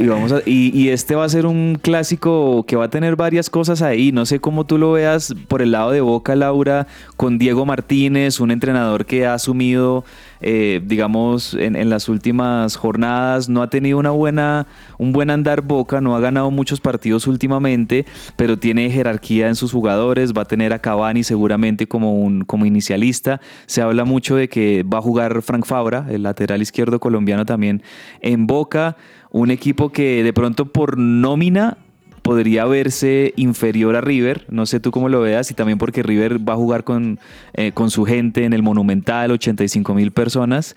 Y, 0.00 0.06
vamos 0.06 0.32
a- 0.32 0.40
y, 0.46 0.70
y 0.74 0.88
este 0.88 1.14
va 1.14 1.24
a 1.24 1.28
ser 1.28 1.44
un 1.44 1.65
clásico 1.74 2.64
que 2.66 2.76
va 2.76 2.84
a 2.84 2.90
tener 2.90 3.16
varias 3.16 3.50
cosas 3.50 3.82
ahí. 3.82 4.12
No 4.12 4.24
sé 4.24 4.40
cómo 4.40 4.64
tú 4.64 4.78
lo 4.78 4.92
veas 4.92 5.34
por 5.48 5.60
el 5.60 5.72
lado 5.72 5.90
de 5.90 6.00
Boca, 6.00 6.36
Laura, 6.36 6.86
con 7.16 7.36
Diego 7.38 7.66
Martínez, 7.66 8.40
un 8.40 8.52
entrenador 8.52 9.04
que 9.04 9.26
ha 9.26 9.34
asumido, 9.34 10.04
eh, 10.40 10.80
digamos, 10.84 11.54
en, 11.54 11.88
las 11.88 12.08
últimas 12.08 12.76
jornadas. 12.76 13.48
No 13.48 13.62
ha 13.62 13.70
tenido 13.70 13.98
una 13.98 14.10
buena, 14.10 14.66
un 14.98 15.12
buen 15.12 15.30
andar 15.30 15.62
Boca, 15.62 16.00
no 16.00 16.16
ha 16.16 16.20
ganado 16.20 16.50
muchos 16.50 16.80
partidos 16.80 17.26
últimamente, 17.26 18.06
pero 18.36 18.58
tiene 18.58 18.90
jerarquía 18.90 19.48
en 19.48 19.54
sus 19.54 19.72
jugadores. 19.72 20.32
Va 20.32 20.42
a 20.42 20.46
tener 20.46 20.72
a 20.72 20.78
Cavani 20.78 21.24
seguramente 21.24 21.86
como, 21.86 22.20
un, 22.20 22.44
como 22.44 22.66
inicialista. 22.66 23.40
Se 23.66 23.82
habla 23.82 24.04
mucho 24.04 24.36
de 24.36 24.48
que 24.48 24.82
va 24.82 24.98
a 24.98 25.02
jugar 25.02 25.42
Frank 25.42 25.64
Fabra, 25.64 26.06
el 26.10 26.22
lateral 26.22 26.62
izquierdo 26.62 27.00
colombiano 27.00 27.44
también, 27.46 27.82
en 28.20 28.46
Boca. 28.46 28.96
Un 29.30 29.50
equipo 29.50 29.90
que 29.90 30.22
de 30.22 30.32
pronto 30.32 30.66
por 30.66 30.96
nómina 30.98 31.78
podría 32.26 32.64
verse 32.64 33.32
inferior 33.36 33.94
a 33.94 34.00
River. 34.00 34.44
No 34.48 34.66
sé 34.66 34.80
tú 34.80 34.90
cómo 34.90 35.08
lo 35.08 35.20
veas 35.20 35.48
y 35.52 35.54
también 35.54 35.78
porque 35.78 36.02
River 36.02 36.46
va 36.46 36.54
a 36.54 36.56
jugar 36.56 36.82
con, 36.82 37.20
eh, 37.54 37.70
con 37.72 37.88
su 37.88 38.04
gente 38.04 38.44
en 38.44 38.52
el 38.52 38.64
Monumental, 38.64 39.30
85 39.30 39.94
mil 39.94 40.10
personas. 40.10 40.74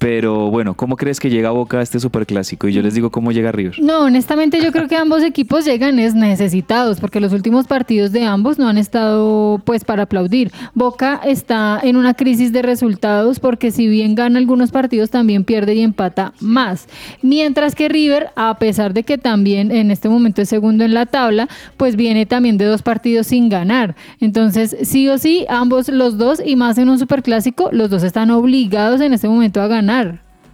Pero 0.00 0.50
bueno, 0.50 0.72
¿cómo 0.72 0.96
crees 0.96 1.20
que 1.20 1.28
llega 1.28 1.50
Boca 1.50 1.78
a 1.78 1.82
este 1.82 2.00
superclásico? 2.00 2.66
Y 2.66 2.72
yo 2.72 2.80
les 2.80 2.94
digo 2.94 3.10
cómo 3.10 3.32
llega 3.32 3.52
River. 3.52 3.82
No, 3.82 4.04
honestamente 4.04 4.58
yo 4.62 4.72
creo 4.72 4.88
que 4.88 4.96
ambos 4.96 5.22
equipos 5.22 5.66
llegan 5.66 5.98
es 5.98 6.14
necesitados, 6.14 6.98
porque 7.00 7.20
los 7.20 7.34
últimos 7.34 7.66
partidos 7.66 8.10
de 8.10 8.24
ambos 8.24 8.58
no 8.58 8.66
han 8.66 8.78
estado 8.78 9.60
pues 9.62 9.84
para 9.84 10.04
aplaudir. 10.04 10.52
Boca 10.72 11.20
está 11.22 11.78
en 11.82 11.96
una 11.96 12.14
crisis 12.14 12.50
de 12.50 12.62
resultados 12.62 13.40
porque 13.40 13.70
si 13.70 13.88
bien 13.88 14.14
gana 14.14 14.38
algunos 14.38 14.70
partidos 14.70 15.10
también 15.10 15.44
pierde 15.44 15.74
y 15.74 15.82
empata 15.82 16.32
más. 16.40 16.88
Mientras 17.20 17.74
que 17.74 17.90
River, 17.90 18.30
a 18.36 18.56
pesar 18.56 18.94
de 18.94 19.02
que 19.02 19.18
también 19.18 19.70
en 19.70 19.90
este 19.90 20.08
momento 20.08 20.40
es 20.40 20.48
segundo 20.48 20.82
en 20.82 20.94
la 20.94 21.04
tabla, 21.04 21.46
pues 21.76 21.96
viene 21.96 22.24
también 22.24 22.56
de 22.56 22.64
dos 22.64 22.80
partidos 22.80 23.26
sin 23.26 23.50
ganar. 23.50 23.96
Entonces, 24.18 24.74
sí 24.80 25.10
o 25.10 25.18
sí, 25.18 25.44
ambos 25.50 25.90
los 25.90 26.16
dos 26.16 26.40
y 26.42 26.56
más 26.56 26.78
en 26.78 26.88
un 26.88 26.98
superclásico, 26.98 27.68
los 27.70 27.90
dos 27.90 28.02
están 28.02 28.30
obligados 28.30 29.02
en 29.02 29.12
este 29.12 29.28
momento 29.28 29.60
a 29.60 29.66
ganar. 29.66 29.89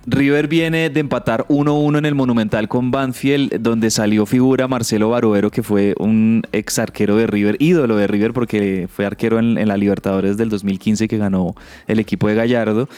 River 0.07 0.47
viene 0.47 0.89
de 0.89 1.01
empatar 1.01 1.47
1-1 1.49 1.99
en 1.99 2.07
el 2.07 2.15
Monumental 2.15 2.69
con 2.69 2.93
Banfield, 2.93 3.61
donde 3.61 3.91
salió 3.91 4.25
figura 4.25 4.69
Marcelo 4.69 5.11
Barovero, 5.11 5.51
que 5.51 5.65
fue 5.65 5.95
un 5.99 6.43
ex 6.53 6.79
arquero 6.79 7.17
de 7.17 7.27
River, 7.27 7.57
ídolo 7.59 7.97
de 7.97 8.07
River, 8.07 8.33
porque 8.33 8.89
fue 8.89 9.05
arquero 9.05 9.41
en, 9.41 9.59
en 9.59 9.67
la 9.67 9.77
Libertadores 9.77 10.37
del 10.37 10.49
2015 10.49 11.09
que 11.09 11.19
ganó 11.19 11.57
el 11.89 11.99
equipo 11.99 12.29
de 12.29 12.37
Gallardo. 12.37 12.89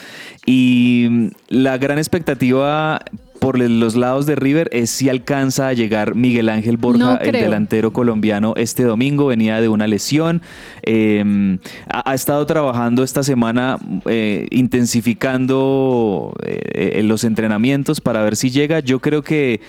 Y 0.45 1.31
la 1.47 1.79
gran 1.79 1.97
expectativa 1.97 3.01
por 3.39 3.57
los 3.59 3.95
lados 3.95 4.25
de 4.25 4.35
River 4.35 4.69
es 4.71 4.89
si 4.89 5.09
alcanza 5.09 5.67
a 5.69 5.73
llegar 5.73 6.15
Miguel 6.15 6.49
Ángel 6.49 6.77
Borja, 6.77 6.99
No 6.99 7.19
el 7.19 7.31
delantero 7.31 7.91
colombiano, 7.93 8.53
este 8.57 8.83
domingo. 8.83 9.27
Venía 9.27 9.61
de 9.61 9.69
una 9.69 9.87
lesión. 9.87 10.41
eh, 10.83 11.57
ha, 11.89 12.11
ha 12.11 12.13
estado 12.13 12.45
trabajando 12.45 13.03
esta 13.03 13.23
semana 13.23 13.77
eh, 14.05 14.47
intensificando 14.51 16.33
eh, 16.43 16.99
eh, 16.99 17.03
los 17.03 17.23
entrenamientos 17.23 18.01
para 18.01 18.21
ver 18.23 18.35
si 18.35 18.49
llega. 18.49 18.79
Yo 18.79 18.99
creo 18.99 19.21
que 19.21 19.61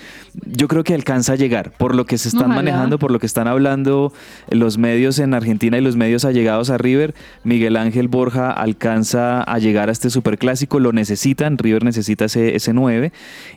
yo 0.45 0.67
creo 0.67 0.83
que 0.83 0.93
alcanza 0.93 1.33
a 1.33 1.35
llegar 1.35 1.71
por 1.71 1.95
lo 1.95 2.05
que 2.05 2.17
se 2.17 2.29
están 2.29 2.43
Ojalá. 2.45 2.55
manejando, 2.55 2.99
por 2.99 3.11
lo 3.11 3.19
que 3.19 3.25
están 3.25 3.47
hablando 3.47 4.13
los 4.49 4.77
medios 4.77 5.19
en 5.19 5.33
Argentina 5.33 5.77
y 5.77 5.81
los 5.81 5.95
medios 5.95 6.25
allegados 6.25 6.69
a 6.69 6.77
River. 6.77 7.13
Miguel 7.43 7.77
Ángel 7.77 8.07
Borja 8.07 8.51
alcanza 8.51 9.41
a 9.41 9.59
llegar 9.59 9.89
a 9.89 9.91
este 9.91 10.09
superclásico, 10.09 10.79
lo 10.79 10.93
necesitan, 10.93 11.57
River 11.57 11.83
necesita 11.83 12.25
ese, 12.25 12.55
ese 12.55 12.73
9 12.73 13.11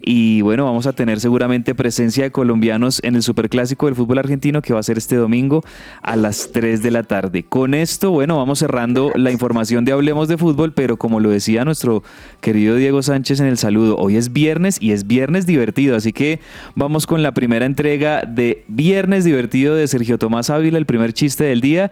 y 0.07 0.43
bueno, 0.43 0.65
vamos 0.67 0.87
a 0.87 0.93
tener 0.93 1.19
seguramente 1.19 1.75
presencia 1.75 2.25
de 2.25 2.31
colombianos 2.31 3.01
en 3.03 3.17
el 3.17 3.23
superclásico 3.23 3.87
del 3.87 3.95
fútbol 3.95 4.19
argentino 4.19 4.61
que 4.61 4.75
va 4.75 4.81
a 4.81 4.83
ser 4.83 4.99
este 4.99 5.17
domingo 5.17 5.65
a 6.03 6.17
las 6.17 6.51
3 6.53 6.83
de 6.83 6.91
la 6.91 7.05
tarde. 7.05 7.45
Con 7.45 7.73
esto, 7.73 8.11
bueno, 8.11 8.37
vamos 8.37 8.59
cerrando 8.59 9.13
la 9.15 9.31
información 9.31 9.85
de 9.85 9.93
Hablemos 9.93 10.29
de 10.29 10.37
Fútbol, 10.37 10.73
pero 10.73 10.99
como 10.99 11.21
lo 11.21 11.31
decía 11.31 11.65
nuestro 11.65 12.03
querido 12.43 12.77
Diego 12.77 13.03
Sánchez 13.03 13.41
en 13.41 13.47
el 13.47 13.57
saludo, 13.57 13.97
hoy 13.97 14.17
es 14.17 14.33
viernes 14.33 14.77
y 14.81 14.93
es 14.93 15.07
viernes 15.07 15.47
divertido, 15.47 15.97
así 15.97 16.13
que 16.13 16.41
vamos 16.75 17.07
con 17.07 17.23
la 17.23 17.33
primera 17.33 17.65
entrega 17.65 18.23
de 18.23 18.65
Viernes 18.69 19.25
Divertido 19.25 19.75
de 19.75 19.89
Sergio 19.89 20.19
Tomás 20.19 20.51
Ávila, 20.51 20.77
el 20.77 20.87
primer 20.87 21.15
chiste 21.15 21.45
del 21.45 21.63
día 21.63 21.91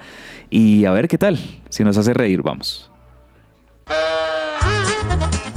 y 0.51 0.85
a 0.85 0.93
ver 0.93 1.09
qué 1.09 1.17
tal, 1.17 1.39
si 1.71 1.83
nos 1.83 1.97
hace 1.97 2.13
reír, 2.13 2.43
vamos. 2.43 2.91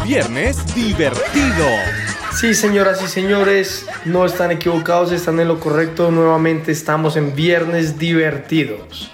Viernes 0.05 0.75
divertido. 0.75 2.04
Sí, 2.35 2.53
señoras 2.53 3.01
y 3.01 3.07
señores, 3.07 3.85
no 4.03 4.25
están 4.25 4.51
equivocados, 4.51 5.13
están 5.13 5.39
en 5.39 5.47
lo 5.47 5.57
correcto. 5.57 6.11
Nuevamente 6.11 6.73
estamos 6.73 7.15
en 7.15 7.33
Viernes 7.33 7.97
Divertidos. 7.97 9.09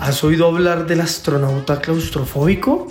¿Has 0.00 0.22
oído 0.22 0.46
hablar 0.46 0.86
del 0.86 1.00
astronauta 1.00 1.80
claustrofóbico? 1.80 2.86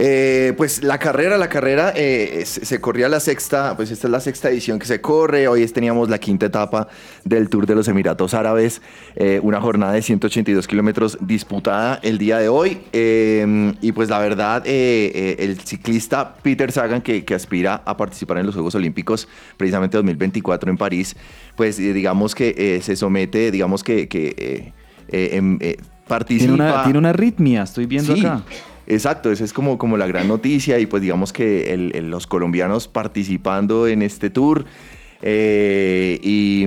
Eh, 0.00 0.54
pues 0.56 0.84
la 0.84 0.98
carrera, 0.98 1.36
la 1.38 1.48
carrera 1.48 1.92
eh, 1.96 2.44
se, 2.46 2.64
se 2.64 2.80
corría 2.80 3.08
la 3.08 3.18
sexta, 3.18 3.74
pues 3.76 3.90
esta 3.90 4.06
es 4.06 4.10
la 4.12 4.20
sexta 4.20 4.48
edición 4.48 4.78
que 4.78 4.86
se 4.86 5.00
corre. 5.00 5.48
Hoy 5.48 5.64
es- 5.64 5.72
teníamos 5.72 6.08
la 6.08 6.18
quinta 6.18 6.46
etapa 6.46 6.86
del 7.24 7.48
Tour 7.48 7.66
de 7.66 7.74
los 7.74 7.88
Emiratos 7.88 8.32
Árabes, 8.32 8.80
eh, 9.16 9.40
una 9.42 9.60
jornada 9.60 9.92
de 9.94 10.02
182 10.02 10.68
kilómetros 10.68 11.18
disputada 11.20 11.98
el 12.04 12.16
día 12.18 12.38
de 12.38 12.48
hoy. 12.48 12.78
Y 13.80 13.90
pues 13.92 14.08
la 14.08 14.20
verdad, 14.20 14.62
el 14.66 15.58
ciclista 15.64 16.36
Peter 16.42 16.70
Sagan, 16.70 17.02
que, 17.02 17.24
que 17.24 17.34
aspira 17.34 17.82
a 17.84 17.96
participar 17.96 18.38
en 18.38 18.46
los 18.46 18.54
Juegos 18.54 18.76
Olímpicos 18.76 19.28
precisamente 19.56 19.96
2024 19.96 20.70
en 20.70 20.76
París, 20.76 21.16
pues 21.56 21.76
digamos 21.76 22.36
que 22.36 22.80
se 22.84 22.94
somete, 22.94 23.50
digamos 23.50 23.82
que, 23.82 24.06
que 24.08 24.72
eh, 25.08 25.30
em, 25.32 25.58
participa. 26.06 26.54
Tiene 26.54 26.54
una, 26.70 26.82
tiene 26.84 26.98
una 27.00 27.10
arritmia, 27.10 27.62
estoy 27.64 27.86
viendo 27.86 28.14
Sí, 28.14 28.20
acá. 28.20 28.42
Exacto, 28.90 29.30
esa 29.30 29.44
es 29.44 29.52
como, 29.52 29.76
como 29.76 29.98
la 29.98 30.06
gran 30.06 30.26
noticia 30.28 30.78
y 30.78 30.86
pues 30.86 31.02
digamos 31.02 31.32
que 31.32 31.74
el- 31.74 32.10
los 32.10 32.26
colombianos 32.26 32.88
participando 32.88 33.86
en 33.86 34.00
este 34.00 34.30
tour 34.30 34.64
eh, 35.20 36.18
y, 36.22 36.64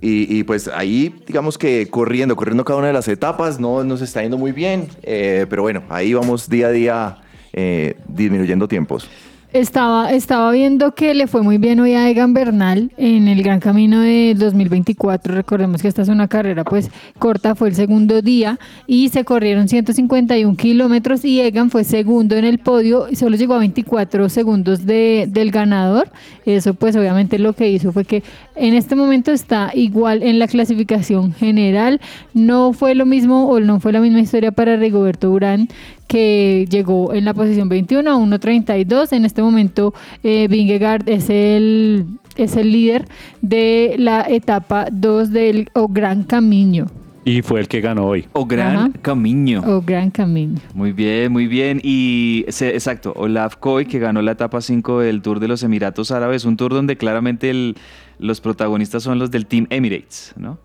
y- 0.00 0.38
y, 0.38 0.42
pues 0.44 0.66
ahí 0.68 1.14
digamos 1.26 1.58
que 1.58 1.88
corriendo, 1.90 2.36
corriendo 2.36 2.64
cada 2.64 2.78
una 2.78 2.86
de 2.88 2.94
las 2.94 3.06
etapas, 3.08 3.60
no 3.60 3.84
nos 3.84 4.00
está 4.00 4.22
yendo 4.22 4.38
muy 4.38 4.52
bien, 4.52 4.88
eh, 5.02 5.44
pero 5.50 5.60
bueno, 5.60 5.82
ahí 5.90 6.14
vamos 6.14 6.48
día 6.48 6.68
a 6.68 6.70
día 6.70 7.16
eh, 7.52 7.96
disminuyendo 8.08 8.66
tiempos. 8.66 9.06
Estaba, 9.52 10.12
estaba 10.12 10.52
viendo 10.52 10.94
que 10.94 11.12
le 11.12 11.26
fue 11.26 11.42
muy 11.42 11.58
bien 11.58 11.80
hoy 11.80 11.94
a 11.94 12.08
Egan 12.08 12.32
Bernal 12.34 12.92
en 12.96 13.26
el 13.26 13.42
Gran 13.42 13.58
Camino 13.58 13.98
de 14.00 14.36
2024. 14.38 15.34
Recordemos 15.34 15.82
que 15.82 15.88
esta 15.88 16.02
es 16.02 16.08
una 16.08 16.28
carrera 16.28 16.62
pues 16.62 16.88
corta, 17.18 17.56
fue 17.56 17.70
el 17.70 17.74
segundo 17.74 18.22
día 18.22 18.60
y 18.86 19.08
se 19.08 19.24
corrieron 19.24 19.66
151 19.68 20.54
kilómetros 20.56 21.24
y 21.24 21.40
Egan 21.40 21.68
fue 21.68 21.82
segundo 21.82 22.36
en 22.36 22.44
el 22.44 22.58
podio 22.60 23.08
y 23.10 23.16
solo 23.16 23.34
llegó 23.36 23.54
a 23.54 23.58
24 23.58 24.28
segundos 24.28 24.86
de- 24.86 25.26
del 25.28 25.50
ganador. 25.50 26.10
Eso 26.46 26.74
pues 26.74 26.94
obviamente 26.94 27.40
lo 27.40 27.52
que 27.52 27.68
hizo 27.72 27.90
fue 27.90 28.04
que 28.04 28.22
en 28.54 28.74
este 28.74 28.94
momento 28.94 29.32
está 29.32 29.72
igual 29.74 30.22
en 30.22 30.38
la 30.38 30.46
clasificación 30.46 31.32
general. 31.34 32.00
No 32.34 32.72
fue 32.72 32.94
lo 32.94 33.04
mismo 33.04 33.48
o 33.48 33.58
no 33.58 33.80
fue 33.80 33.90
la 33.92 34.00
misma 34.00 34.20
historia 34.20 34.52
para 34.52 34.76
Rigoberto 34.76 35.28
Urán 35.28 35.66
que 36.10 36.66
llegó 36.68 37.14
en 37.14 37.24
la 37.24 37.32
posición 37.34 37.68
21 37.68 38.10
a 38.10 38.16
1.32. 38.16 39.12
En 39.12 39.24
este 39.24 39.42
momento 39.42 39.94
eh, 40.24 40.48
Vingegaard 40.50 41.08
es 41.08 41.30
el, 41.30 42.04
es 42.36 42.56
el 42.56 42.72
líder 42.72 43.06
de 43.42 43.94
la 43.96 44.22
etapa 44.28 44.86
2 44.90 45.30
del 45.30 45.68
O 45.74 45.86
Gran 45.86 46.24
Camino. 46.24 46.86
Y 47.24 47.42
fue 47.42 47.60
el 47.60 47.68
que 47.68 47.80
ganó 47.80 48.06
hoy. 48.06 48.26
O 48.32 48.44
Gran 48.44 48.76
Ajá. 48.76 48.90
Camino. 49.02 49.62
O 49.64 49.82
Gran 49.82 50.10
Camino. 50.10 50.58
Muy 50.74 50.90
bien, 50.92 51.30
muy 51.30 51.46
bien. 51.46 51.80
Y 51.84 52.44
exacto, 52.48 53.12
Olaf 53.14 53.54
Koy, 53.56 53.86
que 53.86 54.00
ganó 54.00 54.20
la 54.20 54.32
etapa 54.32 54.60
5 54.60 54.98
del 55.00 55.22
Tour 55.22 55.38
de 55.38 55.46
los 55.46 55.62
Emiratos 55.62 56.10
Árabes, 56.10 56.44
un 56.44 56.56
tour 56.56 56.72
donde 56.72 56.96
claramente 56.96 57.50
el- 57.50 57.76
los 58.18 58.40
protagonistas 58.40 59.04
son 59.04 59.18
los 59.20 59.30
del 59.30 59.46
Team 59.46 59.66
Emirates, 59.70 60.32
¿no? 60.36 60.58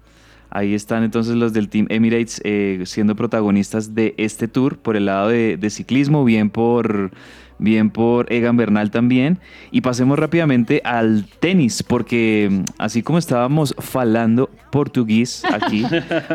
Ahí 0.50 0.74
están 0.74 1.04
entonces 1.04 1.36
los 1.36 1.54
del 1.54 1.70
Team 1.70 1.88
Emirates 1.90 2.42
eh, 2.44 2.82
siendo 2.86 3.16
protagonistas 3.16 3.94
de 3.96 4.14
este 4.18 4.48
tour 4.48 4.78
por 4.78 4.96
el 4.96 5.06
lado 5.06 5.30
de, 5.30 5.58
de 5.58 5.70
ciclismo, 5.70 6.24
bien 6.24 6.50
por, 6.50 7.12
bien 7.58 7.90
por 7.90 8.32
Egan 8.32 8.58
Bernal 8.58 8.92
también. 8.92 9.40
Y 9.72 9.82
pasemos 9.82 10.18
rápidamente 10.20 10.82
al 10.84 11.26
tenis, 11.40 11.84
porque 11.84 12.50
mm, 12.52 12.64
así 12.78 13.04
como 13.04 13.18
estábamos 13.18 13.76
falando 13.80 14.50
portugués 14.72 15.44
aquí, 15.52 15.86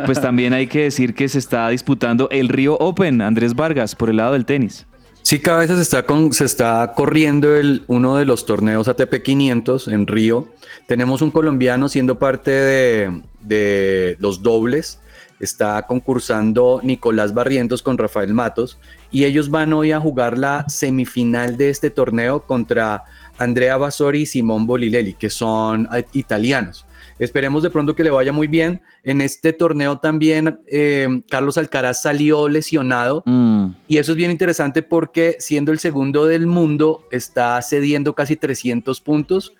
pues 0.07 0.21
también 0.23 0.53
hay 0.53 0.67
que 0.67 0.85
decir 0.85 1.15
que 1.15 1.29
se 1.29 1.39
está 1.39 1.69
disputando 1.69 2.29
el 2.31 2.49
Río 2.49 2.77
Open, 2.79 3.21
Andrés 3.21 3.55
Vargas, 3.55 3.95
por 3.95 4.11
el 4.11 4.17
lado 4.17 4.33
del 4.33 4.45
tenis. 4.45 4.87
Sí, 5.23 5.39
cada 5.39 5.61
vez 5.61 5.69
se 5.71 5.81
está, 5.83 6.05
con- 6.05 6.33
se 6.33 6.45
está 6.45 6.93
corriendo 6.97 7.55
el, 7.55 7.85
uno 7.87 8.17
de 8.17 8.25
los 8.25 8.47
torneos 8.47 8.89
ATP 8.89 9.23
500 9.23 9.89
en 9.89 10.07
Río. 10.07 10.49
Tenemos 10.87 11.23
un 11.23 11.31
colombiano 11.31 11.89
siendo 11.89 12.19
parte 12.19 12.51
de, 12.51 13.23
de 13.41 14.17
los 14.19 14.43
dobles. 14.43 15.01
Está 15.39 15.87
concursando 15.87 16.81
Nicolás 16.83 17.33
Barrientos 17.33 17.83
con 17.83 17.97
Rafael 17.97 18.35
Matos 18.35 18.79
y 19.11 19.25
ellos 19.25 19.51
van 19.51 19.73
hoy 19.73 19.93
a 19.93 20.01
jugar 20.01 20.37
la 20.37 20.67
semifinal 20.69 21.57
de 21.57 21.71
este 21.71 21.91
torneo 21.91 22.43
contra 22.43 23.05
Andrea 23.39 23.77
Basori 23.79 24.23
y 24.23 24.27
Simón 24.27 24.67
Bolilelli, 24.67 25.15
que 25.15 25.31
son 25.31 25.89
eh, 25.95 26.05
italianos. 26.13 26.85
Esperemos 27.21 27.63
de 27.63 27.69
pronto 27.69 27.95
que 27.95 28.03
le 28.03 28.11
vaya 28.11 28.33
muy 28.33 28.49
bien. 28.49 28.81
En 29.05 29.21
este 29.21 29.53
torneo 29.53 29.99
también 29.99 30.59
eh, 30.67 31.07
Carlos 31.29 31.59
Alcaraz 31.59 32.01
salió 32.01 32.49
lesionado. 32.49 33.23
Mm, 33.27 33.67
y 33.87 33.99
eso 33.99 34.13
es 34.13 34.17
bien 34.17 34.31
interesante 34.31 34.83
porque 34.83 35.37
siendo 35.39 35.71
el 35.71 35.79
segundo 35.79 36.25
del 36.25 36.47
mundo 36.47 37.07
está 37.13 37.61
cediendo 37.61 38.15
casi 38.15 38.37
300 38.37 39.01
puntos 39.03 39.53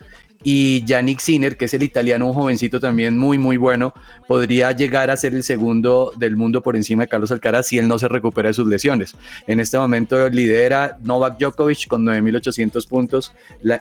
y 0.43 0.85
Yannick 0.85 1.21
Sinner, 1.21 1.57
que 1.57 1.67
es 1.67 1.75
el 1.75 1.83
italiano, 1.83 2.27
un 2.27 2.35
jovencito 2.35 2.81
también 2.81 3.19
muy 3.19 3.37
muy 3.37 3.57
bueno, 3.57 3.93
podría 4.27 4.73
llegar 4.73 5.11
a 5.11 5.17
ser 5.17 5.35
el 5.35 5.43
segundo 5.43 6.13
del 6.17 6.37
mundo 6.37 6.63
por 6.63 6.77
encima 6.77 7.03
de 7.03 7.09
Carlos 7.09 7.31
Alcaraz 7.31 7.67
si 7.67 7.79
él 7.79 7.89
no 7.89 7.99
se 7.99 8.09
recupera 8.09 8.49
de 8.49 8.55
sus 8.55 8.67
lesiones. 8.67 9.15
En 9.47 9.61
este 9.61 9.77
momento 9.77 10.29
lidera 10.31 10.97
Novak 11.03 11.39
Djokovic 11.39 11.89
con 11.89 12.05
9.800 12.07 12.89
puntos 12.89 13.33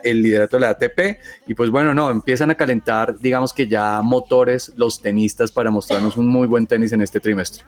el 0.03 0.23
liderato 0.23 0.57
de 0.57 0.61
la 0.61 0.69
ATP 0.69 1.19
y 1.47 1.53
pues 1.53 1.69
bueno, 1.69 1.93
no, 1.93 2.09
empiezan 2.11 2.51
a 2.51 2.55
calentar 2.55 3.17
digamos 3.19 3.53
que 3.53 3.67
ya 3.67 4.01
motores 4.01 4.73
los 4.75 5.01
tenistas 5.01 5.51
para 5.51 5.71
mostrarnos 5.71 6.17
un 6.17 6.27
muy 6.27 6.47
buen 6.47 6.67
tenis 6.67 6.91
en 6.91 7.01
este 7.01 7.19
trimestre. 7.19 7.63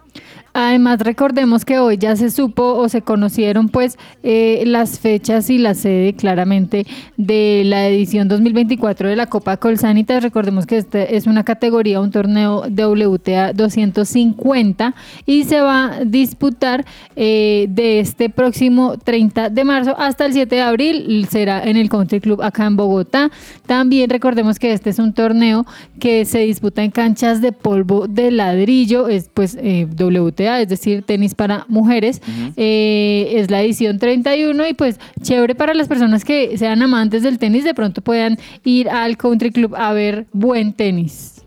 Además, 0.53 0.99
recordemos 0.99 1.63
que 1.63 1.79
hoy 1.79 1.97
ya 1.97 2.15
se 2.17 2.29
supo 2.29 2.73
o 2.73 2.89
se 2.89 3.01
conocieron 3.01 3.69
pues 3.69 3.97
eh, 4.21 4.63
las 4.65 4.99
fechas 4.99 5.49
y 5.49 5.57
la 5.57 5.75
sede 5.75 6.13
claramente 6.13 6.85
de 7.15 7.63
la 7.65 7.87
edición 7.87 8.27
2024 8.27 8.80
de 8.81 9.15
la 9.15 9.27
Copa 9.27 9.57
Colsanitas. 9.57 10.23
Recordemos 10.23 10.65
que 10.65 10.77
este 10.77 11.15
es 11.15 11.27
una 11.27 11.43
categoría, 11.43 12.01
un 12.01 12.09
torneo 12.09 12.63
WTA 12.63 13.53
250 13.53 14.95
y 15.27 15.43
se 15.43 15.61
va 15.61 15.97
a 15.97 16.03
disputar 16.03 16.83
eh, 17.15 17.67
de 17.69 17.99
este 17.99 18.31
próximo 18.31 18.97
30 18.97 19.49
de 19.49 19.63
marzo 19.63 19.95
hasta 19.99 20.25
el 20.25 20.33
7 20.33 20.55
de 20.55 20.61
abril. 20.63 21.27
Será 21.29 21.63
en 21.63 21.77
el 21.77 21.89
Country 21.89 22.19
Club 22.19 22.41
acá 22.41 22.65
en 22.65 22.75
Bogotá. 22.75 23.29
También 23.67 24.09
recordemos 24.09 24.57
que 24.57 24.73
este 24.73 24.89
es 24.89 24.97
un 24.97 25.13
torneo 25.13 25.67
que 25.99 26.25
se 26.25 26.39
disputa 26.39 26.83
en 26.83 26.89
canchas 26.89 27.39
de 27.39 27.51
polvo 27.51 28.07
de 28.07 28.31
ladrillo, 28.31 29.09
es 29.09 29.29
pues 29.31 29.55
eh, 29.61 29.85
WTA, 29.85 30.59
es 30.59 30.69
decir, 30.69 31.03
tenis 31.03 31.35
para 31.35 31.65
mujeres. 31.67 32.19
Eh, 32.57 33.33
es 33.35 33.51
la 33.51 33.61
edición 33.61 33.99
31 33.99 34.67
y 34.67 34.73
pues 34.73 34.99
chévere 35.21 35.53
para 35.53 35.75
las 35.75 35.87
personas 35.87 36.25
que 36.25 36.57
sean 36.57 36.81
amantes 36.81 37.21
del 37.21 37.37
tenis, 37.37 37.63
de 37.63 37.75
pronto 37.75 38.01
puedan 38.01 38.39
ir 38.63 38.70
al 38.89 39.17
Country 39.17 39.51
Club 39.51 39.75
a 39.75 39.93
ver 39.93 40.27
buen 40.31 40.73
tenis. 40.73 41.43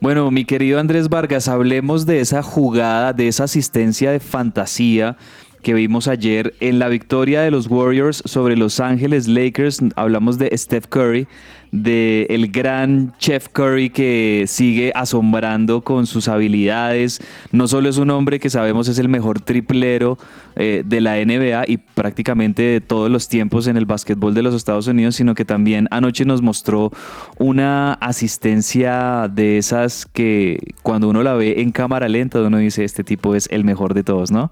Bueno, 0.00 0.30
mi 0.30 0.44
querido 0.44 0.78
Andrés 0.78 1.08
Vargas, 1.08 1.48
hablemos 1.48 2.06
de 2.06 2.20
esa 2.20 2.42
jugada, 2.42 3.12
de 3.12 3.26
esa 3.26 3.44
asistencia 3.44 4.12
de 4.12 4.20
fantasía 4.20 5.16
que 5.60 5.74
vimos 5.74 6.08
ayer 6.08 6.54
en 6.60 6.78
la 6.78 6.88
victoria 6.88 7.42
de 7.42 7.50
los 7.50 7.66
Warriors 7.66 8.22
sobre 8.24 8.56
Los 8.56 8.80
Ángeles 8.80 9.28
Lakers. 9.28 9.80
Hablamos 9.96 10.38
de 10.38 10.56
Steph 10.56 10.86
Curry, 10.86 11.26
de 11.72 12.26
el 12.30 12.50
gran 12.50 13.12
Chef 13.18 13.48
Curry 13.48 13.90
que 13.90 14.44
sigue 14.46 14.92
asombrando 14.94 15.82
con 15.82 16.06
sus 16.06 16.28
habilidades. 16.28 17.20
No 17.52 17.68
solo 17.68 17.88
es 17.88 17.98
un 17.98 18.10
hombre 18.10 18.40
que 18.40 18.50
sabemos 18.50 18.88
es 18.88 18.98
el 18.98 19.08
mejor 19.08 19.40
triplero 19.40 20.18
eh, 20.56 20.82
de 20.84 21.00
la 21.00 21.16
NBA 21.24 21.64
y 21.68 21.76
prácticamente 21.76 22.62
de 22.62 22.80
todos 22.80 23.10
los 23.10 23.28
tiempos 23.28 23.66
en 23.66 23.76
el 23.76 23.86
básquetbol 23.86 24.34
de 24.34 24.42
los 24.42 24.54
Estados 24.54 24.86
Unidos, 24.86 25.16
sino 25.16 25.34
que 25.34 25.44
también 25.44 25.86
anoche 25.90 26.24
nos 26.24 26.42
mostró 26.42 26.90
una 27.38 27.94
asistencia 27.94 29.30
de 29.32 29.58
esas 29.58 30.06
que 30.06 30.58
cuando 30.82 31.08
uno 31.08 31.22
la 31.22 31.34
ve 31.34 31.60
en 31.60 31.70
cámara 31.70 32.08
lenta 32.08 32.40
uno 32.40 32.58
dice 32.58 32.84
este 32.84 33.04
tipo 33.04 33.34
es 33.34 33.48
el 33.50 33.64
mejor 33.64 33.94
de 33.94 34.02
todos, 34.02 34.30
¿no? 34.30 34.50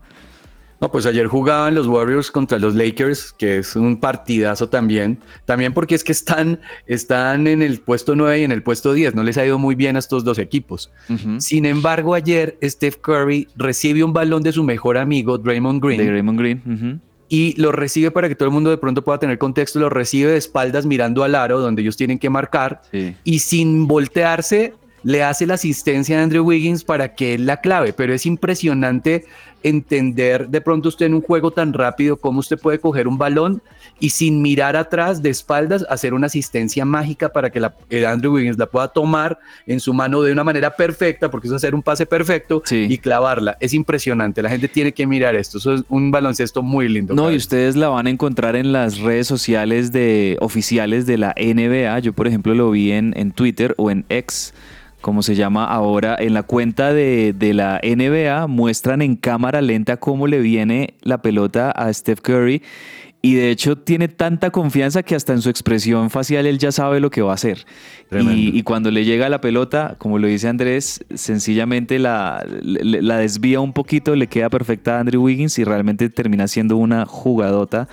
No, 0.80 0.92
pues 0.92 1.06
ayer 1.06 1.26
jugaban 1.26 1.74
los 1.74 1.88
Warriors 1.88 2.30
contra 2.30 2.58
los 2.58 2.74
Lakers, 2.74 3.32
que 3.32 3.58
es 3.58 3.74
un 3.74 3.98
partidazo 3.98 4.68
también. 4.68 5.18
También 5.44 5.74
porque 5.74 5.96
es 5.96 6.04
que 6.04 6.12
están, 6.12 6.60
están 6.86 7.48
en 7.48 7.62
el 7.62 7.80
puesto 7.80 8.14
9 8.14 8.40
y 8.40 8.44
en 8.44 8.52
el 8.52 8.62
puesto 8.62 8.92
10. 8.92 9.16
No 9.16 9.24
les 9.24 9.36
ha 9.38 9.44
ido 9.44 9.58
muy 9.58 9.74
bien 9.74 9.96
a 9.96 9.98
estos 9.98 10.22
dos 10.22 10.38
equipos. 10.38 10.92
Sin 11.38 11.66
embargo, 11.66 12.14
ayer 12.14 12.56
Steph 12.62 12.98
Curry 12.98 13.48
recibe 13.56 14.04
un 14.04 14.12
balón 14.12 14.42
de 14.42 14.52
su 14.52 14.62
mejor 14.62 14.98
amigo, 14.98 15.36
Draymond 15.36 15.82
Green. 15.82 15.98
De 15.98 16.06
Draymond 16.06 16.38
Green. 16.38 17.00
Y 17.28 17.60
lo 17.60 17.72
recibe 17.72 18.10
para 18.10 18.28
que 18.28 18.36
todo 18.36 18.48
el 18.48 18.54
mundo 18.54 18.70
de 18.70 18.78
pronto 18.78 19.02
pueda 19.02 19.18
tener 19.18 19.36
contexto. 19.36 19.80
Lo 19.80 19.90
recibe 19.90 20.30
de 20.30 20.38
espaldas 20.38 20.86
mirando 20.86 21.24
al 21.24 21.34
aro 21.34 21.60
donde 21.60 21.82
ellos 21.82 21.96
tienen 21.96 22.18
que 22.18 22.30
marcar. 22.30 22.82
Sí. 22.90 23.16
Y 23.24 23.40
sin 23.40 23.86
voltearse, 23.86 24.74
le 25.02 25.22
hace 25.22 25.46
la 25.46 25.54
asistencia 25.54 26.18
a 26.18 26.22
Andrew 26.22 26.44
Wiggins 26.44 26.84
para 26.84 27.14
que 27.14 27.34
él 27.34 27.46
la 27.46 27.60
clave. 27.60 27.92
Pero 27.92 28.14
es 28.14 28.26
impresionante 28.26 29.26
entender 29.62 30.48
de 30.48 30.60
pronto 30.60 30.88
usted 30.88 31.06
en 31.06 31.14
un 31.14 31.22
juego 31.22 31.50
tan 31.50 31.72
rápido 31.72 32.16
cómo 32.16 32.40
usted 32.40 32.58
puede 32.58 32.78
coger 32.78 33.08
un 33.08 33.18
balón 33.18 33.62
y 34.00 34.10
sin 34.10 34.42
mirar 34.42 34.76
atrás 34.76 35.22
de 35.22 35.30
espaldas 35.30 35.84
hacer 35.88 36.14
una 36.14 36.26
asistencia 36.26 36.84
mágica 36.84 37.32
para 37.32 37.50
que 37.50 37.60
la, 37.60 37.74
el 37.90 38.06
Andrew 38.06 38.34
Wiggins 38.34 38.58
la 38.58 38.66
pueda 38.66 38.88
tomar 38.88 39.38
en 39.66 39.80
su 39.80 39.92
mano 39.92 40.22
de 40.22 40.32
una 40.32 40.44
manera 40.44 40.76
perfecta, 40.76 41.30
porque 41.30 41.48
es 41.48 41.52
hacer 41.52 41.74
un 41.74 41.82
pase 41.82 42.06
perfecto 42.06 42.62
y 42.70 42.98
clavarla. 42.98 43.56
Es 43.60 43.74
impresionante, 43.74 44.42
la 44.42 44.50
gente 44.50 44.68
tiene 44.68 44.92
que 44.92 45.06
mirar 45.06 45.34
esto. 45.34 45.58
Eso 45.58 45.74
es 45.74 45.82
un 45.88 46.10
baloncesto 46.10 46.62
muy 46.62 46.88
lindo. 46.88 47.14
No, 47.14 47.32
y 47.32 47.36
ustedes 47.36 47.76
la 47.76 47.88
van 47.88 48.06
a 48.06 48.10
encontrar 48.10 48.56
en 48.56 48.72
las 48.72 48.98
redes 48.98 49.26
sociales 49.26 49.92
de 49.92 50.36
oficiales 50.40 51.06
de 51.06 51.18
la 51.18 51.34
NBA. 51.36 51.98
Yo, 52.00 52.12
por 52.12 52.26
ejemplo, 52.26 52.54
lo 52.54 52.70
vi 52.70 52.92
en, 52.92 53.14
en 53.16 53.32
Twitter 53.32 53.74
o 53.78 53.90
en 53.90 54.04
X, 54.08 54.54
como 55.00 55.22
se 55.22 55.34
llama 55.34 55.64
ahora, 55.64 56.16
en 56.18 56.34
la 56.34 56.42
cuenta 56.42 56.92
de, 56.92 57.32
de 57.32 57.54
la 57.54 57.80
NBA. 57.82 58.46
Muestran 58.46 59.02
en 59.02 59.16
cámara 59.16 59.60
lenta 59.60 59.96
cómo 59.98 60.26
le 60.26 60.40
viene 60.40 60.94
la 61.02 61.22
pelota 61.22 61.70
a 61.70 61.92
Steph 61.92 62.20
Curry. 62.20 62.62
Y 63.20 63.34
de 63.34 63.50
hecho 63.50 63.76
tiene 63.76 64.06
tanta 64.06 64.50
confianza 64.50 65.02
que 65.02 65.16
hasta 65.16 65.32
en 65.32 65.42
su 65.42 65.50
expresión 65.50 66.08
facial 66.08 66.46
él 66.46 66.58
ya 66.58 66.70
sabe 66.70 67.00
lo 67.00 67.10
que 67.10 67.20
va 67.20 67.32
a 67.32 67.34
hacer. 67.34 67.64
Y, 68.32 68.56
y 68.56 68.62
cuando 68.62 68.92
le 68.92 69.04
llega 69.04 69.28
la 69.28 69.40
pelota, 69.40 69.96
como 69.98 70.20
lo 70.20 70.28
dice 70.28 70.46
Andrés, 70.46 71.04
sencillamente 71.12 71.98
la, 71.98 72.46
le- 72.62 73.02
la 73.02 73.18
desvía 73.18 73.58
un 73.58 73.72
poquito, 73.72 74.14
le 74.14 74.28
queda 74.28 74.48
perfecta 74.50 74.96
a 74.96 75.00
Andrew 75.00 75.24
Wiggins 75.24 75.58
y 75.58 75.64
realmente 75.64 76.08
termina 76.10 76.46
siendo 76.46 76.76
una 76.76 77.06
jugadota. 77.06 77.88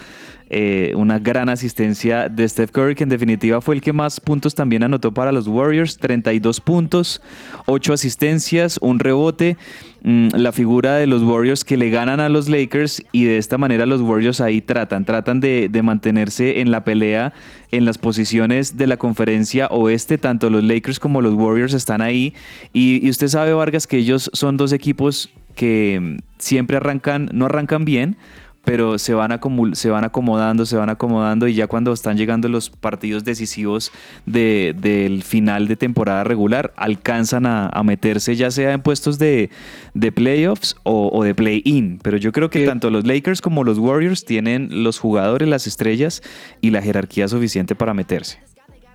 Eh, 0.50 0.94
una 0.96 1.18
gran 1.18 1.50
asistencia 1.50 2.30
de 2.30 2.48
Steph 2.48 2.70
Curry, 2.70 2.94
que 2.94 3.04
en 3.04 3.10
definitiva 3.10 3.62
fue 3.62 3.74
el 3.74 3.82
que 3.82 3.94
más 3.94 4.20
puntos 4.20 4.54
también 4.54 4.84
anotó 4.84 5.12
para 5.12 5.32
los 5.32 5.48
Warriors, 5.48 5.98
32 5.98 6.62
puntos, 6.62 7.20
8 7.66 7.94
asistencias, 7.94 8.78
un 8.80 9.00
rebote, 9.00 9.58
mm, 10.04 10.30
la 10.36 10.52
figura 10.52 10.98
de 10.98 11.08
los 11.08 11.24
Warriors 11.24 11.64
que 11.66 11.78
le 11.78 11.90
ganan 11.90 12.20
a 12.20 12.30
los 12.30 12.48
Lakers 12.48 13.04
y 13.12 13.24
de 13.24 13.40
esta 13.40 13.58
manera 13.58 13.88
los 13.88 14.02
Warriors 14.02 14.40
ahí 14.40 14.62
tratan, 14.62 15.04
tratan 15.04 15.40
de, 15.40 15.70
mantenerse 15.84 16.62
en 16.62 16.70
la 16.70 16.84
pelea 16.84 17.34
en 17.72 17.86
las 17.86 17.98
posiciones 17.98 18.78
de 18.78 18.86
la 18.86 18.98
conferencia 18.98 19.68
oeste, 19.68 20.20
tanto 20.20 20.52
los 20.52 20.64
Lakers 20.64 21.00
como 21.00 21.22
los 21.22 21.34
Warriors 21.34 21.74
están 21.74 22.02
ahí. 22.02 22.36
Y, 22.72 23.06
y 23.06 23.10
usted 23.10 23.30
sabe 23.30 23.54
Vargas 23.54 23.88
que 23.88 23.98
ellos 23.98 24.30
son 24.34 24.58
dos 24.58 24.74
equipos 24.74 25.32
que 25.56 26.00
mm, 26.00 26.18
siempre 26.38 26.78
arrancan, 26.78 27.30
no 27.34 27.46
arrancan 27.46 27.84
bien, 27.84 28.18
pero 28.66 28.98
se 28.98 29.14
van, 29.14 29.32
acumul- 29.32 29.76
se 29.76 29.90
van 29.90 30.04
acomodando, 30.04 30.66
se 30.66 30.76
van 30.76 30.90
acomodando 30.90 31.48
y 31.48 31.54
ya 31.54 31.68
cuando 31.68 31.94
están 31.94 32.18
llegando 32.18 32.50
los 32.50 32.70
partidos 32.70 33.24
decisivos 33.24 33.92
de- 34.26 34.76
del 34.78 35.24
final 35.24 35.68
de 35.68 35.76
temporada 35.76 36.24
regular, 36.24 36.74
alcanzan 36.76 37.46
a, 37.46 37.70
a 37.70 37.84
meterse 37.84 38.36
ya 38.36 38.52
sea 38.52 38.74
en 38.74 38.82
puestos 38.82 39.20
de, 39.20 39.50
de 39.94 40.12
playoffs 40.12 40.76
o, 40.84 41.10
o 41.14 41.24
de 41.24 41.34
play-in. 41.36 42.00
Pero 42.02 42.18
yo 42.18 42.32
creo 42.32 42.50
que 42.50 42.66
tanto 42.66 42.90
los 42.90 43.06
Lakers 43.06 43.42
como 43.42 43.64
los 43.64 43.78
Warriors 43.78 44.26
tienen 44.26 44.84
los 44.84 45.00
jugadores, 45.00 45.48
las 45.48 45.68
estrellas 45.68 46.22
y 46.60 46.72
la 46.72 46.82
jerarquía 46.82 47.28
suficiente 47.28 47.76
para 47.76 47.94
meterse. 47.94 48.40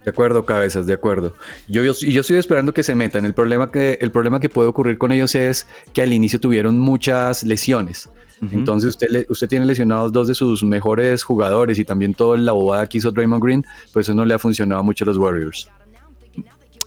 De 0.04 0.10
acuerdo, 0.10 0.46
cabezas, 0.46 0.86
de 0.86 0.94
acuerdo. 0.94 1.34
Yo, 1.68 1.84
yo, 1.84 1.92
yo 1.92 2.20
estoy 2.22 2.38
esperando 2.38 2.72
que 2.72 2.82
se 2.82 2.94
metan. 2.94 3.26
El 3.26 3.34
problema 3.34 3.70
que, 3.70 3.98
el 4.00 4.10
problema 4.10 4.40
que 4.40 4.48
puede 4.48 4.66
ocurrir 4.68 4.96
con 4.96 5.12
ellos 5.12 5.34
es 5.34 5.66
que 5.92 6.00
al 6.00 6.12
inicio 6.12 6.40
tuvieron 6.40 6.78
muchas 6.78 7.42
lesiones. 7.42 8.08
Entonces 8.52 8.90
usted, 8.90 9.08
le- 9.10 9.26
usted 9.28 9.48
tiene 9.48 9.66
lesionados 9.66 10.12
dos 10.12 10.26
de 10.28 10.34
sus 10.34 10.62
mejores 10.62 11.22
jugadores 11.22 11.78
y 11.78 11.84
también 11.84 12.14
toda 12.14 12.38
la 12.38 12.52
bobada 12.52 12.86
que 12.88 12.98
hizo 12.98 13.10
Draymond 13.10 13.42
Green, 13.44 13.66
pues 13.92 14.06
eso 14.06 14.14
no 14.14 14.24
le 14.24 14.32
ha 14.34 14.38
funcionado 14.38 14.82
mucho 14.82 15.04
a 15.04 15.06
los 15.06 15.18
Warriors. 15.18 15.68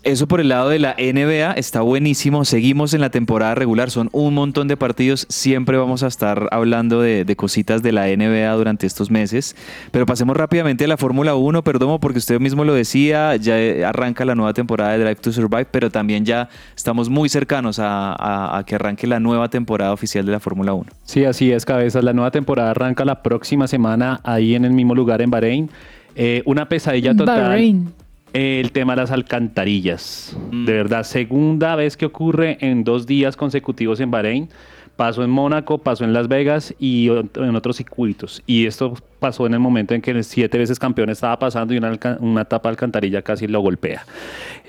Eso 0.06 0.28
por 0.28 0.42
el 0.42 0.50
lado 0.50 0.68
de 0.68 0.80
la 0.80 0.96
NBA 1.00 1.54
está 1.54 1.80
buenísimo. 1.80 2.44
Seguimos 2.44 2.94
en 2.94 3.00
la 3.00 3.10
temporada 3.10 3.56
regular. 3.56 3.90
Son 3.90 4.10
un 4.12 4.34
montón 4.34 4.68
de 4.68 4.76
partidos. 4.76 5.26
Siempre 5.30 5.78
vamos 5.78 6.04
a 6.04 6.08
estar 6.08 6.50
hablando 6.52 7.00
de, 7.00 7.24
de 7.24 7.36
cositas 7.38 7.82
de 7.84 7.94
la 7.94 8.08
NBA 8.08 8.52
durante 8.54 8.86
estos 8.86 9.10
meses. 9.10 9.56
Pero 9.92 10.06
pasemos 10.06 10.36
rápidamente 10.36 10.84
a 10.84 10.88
la 10.90 10.98
Fórmula 10.98 11.36
1. 11.36 11.64
Perdón, 11.64 12.00
porque 12.02 12.18
usted 12.20 12.42
mismo 12.42 12.66
lo 12.66 12.74
decía. 12.74 13.38
Ya 13.38 13.58
eh, 13.58 13.86
arranca 13.86 14.26
la 14.26 14.36
nueva 14.36 14.52
temporada 14.54 14.92
de 14.92 14.98
Drive 15.06 15.16
to 15.22 15.32
Survive. 15.32 15.68
Pero 15.72 15.90
también 15.90 16.26
ya 16.26 16.50
estamos 16.76 17.08
muy 17.08 17.30
cercanos 17.30 17.80
a, 17.80 18.12
a- 18.12 18.58
a 18.58 18.66
que 18.66 18.76
arranque 18.76 19.08
la 19.08 19.22
nueva 19.22 19.48
temporada 19.50 19.94
oficial 19.94 20.26
de 20.26 20.34
la 20.34 20.42
Fórmula 20.42 20.74
1. 20.74 20.86
Sí, 21.06 21.24
así 21.24 21.50
es, 21.54 21.64
cabezas. 21.64 22.04
La 22.04 22.12
nueva 22.12 22.32
temporada 22.32 22.72
arranca 22.72 23.06
la 23.06 23.24
próxima 23.24 23.68
semana 23.68 24.20
ahí 24.26 24.54
en 24.54 24.66
el 24.66 24.72
mismo 24.74 24.96
lugar 24.96 25.22
en 25.22 25.32
Bahrein. 25.32 25.70
Eh, 26.18 26.44
una 26.46 26.68
pesadilla 26.68 27.16
total. 27.16 27.40
Bahrein. 27.42 27.94
El 28.34 28.72
tema 28.72 28.96
de 28.96 29.02
las 29.02 29.12
alcantarillas. 29.12 30.36
Mm. 30.52 30.66
De 30.66 30.74
verdad, 30.74 31.04
segunda 31.04 31.76
vez 31.76 31.96
que 31.98 32.06
ocurre 32.06 32.58
en 32.62 32.84
dos 32.84 33.06
días 33.06 33.38
consecutivos 33.38 34.00
en 34.00 34.12
Bahrein. 34.12 34.50
Pasó 34.96 35.24
en 35.24 35.32
Mónaco, 35.32 35.80
pasó 35.80 36.04
en 36.04 36.14
Las 36.14 36.28
Vegas 36.28 36.76
y 36.78 37.10
en 37.10 37.56
otros 37.56 37.78
circuitos. 37.78 38.44
Y 38.46 38.68
esto 38.68 38.94
pasó 39.18 39.48
en 39.48 39.56
el 39.56 39.60
momento 39.60 39.96
en 39.96 40.02
que 40.04 40.12
el 40.12 40.24
siete 40.24 40.60
veces 40.60 40.78
campeón 40.78 41.10
estaba 41.10 41.40
pasando 41.40 41.74
y 41.74 41.78
una, 41.78 41.98
una 42.20 42.46
tapa 42.46 42.70
de 42.70 42.74
alcantarilla 42.74 43.24
casi 43.24 43.48
lo 43.48 43.60
golpea. 43.62 44.06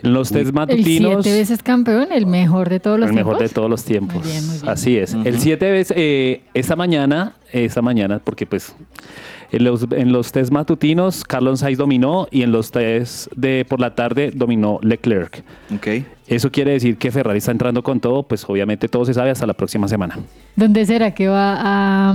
En 0.03 0.15
los 0.15 0.31
test 0.31 0.47
El 0.47 0.53
matutinos... 0.55 1.23
siete 1.23 1.39
veces 1.39 1.63
campeón, 1.63 2.09
el 2.11 2.25
mejor 2.25 2.71
de 2.71 2.81
todos 2.81 2.99
los 2.99 3.11
el 3.11 3.15
mejor 3.15 3.35
de 3.35 3.41
tiempos. 3.41 3.55
todos 3.55 3.71
los 3.71 3.85
tiempos. 3.85 4.17
Muy 4.17 4.31
bien, 4.31 4.47
muy 4.47 4.57
bien. 4.57 4.69
Así 4.69 4.97
es. 4.97 5.13
El 5.13 5.39
7 5.39 5.71
veces, 5.71 5.95
eh, 5.97 6.41
esta 6.55 6.75
mañana, 6.75 7.35
esta 7.53 7.83
mañana, 7.83 8.19
porque 8.25 8.47
pues 8.47 8.75
en 9.55 9.65
los, 9.65 9.87
en 9.91 10.13
los 10.13 10.33
test 10.33 10.51
matutinos 10.51 11.25
Carlos 11.25 11.61
Sainz 11.61 11.79
dominó 11.79 12.27
y 12.31 12.43
en 12.43 12.53
los 12.53 12.71
test 12.71 13.29
de 13.37 13.65
por 13.69 13.81
la 13.81 13.95
tarde 13.95 14.31
dominó 14.35 14.79
Leclerc. 14.83 15.45
Ok. 15.75 15.89
Eso 16.27 16.51
quiere 16.51 16.73
decir 16.73 16.97
que 16.97 17.11
Ferrari 17.11 17.39
está 17.39 17.51
entrando 17.53 17.83
con 17.83 18.01
todo, 18.01 18.23
pues 18.23 18.45
obviamente 18.49 18.89
todo 18.89 19.05
se 19.05 19.13
sabe 19.15 19.31
hasta 19.31 19.47
la 19.47 19.55
próxima 19.55 19.89
semana. 19.89 20.19
¿Dónde 20.57 20.87
será 20.87 21.13
que 21.13 21.29
va 21.29 21.55
a, 21.61 22.15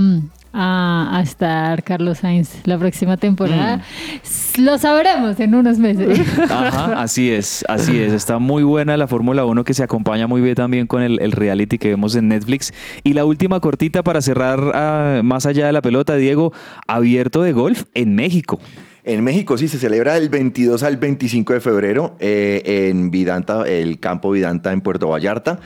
a- 0.52 1.16
a 1.16 1.22
estar 1.22 1.84
Carlos 1.84 2.18
Sainz 2.18 2.56
la 2.66 2.76
próxima 2.76 3.16
temporada? 3.16 3.76
Mm. 3.78 4.62
Lo 4.64 4.78
sabremos 4.78 5.38
en 5.38 5.54
unos 5.54 5.78
meses. 5.78 6.18
Ajá, 6.50 7.00
así 7.00 7.30
es, 7.30 7.64
así 7.68 7.98
es. 8.00 8.12
Está 8.12 8.38
muy 8.40 8.64
buena 8.64 8.96
la 8.96 9.06
Fórmula 9.06 9.44
1 9.44 9.62
que 9.62 9.74
se 9.74 9.84
acompaña 9.84 10.26
muy 10.26 10.40
bien 10.40 10.56
también 10.56 10.88
con 10.88 11.02
el, 11.02 11.20
el 11.20 11.30
reality 11.30 11.78
que 11.78 11.88
vemos 11.90 12.16
en 12.16 12.26
Netflix. 12.28 12.74
Y 13.04 13.12
la 13.12 13.24
última 13.24 13.60
cortita 13.60 14.02
para 14.02 14.20
cerrar 14.22 14.60
ah, 14.74 15.20
más 15.22 15.46
allá 15.46 15.66
de 15.66 15.72
la 15.72 15.82
pelota, 15.82 16.16
Diego, 16.16 16.52
abierto 16.88 17.42
de 17.42 17.52
golf 17.52 17.84
en 17.94 18.16
México. 18.16 18.58
En 19.04 19.24
México 19.24 19.56
sí 19.56 19.68
se 19.68 19.78
celebra 19.78 20.14
del 20.14 20.28
22 20.28 20.82
al 20.82 20.96
25 20.98 21.54
de 21.54 21.60
febrero 21.60 22.16
eh, 22.20 22.88
en 22.90 23.10
Vidanta, 23.10 23.66
el 23.66 23.98
campo 23.98 24.30
Vidanta 24.30 24.72
en 24.72 24.80
Puerto 24.82 25.08
Vallarta. 25.08 25.58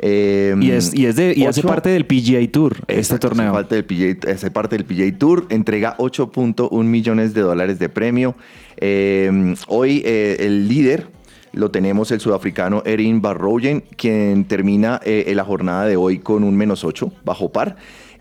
Eh, 0.00 0.54
Y, 0.60 0.70
es, 0.70 0.94
y, 0.94 1.06
es 1.06 1.16
de, 1.16 1.32
y 1.34 1.46
hace 1.46 1.60
ocho- 1.60 1.68
parte 1.68 1.88
del 1.88 2.04
PGA 2.04 2.46
Tour, 2.52 2.76
este 2.88 2.94
Exacto, 2.98 3.28
torneo. 3.28 3.46
Hace 3.46 3.54
parte, 3.54 3.74
del 3.76 3.84
PGA, 3.86 4.32
hace 4.32 4.50
parte 4.50 4.76
del 4.76 4.84
PGA 4.84 5.18
Tour, 5.18 5.46
entrega 5.48 5.96
8.1 5.96 6.84
millones 6.84 7.32
de 7.32 7.40
dólares 7.40 7.78
de 7.78 7.88
premio. 7.88 8.34
Eh, 8.76 9.54
hoy 9.68 10.02
eh, 10.04 10.36
el 10.40 10.68
líder 10.68 11.06
lo 11.52 11.70
tenemos 11.70 12.10
el 12.10 12.20
sudafricano 12.20 12.82
Erin 12.84 13.22
Barroyen, 13.22 13.84
quien 13.96 14.44
termina 14.44 15.00
eh, 15.04 15.32
la 15.34 15.44
jornada 15.44 15.86
de 15.86 15.96
hoy 15.96 16.18
con 16.18 16.42
un 16.44 16.56
menos 16.56 16.84
8 16.84 17.12
bajo 17.24 17.50
par. 17.52 17.76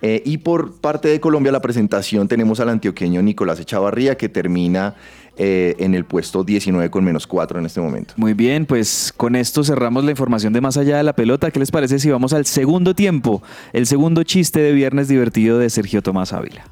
Eh, 0.05 0.21
y 0.25 0.39
por 0.39 0.73
parte 0.81 1.07
de 1.07 1.21
Colombia 1.21 1.49
la 1.53 1.61
presentación 1.61 2.27
tenemos 2.27 2.59
al 2.59 2.67
antioqueño 2.67 3.21
Nicolás 3.21 3.57
Echavarría, 3.61 4.17
que 4.17 4.27
termina 4.27 4.95
eh, 5.37 5.77
en 5.79 5.95
el 5.95 6.03
puesto 6.03 6.43
19 6.43 6.91
con 6.91 7.05
menos 7.05 7.25
4 7.25 7.57
en 7.57 7.65
este 7.65 7.79
momento. 7.79 8.13
Muy 8.17 8.33
bien, 8.33 8.65
pues 8.65 9.13
con 9.15 9.37
esto 9.37 9.63
cerramos 9.63 10.03
la 10.03 10.11
información 10.11 10.51
de 10.51 10.59
más 10.59 10.75
allá 10.75 10.97
de 10.97 11.03
la 11.03 11.13
pelota. 11.13 11.51
¿Qué 11.51 11.59
les 11.59 11.71
parece 11.71 11.99
si 11.99 12.09
vamos 12.09 12.33
al 12.33 12.45
segundo 12.45 12.93
tiempo? 12.93 13.41
El 13.71 13.87
segundo 13.87 14.23
chiste 14.23 14.59
de 14.59 14.73
Viernes 14.73 15.07
Divertido 15.07 15.57
de 15.57 15.69
Sergio 15.69 16.01
Tomás 16.01 16.33
Ávila. 16.33 16.65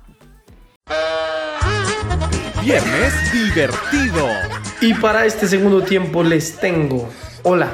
Viernes 2.61 3.13
divertido. 3.31 4.27
Y 4.81 4.93
para 4.95 5.25
este 5.25 5.47
segundo 5.47 5.83
tiempo 5.83 6.21
les 6.21 6.59
tengo. 6.59 7.07
Hola, 7.43 7.69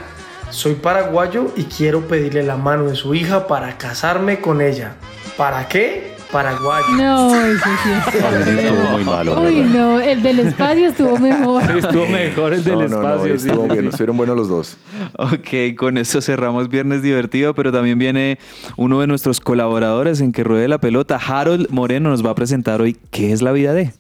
soy 0.52 0.76
paraguayo 0.76 1.52
y 1.58 1.64
quiero 1.64 2.08
pedirle 2.08 2.44
la 2.44 2.58
mano 2.58 2.84
de 2.84 2.96
su 2.96 3.16
hija 3.16 3.48
para 3.48 3.80
casarme 3.80 4.40
con 4.40 4.62
ella. 4.62 4.98
¿Para 5.38 5.68
qué? 5.68 6.16
Paraguayo. 6.32 6.88
No, 6.98 7.34
eso 7.46 7.64
sí 7.84 7.90
es 7.92 8.16
Estuvo 8.66 8.90
muy 8.92 9.04
malo. 9.06 9.40
Uy, 9.42 9.62
no, 9.62 10.00
el 10.02 10.22
del 10.22 10.40
espacio 10.40 10.90
estuvo 10.90 11.18
mejor. 11.20 11.64
Estuvo 11.78 12.06
mejor 12.08 12.54
el 12.54 12.64
del 12.64 12.74
No, 12.80 12.88
no, 12.88 12.96
espacio. 13.10 13.34
estuvo 13.36 13.64
sí, 13.64 13.70
bien, 13.70 13.82
sí. 13.84 13.88
estuvieron 13.90 14.18
buenos 14.18 14.36
los 14.36 14.50
dos. 14.50 14.78
Ok, 15.18 15.78
con 15.78 15.98
esto 15.98 16.20
cerramos 16.22 16.68
Viernes 16.70 17.02
Divertido, 17.02 17.54
pero 17.54 17.72
también 17.72 17.98
viene 17.98 18.40
uno 18.76 19.00
de 19.00 19.08
nuestros 19.08 19.40
colaboradores 19.40 20.20
en 20.20 20.34
que 20.34 20.44
ruede 20.44 20.68
la 20.68 20.80
pelota. 20.80 21.16
Harold 21.18 21.68
Moreno 21.70 22.10
nos 22.10 22.26
va 22.26 22.32
a 22.32 22.36
presentar 22.36 22.82
hoy 22.82 22.98
qué 23.12 23.32
es 23.32 23.42
la 23.42 23.52
vida 23.54 23.74
de. 23.74 23.94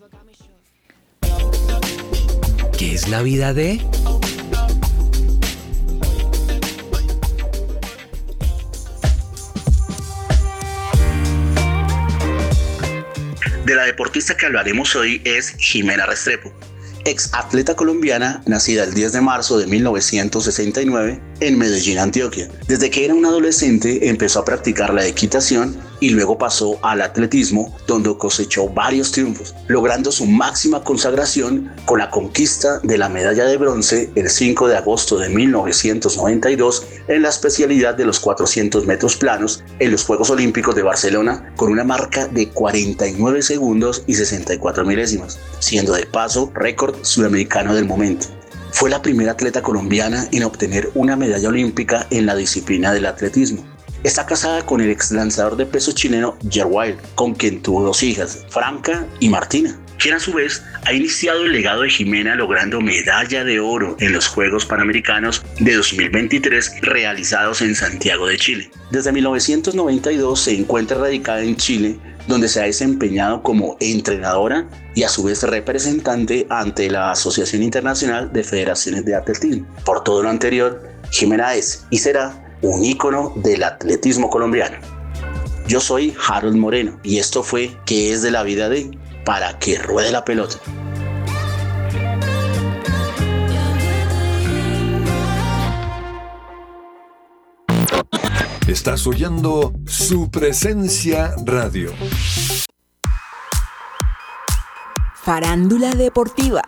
¿Qué 2.77 2.93
es 2.93 3.07
la 3.07 3.21
vida 3.21 3.53
de? 3.53 3.79
De 13.68 13.76
la 13.76 13.84
deportista 13.84 14.38
que 14.38 14.45
hablaremos 14.45 14.95
hoy 14.95 15.22
es 15.26 15.53
Jimena 15.57 16.05
Restrepo, 16.05 16.53
ex 17.03 17.34
atleta 17.34 17.76
colombiana 17.76 18.41
nacida 18.45 18.86
el 18.86 18.93
10 18.93 19.11
de 19.11 19.20
marzo 19.20 19.59
de 19.59 19.68
1969 19.68 21.20
en 21.41 21.57
Medellín, 21.57 21.99
Antioquia. 21.99 22.47
Desde 22.70 22.89
que 22.89 23.03
era 23.03 23.13
una 23.13 23.28
adolescente 23.28 24.07
empezó 24.07 24.39
a 24.39 24.45
practicar 24.45 24.93
la 24.93 25.05
equitación 25.05 25.78
y 25.99 26.11
luego 26.11 26.37
pasó 26.37 26.77
al 26.81 27.01
atletismo 27.01 27.75
donde 27.87 28.15
cosechó 28.17 28.69
varios 28.69 29.11
triunfos, 29.11 29.55
logrando 29.67 30.11
su 30.11 30.25
máxima 30.25 30.83
consagración 30.83 31.71
con 31.85 31.99
la 31.99 32.09
conquista 32.09 32.79
de 32.83 32.97
la 32.97 33.09
medalla 33.09 33.45
de 33.45 33.57
bronce 33.57 34.09
el 34.15 34.29
5 34.29 34.67
de 34.67 34.77
agosto 34.77 35.17
de 35.17 35.29
1992 35.29 36.85
en 37.07 37.21
la 37.21 37.29
especialidad 37.29 37.95
de 37.95 38.05
los 38.05 38.19
400 38.19 38.85
metros 38.85 39.15
planos 39.15 39.63
en 39.79 39.91
los 39.91 40.03
Juegos 40.03 40.29
Olímpicos 40.29 40.75
de 40.75 40.83
Barcelona 40.83 41.53
con 41.55 41.71
una 41.71 41.83
marca 41.83 42.27
de 42.27 42.49
49 42.49 43.41
segundos 43.41 44.03
y 44.07 44.15
64 44.15 44.85
milésimas, 44.85 45.39
siendo 45.59 45.93
de 45.93 46.05
paso 46.05 46.51
récord 46.53 46.95
sudamericano 47.03 47.73
del 47.73 47.85
momento. 47.85 48.27
Fue 48.71 48.89
la 48.89 49.01
primera 49.01 49.31
atleta 49.31 49.61
colombiana 49.61 50.27
en 50.31 50.43
obtener 50.43 50.91
una 50.93 51.15
medalla 51.15 51.49
olímpica 51.49 52.05
en 52.11 52.25
la 52.25 52.35
disciplina 52.35 52.93
del 52.93 53.05
atletismo. 53.05 53.76
Está 54.03 54.25
casada 54.25 54.63
con 54.65 54.79
el 54.79 54.91
ex 54.91 55.11
lanzador 55.11 55.57
de 55.57 55.65
peso 55.65 55.91
chileno 55.91 56.37
Jer 56.49 56.67
Wild, 56.69 56.97
con 57.15 57.33
quien 57.33 57.61
tuvo 57.61 57.83
dos 57.83 58.03
hijas, 58.03 58.45
Franca 58.49 59.07
y 59.19 59.27
Martina, 59.27 59.75
quien 59.97 60.13
a 60.13 60.19
su 60.19 60.33
vez 60.33 60.63
ha 60.85 60.93
iniciado 60.93 61.43
el 61.43 61.51
legado 61.51 61.81
de 61.81 61.89
Jimena 61.89 62.35
logrando 62.35 62.79
medalla 62.79 63.43
de 63.43 63.59
oro 63.59 63.97
en 63.99 64.13
los 64.13 64.27
Juegos 64.27 64.65
Panamericanos 64.67 65.43
de 65.59 65.73
2023 65.73 66.81
realizados 66.81 67.61
en 67.61 67.73
Santiago 67.75 68.27
de 68.27 68.37
Chile. 68.37 68.71
Desde 68.91 69.11
1992 69.11 70.39
se 70.39 70.55
encuentra 70.55 70.99
radicada 70.99 71.41
en 71.41 71.55
Chile, 71.55 71.99
donde 72.27 72.49
se 72.49 72.61
ha 72.61 72.65
desempeñado 72.65 73.41
como 73.41 73.77
entrenadora 73.79 74.67
y 74.93 75.03
a 75.03 75.09
su 75.09 75.23
vez 75.23 75.41
representante 75.41 76.45
ante 76.49 76.89
la 76.91 77.11
Asociación 77.11 77.63
Internacional 77.63 78.31
de 78.31 78.43
Federaciones 78.43 79.05
de 79.05 79.15
Atletismo. 79.15 79.65
Por 79.83 80.03
todo 80.03 80.21
lo 80.21 80.29
anterior, 80.29 80.87
Jimena 81.09 81.55
es 81.55 81.85
y 81.89 81.97
será 81.97 82.46
un 82.62 82.84
ícono 82.84 83.34
del 83.36 83.64
atletismo 83.64 84.30
colombiano. 84.30 84.78
Yo 85.68 85.80
soy 85.80 86.16
Harold 86.28 86.55
Moreno 86.55 86.99
y 87.03 87.18
esto 87.18 87.43
fue 87.43 87.78
¿Qué 87.86 88.14
es 88.14 88.22
de 88.22 88.32
la 88.32 88.43
vida 88.43 88.70
de? 88.70 88.97
Para 89.26 89.60
que 89.60 89.78
ruede 89.78 90.12
la 90.12 90.24
pelota. 90.24 90.58
Estás 98.68 99.08
oyendo 99.08 99.74
su 99.86 100.30
presencia 100.30 101.34
radio. 101.45 101.91
Farándula 105.24 105.89
Deportiva. 105.91 106.64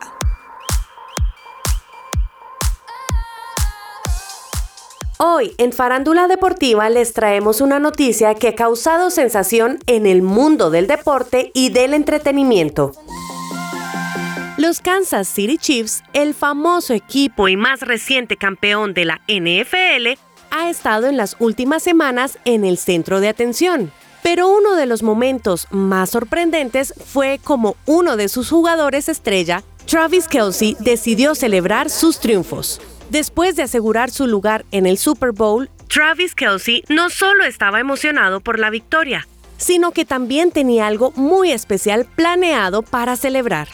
Hoy 5.22 5.52
en 5.58 5.74
Farándula 5.74 6.28
Deportiva 6.28 6.88
les 6.88 7.12
traemos 7.12 7.60
una 7.60 7.78
noticia 7.78 8.34
que 8.34 8.48
ha 8.48 8.54
causado 8.54 9.10
sensación 9.10 9.78
en 9.86 10.06
el 10.06 10.22
mundo 10.22 10.70
del 10.70 10.86
deporte 10.86 11.50
y 11.52 11.68
del 11.68 11.92
entretenimiento. 11.92 12.92
Los 14.56 14.80
Kansas 14.80 15.28
City 15.28 15.58
Chiefs, 15.58 16.02
el 16.14 16.32
famoso 16.32 16.94
equipo 16.94 17.48
y 17.48 17.58
más 17.58 17.80
reciente 17.80 18.38
campeón 18.38 18.94
de 18.94 19.04
la 19.04 19.20
NFL, 19.28 20.18
ha 20.52 20.70
estado 20.70 21.06
en 21.06 21.18
las 21.18 21.36
últimas 21.38 21.82
semanas 21.82 22.38
en 22.46 22.64
el 22.64 22.78
centro 22.78 23.20
de 23.20 23.28
atención. 23.28 23.92
Pero 24.22 24.48
uno 24.48 24.74
de 24.74 24.86
los 24.86 25.02
momentos 25.02 25.66
más 25.70 26.08
sorprendentes 26.08 26.94
fue 26.96 27.38
como 27.44 27.76
uno 27.84 28.16
de 28.16 28.30
sus 28.30 28.48
jugadores 28.48 29.10
estrella, 29.10 29.64
Travis 29.84 30.28
Kelsey, 30.28 30.78
decidió 30.80 31.34
celebrar 31.34 31.90
sus 31.90 32.20
triunfos. 32.20 32.80
Después 33.10 33.56
de 33.56 33.64
asegurar 33.64 34.10
su 34.12 34.28
lugar 34.28 34.64
en 34.70 34.86
el 34.86 34.96
Super 34.96 35.32
Bowl, 35.32 35.68
Travis 35.88 36.36
Kelsey 36.36 36.84
no 36.88 37.10
solo 37.10 37.44
estaba 37.44 37.80
emocionado 37.80 38.38
por 38.38 38.60
la 38.60 38.70
victoria, 38.70 39.26
sino 39.56 39.90
que 39.90 40.04
también 40.04 40.52
tenía 40.52 40.86
algo 40.86 41.12
muy 41.16 41.50
especial 41.50 42.06
planeado 42.06 42.82
para 42.82 43.16
celebrar. 43.16 43.66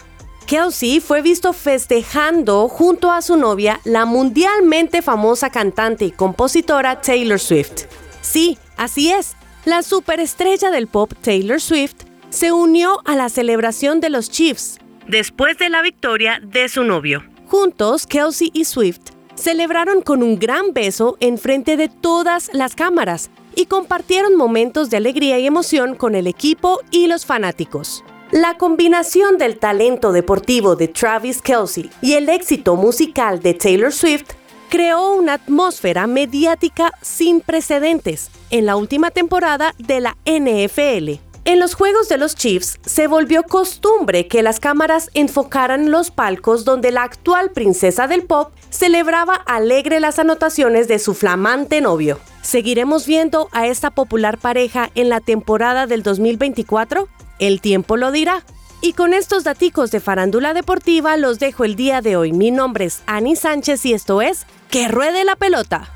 Kelsey 0.47 1.01
fue 1.01 1.21
visto 1.21 1.53
festejando 1.53 2.69
junto 2.69 3.13
a 3.13 3.21
su 3.21 3.37
novia, 3.37 3.81
la 3.85 4.07
mundialmente 4.07 5.03
famosa 5.03 5.51
cantante 5.51 6.07
y 6.07 6.13
compositora 6.13 7.03
Taylor 7.03 7.39
Swift. 7.39 7.85
Sí, 8.23 8.57
así 8.79 9.13
es, 9.13 9.37
la 9.67 9.83
superestrella 9.83 10.71
del 10.71 10.87
pop 10.87 11.13
Taylor 11.21 11.61
Swift 11.61 11.97
se 12.31 12.53
unió 12.53 13.03
a 13.05 13.15
la 13.17 13.29
celebración 13.29 14.01
de 14.01 14.09
los 14.09 14.31
Chiefs 14.31 14.79
después 15.07 15.59
de 15.59 15.69
la 15.69 15.83
victoria 15.83 16.41
de 16.43 16.71
su 16.71 16.85
novio. 16.85 17.23
Juntos, 17.49 18.07
Kelsey 18.07 18.51
y 18.55 18.65
Swift 18.65 19.16
celebraron 19.37 20.03
con 20.03 20.23
un 20.23 20.39
gran 20.39 20.73
beso 20.73 21.17
en 21.21 21.39
frente 21.39 21.77
de 21.77 21.89
todas 21.89 22.51
las 22.53 22.75
cámaras 22.75 23.31
y 23.55 23.67
compartieron 23.67 24.37
momentos 24.37 24.91
de 24.91 24.97
alegría 24.99 25.39
y 25.39 25.47
emoción 25.47 25.95
con 25.95 26.15
el 26.15 26.27
equipo 26.27 26.81
y 26.91 27.07
los 27.07 27.25
fanáticos. 27.25 28.05
La 28.33 28.59
combinación 28.59 29.39
del 29.39 29.59
talento 29.59 30.13
deportivo 30.13 30.75
de 30.75 30.89
Travis 30.89 31.41
Kelsey 31.41 31.91
y 32.03 32.15
el 32.15 32.29
éxito 32.29 32.75
musical 32.75 33.41
de 33.41 33.55
Taylor 33.55 33.93
Swift 33.93 34.33
creó 34.69 35.15
una 35.15 35.35
atmósfera 35.35 36.07
mediática 36.07 36.93
sin 37.01 37.41
precedentes 37.41 38.31
en 38.51 38.67
la 38.67 38.77
última 38.77 39.11
temporada 39.11 39.75
de 39.79 40.01
la 40.01 40.17
NFL. 40.25 41.26
En 41.47 41.61
los 41.61 41.75
juegos 41.75 42.09
de 42.09 42.19
los 42.19 42.35
Chiefs 42.35 42.81
se 42.85 43.07
volvió 43.07 43.45
costumbre 43.45 44.27
que 44.27 44.43
las 44.43 44.59
cámaras 44.59 45.11
enfocaran 45.15 45.93
los 45.93 46.11
palcos 46.11 46.65
donde 46.65 46.91
la 46.91 47.05
actual 47.05 47.53
princesa 47.53 48.09
del 48.09 48.25
pop 48.25 48.53
celebraba 48.69 49.35
alegre 49.35 50.01
las 50.01 50.19
anotaciones 50.19 50.89
de 50.89 50.99
su 50.99 51.15
flamante 51.15 51.81
novio. 51.81 52.19
¿Seguiremos 52.43 53.07
viendo 53.07 53.49
a 53.53 53.69
esta 53.69 53.93
popular 53.93 54.39
pareja 54.39 54.91
en 54.97 55.09
la 55.09 55.21
temporada 55.21 55.87
del 55.87 56.03
2024? 56.03 57.07
El 57.39 57.61
tiempo 57.61 57.97
lo 57.97 58.11
dirá. 58.11 58.43
Y 58.81 58.95
con 58.95 59.15
estos 59.15 59.45
daticos 59.45 59.93
de 59.93 60.01
farándula 60.01 60.53
deportiva 60.53 61.17
los 61.17 61.39
dejo 61.39 61.63
el 61.63 61.77
día 61.77 62.01
de 62.01 62.17
hoy. 62.17 62.33
Mi 62.33 62.51
nombre 62.51 62.87
es 62.87 63.05
Ani 63.07 63.37
Sánchez 63.37 63.87
y 63.87 63.93
esto 63.93 64.21
es 64.21 64.47
Que 64.69 64.89
Ruede 64.89 65.25
la 65.25 65.37
Pelota. 65.37 65.96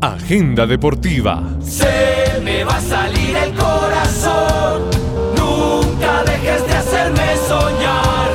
Agenda 0.00 0.64
Deportiva. 0.64 1.42
Se 1.60 2.40
me 2.44 2.62
va 2.62 2.76
a 2.76 2.80
salir 2.80 3.36
el 3.36 3.52
corazón. 3.54 4.82
Nunca 5.36 6.22
dejes 6.24 6.64
de 6.68 6.72
hacerme 6.72 7.36
soñar. 7.48 8.30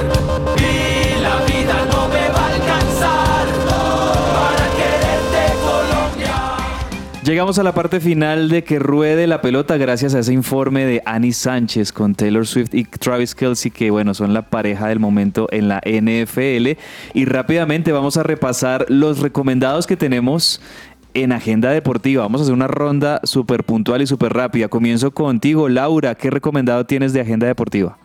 Y 0.57 1.21
la 1.21 1.37
vida 1.45 1.85
no 1.89 2.09
me 2.09 2.27
va 2.29 2.47
a 2.47 2.53
alcanzar 2.53 3.47
para 3.65 4.65
quererte 4.75 5.53
Colombia. 5.63 6.35
Llegamos 7.23 7.57
a 7.59 7.63
la 7.63 7.73
parte 7.73 8.01
final 8.01 8.49
de 8.49 8.65
que 8.65 8.79
ruede 8.79 9.25
la 9.25 9.41
pelota 9.41 9.77
gracias 9.77 10.15
a 10.15 10.19
ese 10.19 10.33
informe 10.33 10.83
de 10.83 11.01
Annie 11.05 11.31
Sánchez 11.31 11.93
con 11.93 12.13
Taylor 12.13 12.45
Swift 12.45 12.73
y 12.73 12.83
Travis 12.83 13.35
Kelsey, 13.35 13.71
que 13.71 13.89
bueno, 13.89 14.13
son 14.13 14.33
la 14.33 14.49
pareja 14.49 14.89
del 14.89 14.99
momento 14.99 15.47
en 15.49 15.69
la 15.69 15.81
NFL. 15.85 16.77
Y 17.13 17.23
rápidamente 17.23 17.93
vamos 17.93 18.17
a 18.17 18.23
repasar 18.23 18.85
los 18.89 19.19
recomendados 19.19 19.87
que 19.87 19.95
tenemos 19.95 20.59
en 21.13 21.31
Agenda 21.31 21.71
Deportiva. 21.71 22.23
Vamos 22.23 22.41
a 22.41 22.43
hacer 22.43 22.53
una 22.53 22.67
ronda 22.67 23.21
súper 23.23 23.63
puntual 23.63 24.01
y 24.01 24.07
súper 24.07 24.33
rápida. 24.33 24.67
Comienzo 24.67 25.11
contigo, 25.11 25.69
Laura. 25.69 26.15
¿Qué 26.15 26.29
recomendado 26.29 26.85
tienes 26.85 27.13
de 27.13 27.21
Agenda 27.21 27.47
Deportiva? 27.47 27.97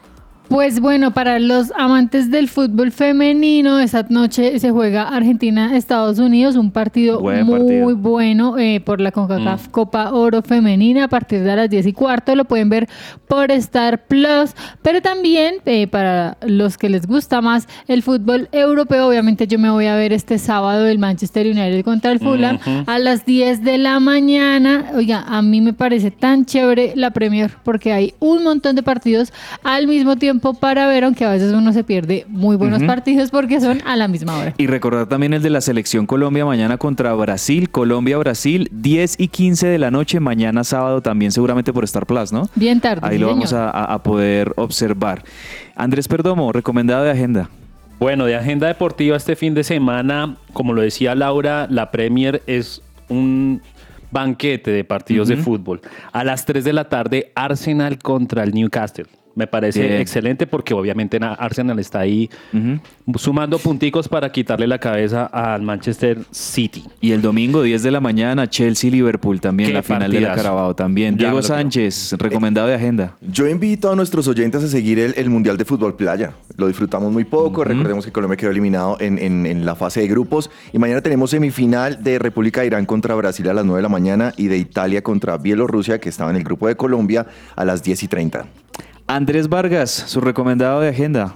Pues 0.49 0.81
bueno, 0.81 1.13
para 1.13 1.39
los 1.39 1.73
amantes 1.77 2.31
del 2.31 2.49
fútbol 2.49 2.91
femenino, 2.91 3.81
esta 3.81 4.07
noche 4.09 4.59
se 4.59 4.71
juega 4.71 5.03
Argentina-Estados 5.03 6.19
Unidos, 6.19 6.57
un 6.57 6.71
partido 6.71 7.21
Buen 7.21 7.45
muy 7.45 7.59
partido. 7.59 7.97
bueno 7.99 8.59
eh, 8.59 8.81
por 8.81 8.99
la 9.03 9.13
CONCACAF 9.13 9.69
Mm. 9.69 9.71
Copa 9.71 10.11
Oro 10.13 10.41
Femenina 10.41 11.05
a 11.05 11.09
partir 11.09 11.43
de 11.43 11.55
las 11.55 11.69
10 11.69 11.89
y 11.89 11.93
cuarto. 11.93 12.35
Lo 12.35 12.47
pueden 12.47 12.71
ver 12.71 12.89
por 13.29 13.51
Star 13.53 14.07
Plus, 14.07 14.53
pero 14.81 15.03
también 15.03 15.57
eh, 15.67 15.87
para 15.87 16.39
los 16.47 16.79
que 16.79 16.89
les 16.89 17.07
gusta 17.07 17.43
más 17.43 17.69
el 17.87 18.03
fútbol 18.03 18.49
europeo, 18.51 19.07
obviamente 19.09 19.47
yo 19.47 19.59
me 19.59 19.69
voy 19.69 19.85
a 19.85 19.97
ver 19.97 20.15
este 20.15 20.39
sábado 20.39 20.87
el 20.87 20.99
Manchester 20.99 21.47
United 21.47 21.85
contra 21.85 22.11
el 22.11 22.21
Fulham 22.21 22.59
a 22.87 22.99
las 22.99 23.27
10 23.27 23.65
de 23.65 23.77
la 23.77 24.01
mañana. 24.01 24.93
Oiga, 24.95 25.25
a 25.29 25.43
mí 25.43 25.61
me 25.61 25.75
parece 25.75 26.11
tan 26.11 26.47
chévere 26.47 26.95
la 26.97 27.11
Premier 27.11 27.51
porque 27.65 27.93
hay 27.93 28.15
un 28.19 28.45
montón 28.45 28.77
de 28.77 28.83
partidos 28.83 29.31
al 29.63 29.87
mismo 29.87 30.17
tiempo 30.17 30.38
para 30.39 30.87
ver, 30.87 31.05
aunque 31.05 31.25
a 31.25 31.31
veces 31.31 31.53
uno 31.53 31.73
se 31.73 31.85
pierde 31.85 32.25
muy 32.29 32.57
buenos 32.57 32.83
partidos 32.85 33.31
porque 33.31 33.61
son 33.61 33.81
a 33.87 33.97
la 33.97 34.09
misma 34.09 34.37
hora. 34.39 34.55
Y 34.59 34.67
recordar 34.67 35.07
también 35.07 35.35
el 35.35 35.43
de 35.43 35.51
la 35.51 35.61
selección 35.61 36.07
Colombia 36.07 36.45
mañana 36.45 36.77
contra 36.79 37.13
Brasil, 37.15 37.71
Colombia-Brasil, 37.71 38.69
10 38.73 39.17
y 39.19 39.29
15 39.29 39.67
de 39.67 39.79
la 39.79 39.91
noche, 39.91 40.21
mañana 40.21 40.65
sábado 40.65 41.01
también 41.03 41.33
seguramente 41.33 41.73
por 41.73 41.85
Star 41.85 42.07
Plus, 42.07 42.33
¿no? 42.33 42.49
Bien 42.55 42.81
tarde. 42.81 43.07
Ahí 43.07 43.17
sí, 43.17 43.19
lo 43.21 43.29
vamos 43.29 43.51
señor. 43.51 43.65
a, 43.67 43.71
a- 43.71 43.95
a 43.95 44.03
poder 44.03 44.53
observar. 44.57 45.23
Andrés 45.77 46.09
Perdomo, 46.09 46.53
recomendado 46.53 47.05
de 47.05 47.11
agenda. 47.11 47.49
Bueno, 48.01 48.27
de 48.27 48.37
agenda 48.37 48.69
deportiva 48.69 49.17
este 49.17 49.35
fin 49.37 49.55
de 49.55 49.65
semana, 49.65 50.37
como 50.53 50.73
lo 50.73 50.83
decía 50.83 51.15
Laura, 51.15 51.67
la 51.69 51.91
Premier 51.91 52.43
es 52.47 52.81
un 53.09 53.61
banquete 54.11 54.71
de 54.71 54.85
partidos 54.85 55.29
de 55.29 55.37
fútbol. 55.37 55.81
A 56.13 56.25
las 56.25 56.47
3 56.47 56.65
de 56.65 56.73
la 56.73 56.85
tarde, 56.89 57.33
Arsenal 57.35 57.99
contra 57.99 58.43
el 58.45 58.55
Newcastle. 58.55 59.07
Me 59.39 59.47
parece 59.47 59.83
Bien. 59.87 60.01
excelente 60.01 60.49
porque 60.49 60.75
obviamente 60.75 61.21
na- 61.21 61.33
Arsenal 61.35 61.79
está 61.79 62.01
ahí 62.01 62.29
sumando 63.17 63.59
punticos 63.59 64.09
para 64.09 64.31
quitarle 64.33 64.67
la 64.67 64.79
cabeza 64.79 65.27
al 65.27 65.63
Manchester 65.63 66.19
City. 66.33 66.85
Y 67.01 67.13
el 67.13 67.23
domingo, 67.23 67.63
10 67.63 67.83
de 67.85 67.91
la 67.93 68.01
mañana, 68.01 68.49
Chelsea-Liverpool 68.49 69.41
también, 69.41 69.69
Qué 69.71 69.75
la 69.75 69.83
final 69.85 70.11
de 70.11 70.21
la 70.21 70.29
partidazo. 70.29 70.37
Carabao 70.49 70.75
también. 70.75 71.17
Ya 71.17 71.29
Diego. 71.29 71.41
Sánchez, 71.43 72.15
recomendado 72.19 72.67
de 72.67 72.75
agenda. 72.75 73.15
Yo 73.21 73.47
invito 73.49 73.91
a 73.93 73.97
nuestros 73.97 74.27
oyentes 74.27 74.63
a 74.65 74.67
seguir 74.69 74.99
el, 74.99 75.15
el 75.17 75.31
Mundial 75.31 75.57
de 75.57 75.65
Fútbol 75.65 75.95
Playa. 75.95 76.33
Lo 76.57 76.67
disfrutamos 76.67 77.13
muy 77.13 77.25
poco. 77.25 77.63
Recordemos 77.63 78.05
que 78.05 78.11
Colombia 78.11 78.37
quedó 78.37 78.51
eliminado 78.51 78.97
en, 79.01 79.19
en- 79.19 79.47
en 79.47 79.65
la 79.65 79.77
fase 79.77 80.01
de 80.01 80.09
grupos. 80.09 80.51
Y 80.73 80.79
mañana 80.79 81.01
tenemos 81.01 81.31
semifinal 81.31 82.03
de 82.03 82.19
República 82.19 82.63
de 82.63 82.67
Irán 82.67 82.87
contra 82.87 83.15
Brasil 83.15 83.49
a 83.49 83.55
las 83.55 83.65
9 83.65 83.79
de 83.79 83.83
la 83.85 83.89
mañana 83.89 84.35
y 84.37 84.49
de 84.49 84.59
Italia 84.59 85.03
contra 85.03 85.39
Bielorrusia, 85.39 86.01
que 86.01 86.09
estaba 86.09 86.31
en 86.31 86.37
el 86.37 86.43
grupo 86.45 86.67
de 86.67 86.77
Colombia, 86.77 87.27
a 87.55 87.65
las 87.65 87.85
10 87.85 88.03
y 88.03 88.09
30. 88.09 88.47
Andrés 89.09 89.49
Vargas, 89.49 89.91
su 89.91 90.21
recomendado 90.21 90.81
de 90.81 90.91
agenda. 90.91 91.35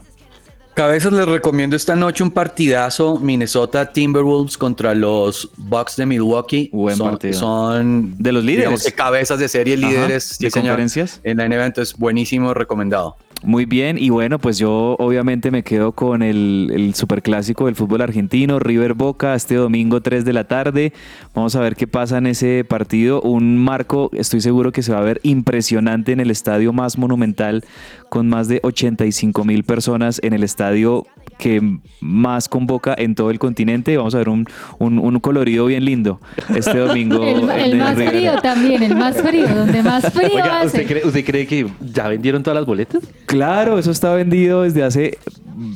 Cabezas 0.74 1.12
les 1.12 1.26
recomiendo 1.26 1.74
esta 1.74 1.96
noche 1.96 2.22
un 2.22 2.30
partidazo 2.30 3.18
Minnesota 3.18 3.92
Timberwolves 3.92 4.56
contra 4.56 4.94
los 4.94 5.50
Bucks 5.56 5.96
de 5.96 6.06
Milwaukee. 6.06 6.68
Buen 6.72 6.96
son, 6.96 7.10
partido. 7.10 7.32
son 7.34 8.14
De 8.18 8.30
los 8.32 8.44
líderes. 8.44 8.70
digamos 8.70 8.92
cabezas 8.94 9.38
de 9.38 9.48
serie, 9.48 9.74
Ajá, 9.74 9.86
líderes 9.86 10.38
de 10.38 10.46
sí, 10.46 10.50
señor, 10.50 10.68
conferencias. 10.70 11.20
En 11.24 11.38
la 11.38 11.48
NBA, 11.48 11.66
entonces 11.66 11.96
buenísimo, 11.96 12.54
recomendado. 12.54 13.16
Muy 13.44 13.64
bien, 13.64 13.98
y 13.98 14.08
bueno, 14.10 14.38
pues 14.38 14.56
yo 14.56 14.94
obviamente 15.00 15.50
me 15.50 15.64
quedo 15.64 15.90
con 15.90 16.22
el, 16.22 16.92
superclásico 16.94 17.66
del 17.66 17.74
fútbol 17.74 18.02
argentino, 18.02 18.60
River 18.60 18.94
Boca, 18.94 19.34
este 19.34 19.56
domingo 19.56 20.00
3 20.00 20.24
de 20.24 20.32
la 20.32 20.44
tarde. 20.44 20.92
Vamos 21.34 21.56
a 21.56 21.60
ver 21.60 21.74
qué 21.74 21.88
pasa 21.88 22.18
en 22.18 22.28
ese 22.28 22.64
partido. 22.64 23.20
Un 23.20 23.58
marco, 23.58 24.10
estoy 24.12 24.40
seguro 24.40 24.70
que 24.70 24.82
se 24.82 24.92
va 24.92 24.98
a 24.98 25.02
ver 25.02 25.20
impresionante 25.24 26.12
en 26.12 26.20
el 26.20 26.30
estadio 26.30 26.72
más 26.72 26.98
monumental, 26.98 27.64
con 28.12 28.28
más 28.28 28.46
de 28.46 28.60
85 28.62 29.42
mil 29.42 29.64
personas 29.64 30.20
en 30.22 30.34
el 30.34 30.42
estadio 30.44 31.06
que 31.38 31.62
más 32.02 32.46
convoca 32.46 32.94
en 32.98 33.14
todo 33.14 33.30
el 33.30 33.38
continente. 33.38 33.96
Vamos 33.96 34.14
a 34.14 34.18
ver 34.18 34.28
un, 34.28 34.46
un- 34.78 34.98
un 34.98 35.18
colorido 35.18 35.64
bien 35.64 35.86
lindo 35.86 36.20
este 36.54 36.76
domingo. 36.76 37.24
El, 37.24 37.44
en 37.44 37.50
el 37.50 37.72
el 37.72 37.78
más 37.78 37.96
River. 37.96 38.10
frío 38.10 38.32
también, 38.42 38.82
el 38.82 38.96
más 38.96 39.16
frío, 39.16 39.48
donde 39.48 39.82
más 39.82 40.12
frío 40.12 40.28
Oiga, 40.30 40.60
hace. 40.60 40.66
¿usted 40.66 40.86
cree, 40.86 41.06
¿usted 41.06 41.24
cree 41.24 41.46
que 41.46 41.66
ya 41.80 42.06
vendieron 42.08 42.42
todas 42.42 42.56
las 42.56 42.66
boletas? 42.66 43.02
Claro, 43.24 43.78
eso 43.78 43.90
está 43.90 44.12
vendido 44.14 44.60
desde 44.62 44.82
hace 44.82 45.16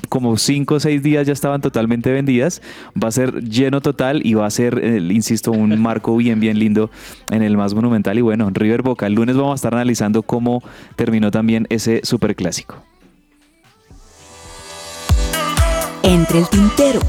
como 0.09 0.37
cinco 0.37 0.77
o 0.77 0.81
seis 0.81 1.03
días 1.03 1.27
ya 1.27 1.33
estaban 1.33 1.61
totalmente 1.61 2.11
vendidas. 2.11 2.63
Va 3.03 3.09
a 3.09 3.13
ser 3.13 3.43
lleno 3.43 3.81
total 3.81 4.25
y 4.25 4.35
va 4.35 4.47
a 4.47 4.51
ser, 4.51 4.81
eh, 4.83 4.99
insisto, 5.11 5.53
un 5.53 5.79
marco 5.83 6.17
bien, 6.17 6.41
bien 6.41 6.59
lindo 6.59 6.91
en 7.31 7.43
el 7.43 7.57
más 7.57 7.75
monumental. 7.75 8.19
Y 8.19 8.23
bueno, 8.23 8.51
River 8.53 8.83
Boca, 8.83 9.07
el 9.07 9.15
lunes 9.15 9.37
vamos 9.37 9.53
a 9.53 9.55
estar 9.57 9.75
analizando 9.75 10.23
cómo 10.23 10.63
terminó 10.97 11.31
también 11.31 11.67
ese 11.71 12.01
superclásico. 12.03 12.77
Entre 16.03 16.39
el 16.39 16.49
tintero. 16.49 17.01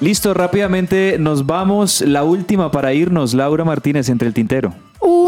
Listo, 0.00 0.34
rápidamente 0.34 1.16
nos 1.20 1.46
vamos. 1.46 2.00
La 2.00 2.24
última 2.24 2.72
para 2.72 2.92
irnos, 2.92 3.34
Laura 3.34 3.64
Martínez, 3.64 4.08
entre 4.08 4.26
el 4.26 4.34
tintero. 4.34 4.74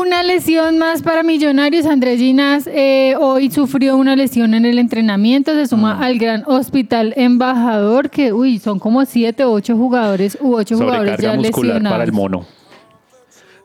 Una 0.04 0.22
lesión 0.22 0.76
más 0.76 1.00
para 1.00 1.22
Millonarios. 1.22 1.86
Andrés 1.86 2.18
Ginas 2.18 2.66
eh, 2.66 3.14
hoy 3.18 3.50
sufrió 3.50 3.96
una 3.96 4.14
lesión 4.14 4.52
en 4.52 4.66
el 4.66 4.78
entrenamiento. 4.78 5.52
Se 5.54 5.66
suma 5.66 5.98
al 5.98 6.18
gran 6.18 6.44
hospital 6.46 7.14
embajador, 7.16 8.10
que 8.10 8.34
uy, 8.34 8.58
son 8.58 8.78
como 8.78 9.06
siete 9.06 9.44
o 9.44 9.52
ocho 9.52 9.78
jugadores 9.78 10.36
u 10.42 10.56
ocho 10.56 10.76
jugadores 10.76 11.16
ya 11.18 11.34
muscular 11.34 11.76
lesionados. 11.76 11.94
para 11.94 12.04
el 12.04 12.12
mono. 12.12 12.44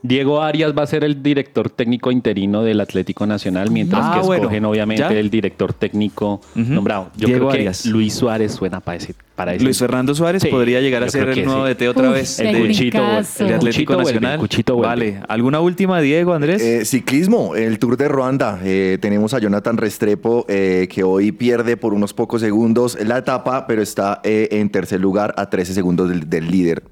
Diego 0.02 0.42
Arias 0.42 0.74
va 0.78 0.84
a 0.84 0.88
ser 0.88 1.04
el 1.04 1.22
director 1.22 1.70
técnico 1.70 2.10
interino 2.10 2.64
del 2.64 2.80
Atlético 2.80 3.26
Nacional, 3.28 3.70
mientras 3.70 4.02
Ah, 4.06 4.12
que 4.20 4.26
bueno. 4.26 4.44
escogen 4.44 4.64
obviamente 4.64 5.02
¿Ya? 5.04 5.12
el 5.12 5.30
director 5.30 5.74
técnico 5.74 6.40
nombrado. 6.56 7.10
Yo 7.18 7.28
Diego 7.28 7.40
creo 7.48 7.52
que 7.52 7.58
Arias. 7.60 7.86
Luis 7.86 8.14
Suárez 8.14 8.54
suena 8.54 8.80
para 8.80 8.96
ese. 8.98 9.14
Para 9.36 9.54
ese. 9.56 9.64
Luis 9.66 9.78
Fernando 9.78 10.16
Suárez 10.16 10.42
Sí, 10.42 10.48
podría 10.50 10.80
llegar 10.80 11.04
a 11.04 11.10
ser 11.10 11.28
el 11.30 11.44
nuevo 11.46 11.66
sí. 11.68 11.74
DT 11.74 11.90
otra 11.90 12.10
Uf, 12.10 12.14
vez. 12.16 12.40
El 12.40 12.54
de- 12.54 12.60
Cuchito 12.68 12.98
vuelve. 13.00 13.18
El 13.40 13.54
Atlético 13.54 13.60
Cuchito 13.60 13.94
vuelve, 13.96 14.04
Nacional. 14.14 14.34
el 14.34 14.40
Cuchito 14.40 14.76
vuelve. 14.76 14.88
Vale. 15.12 15.22
¿Alguna 15.28 15.60
última, 15.60 16.00
Diego, 16.02 16.34
Andrés? 16.34 16.62
Eh, 16.62 16.86
ciclismo, 16.86 17.56
el 17.56 17.78
Tour 17.78 17.98
de 17.98 18.08
Ruanda. 18.08 18.60
Eh, 18.64 18.98
tenemos 19.02 19.34
a 19.34 19.40
Jonathan 19.40 19.76
Restrepo 19.78 20.46
eh, 20.48 20.88
que 20.90 21.04
hoy 21.04 21.34
pierde 21.34 21.76
por 21.76 21.94
unos 21.94 22.14
pocos 22.14 22.40
segundos 22.42 22.98
la 23.06 23.18
etapa, 23.18 23.68
pero 23.68 23.82
está 23.82 24.22
eh, 24.24 24.48
en 24.52 24.70
tercer 24.70 25.02
lugar 25.02 25.34
a 25.38 25.50
13 25.50 25.74
segundos 25.74 26.10
del, 26.10 26.30
del 26.30 26.50
líder. 26.50 26.84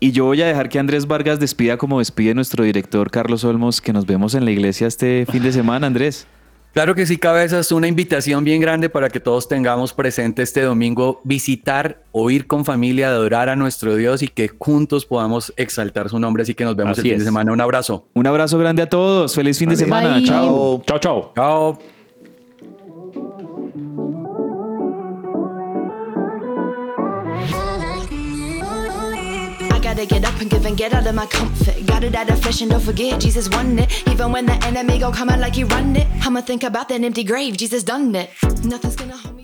Y 0.00 0.10
yo 0.12 0.24
voy 0.24 0.42
a 0.42 0.46
dejar 0.46 0.68
que 0.68 0.78
Andrés 0.78 1.06
Vargas 1.06 1.38
despida 1.38 1.76
como 1.76 2.00
despide 2.00 2.34
nuestro 2.34 2.64
director 2.64 3.10
Carlos 3.10 3.44
Olmos, 3.44 3.80
que 3.80 3.92
nos 3.92 4.06
vemos 4.06 4.34
en 4.34 4.44
la 4.44 4.50
iglesia 4.50 4.86
este 4.86 5.26
fin 5.30 5.42
de 5.42 5.52
semana, 5.52 5.86
Andrés. 5.86 6.26
Claro 6.72 6.94
que 6.94 7.04
sí, 7.04 7.18
cabezas, 7.18 7.70
una 7.70 7.86
invitación 7.86 8.44
bien 8.44 8.58
grande 8.60 8.88
para 8.88 9.10
que 9.10 9.20
todos 9.20 9.46
tengamos 9.46 9.92
presente 9.92 10.42
este 10.42 10.62
domingo 10.62 11.20
visitar 11.22 12.02
o 12.12 12.30
ir 12.30 12.46
con 12.46 12.64
familia, 12.64 13.08
adorar 13.08 13.50
a 13.50 13.56
nuestro 13.56 13.94
Dios 13.94 14.22
y 14.22 14.28
que 14.28 14.48
juntos 14.58 15.04
podamos 15.04 15.52
exaltar 15.58 16.08
su 16.08 16.18
nombre. 16.18 16.44
Así 16.44 16.54
que 16.54 16.64
nos 16.64 16.74
vemos 16.74 16.98
Así 16.98 17.02
el 17.02 17.04
fin 17.08 17.12
es. 17.14 17.18
de 17.20 17.24
semana. 17.26 17.52
Un 17.52 17.60
abrazo. 17.60 18.08
Un 18.14 18.26
abrazo 18.26 18.58
grande 18.58 18.80
a 18.80 18.88
todos. 18.88 19.34
Feliz 19.34 19.58
fin 19.58 19.68
de 19.68 19.76
semana. 19.76 20.14
Bye. 20.14 20.24
Chao. 20.24 20.82
Chao, 20.86 20.98
chao. 20.98 21.32
Chao. 21.36 21.78
Gotta 29.94 30.06
get 30.06 30.24
up 30.24 30.40
and 30.40 30.50
give 30.50 30.64
and 30.64 30.76
get 30.76 30.94
out 30.94 31.06
of 31.06 31.14
my 31.14 31.26
comfort. 31.26 31.86
Got 31.86 32.04
it 32.04 32.14
out 32.14 32.30
of 32.30 32.40
flesh 32.40 32.62
and 32.62 32.70
don't 32.70 32.80
forget, 32.80 33.20
Jesus 33.20 33.50
won 33.50 33.78
it. 33.78 34.08
Even 34.08 34.32
when 34.32 34.46
the 34.46 34.54
enemy 34.64 34.98
go 34.98 35.12
coming 35.12 35.38
like 35.38 35.54
he 35.54 35.64
run 35.64 35.94
it, 35.96 36.06
I'ma 36.24 36.40
think 36.40 36.62
about 36.62 36.88
that 36.88 37.02
empty 37.02 37.24
grave, 37.24 37.58
Jesus 37.58 37.82
done 37.82 38.14
it. 38.14 38.30
Nothing's 38.64 38.96
gonna 38.96 39.16
hold 39.16 39.36
me. 39.36 39.42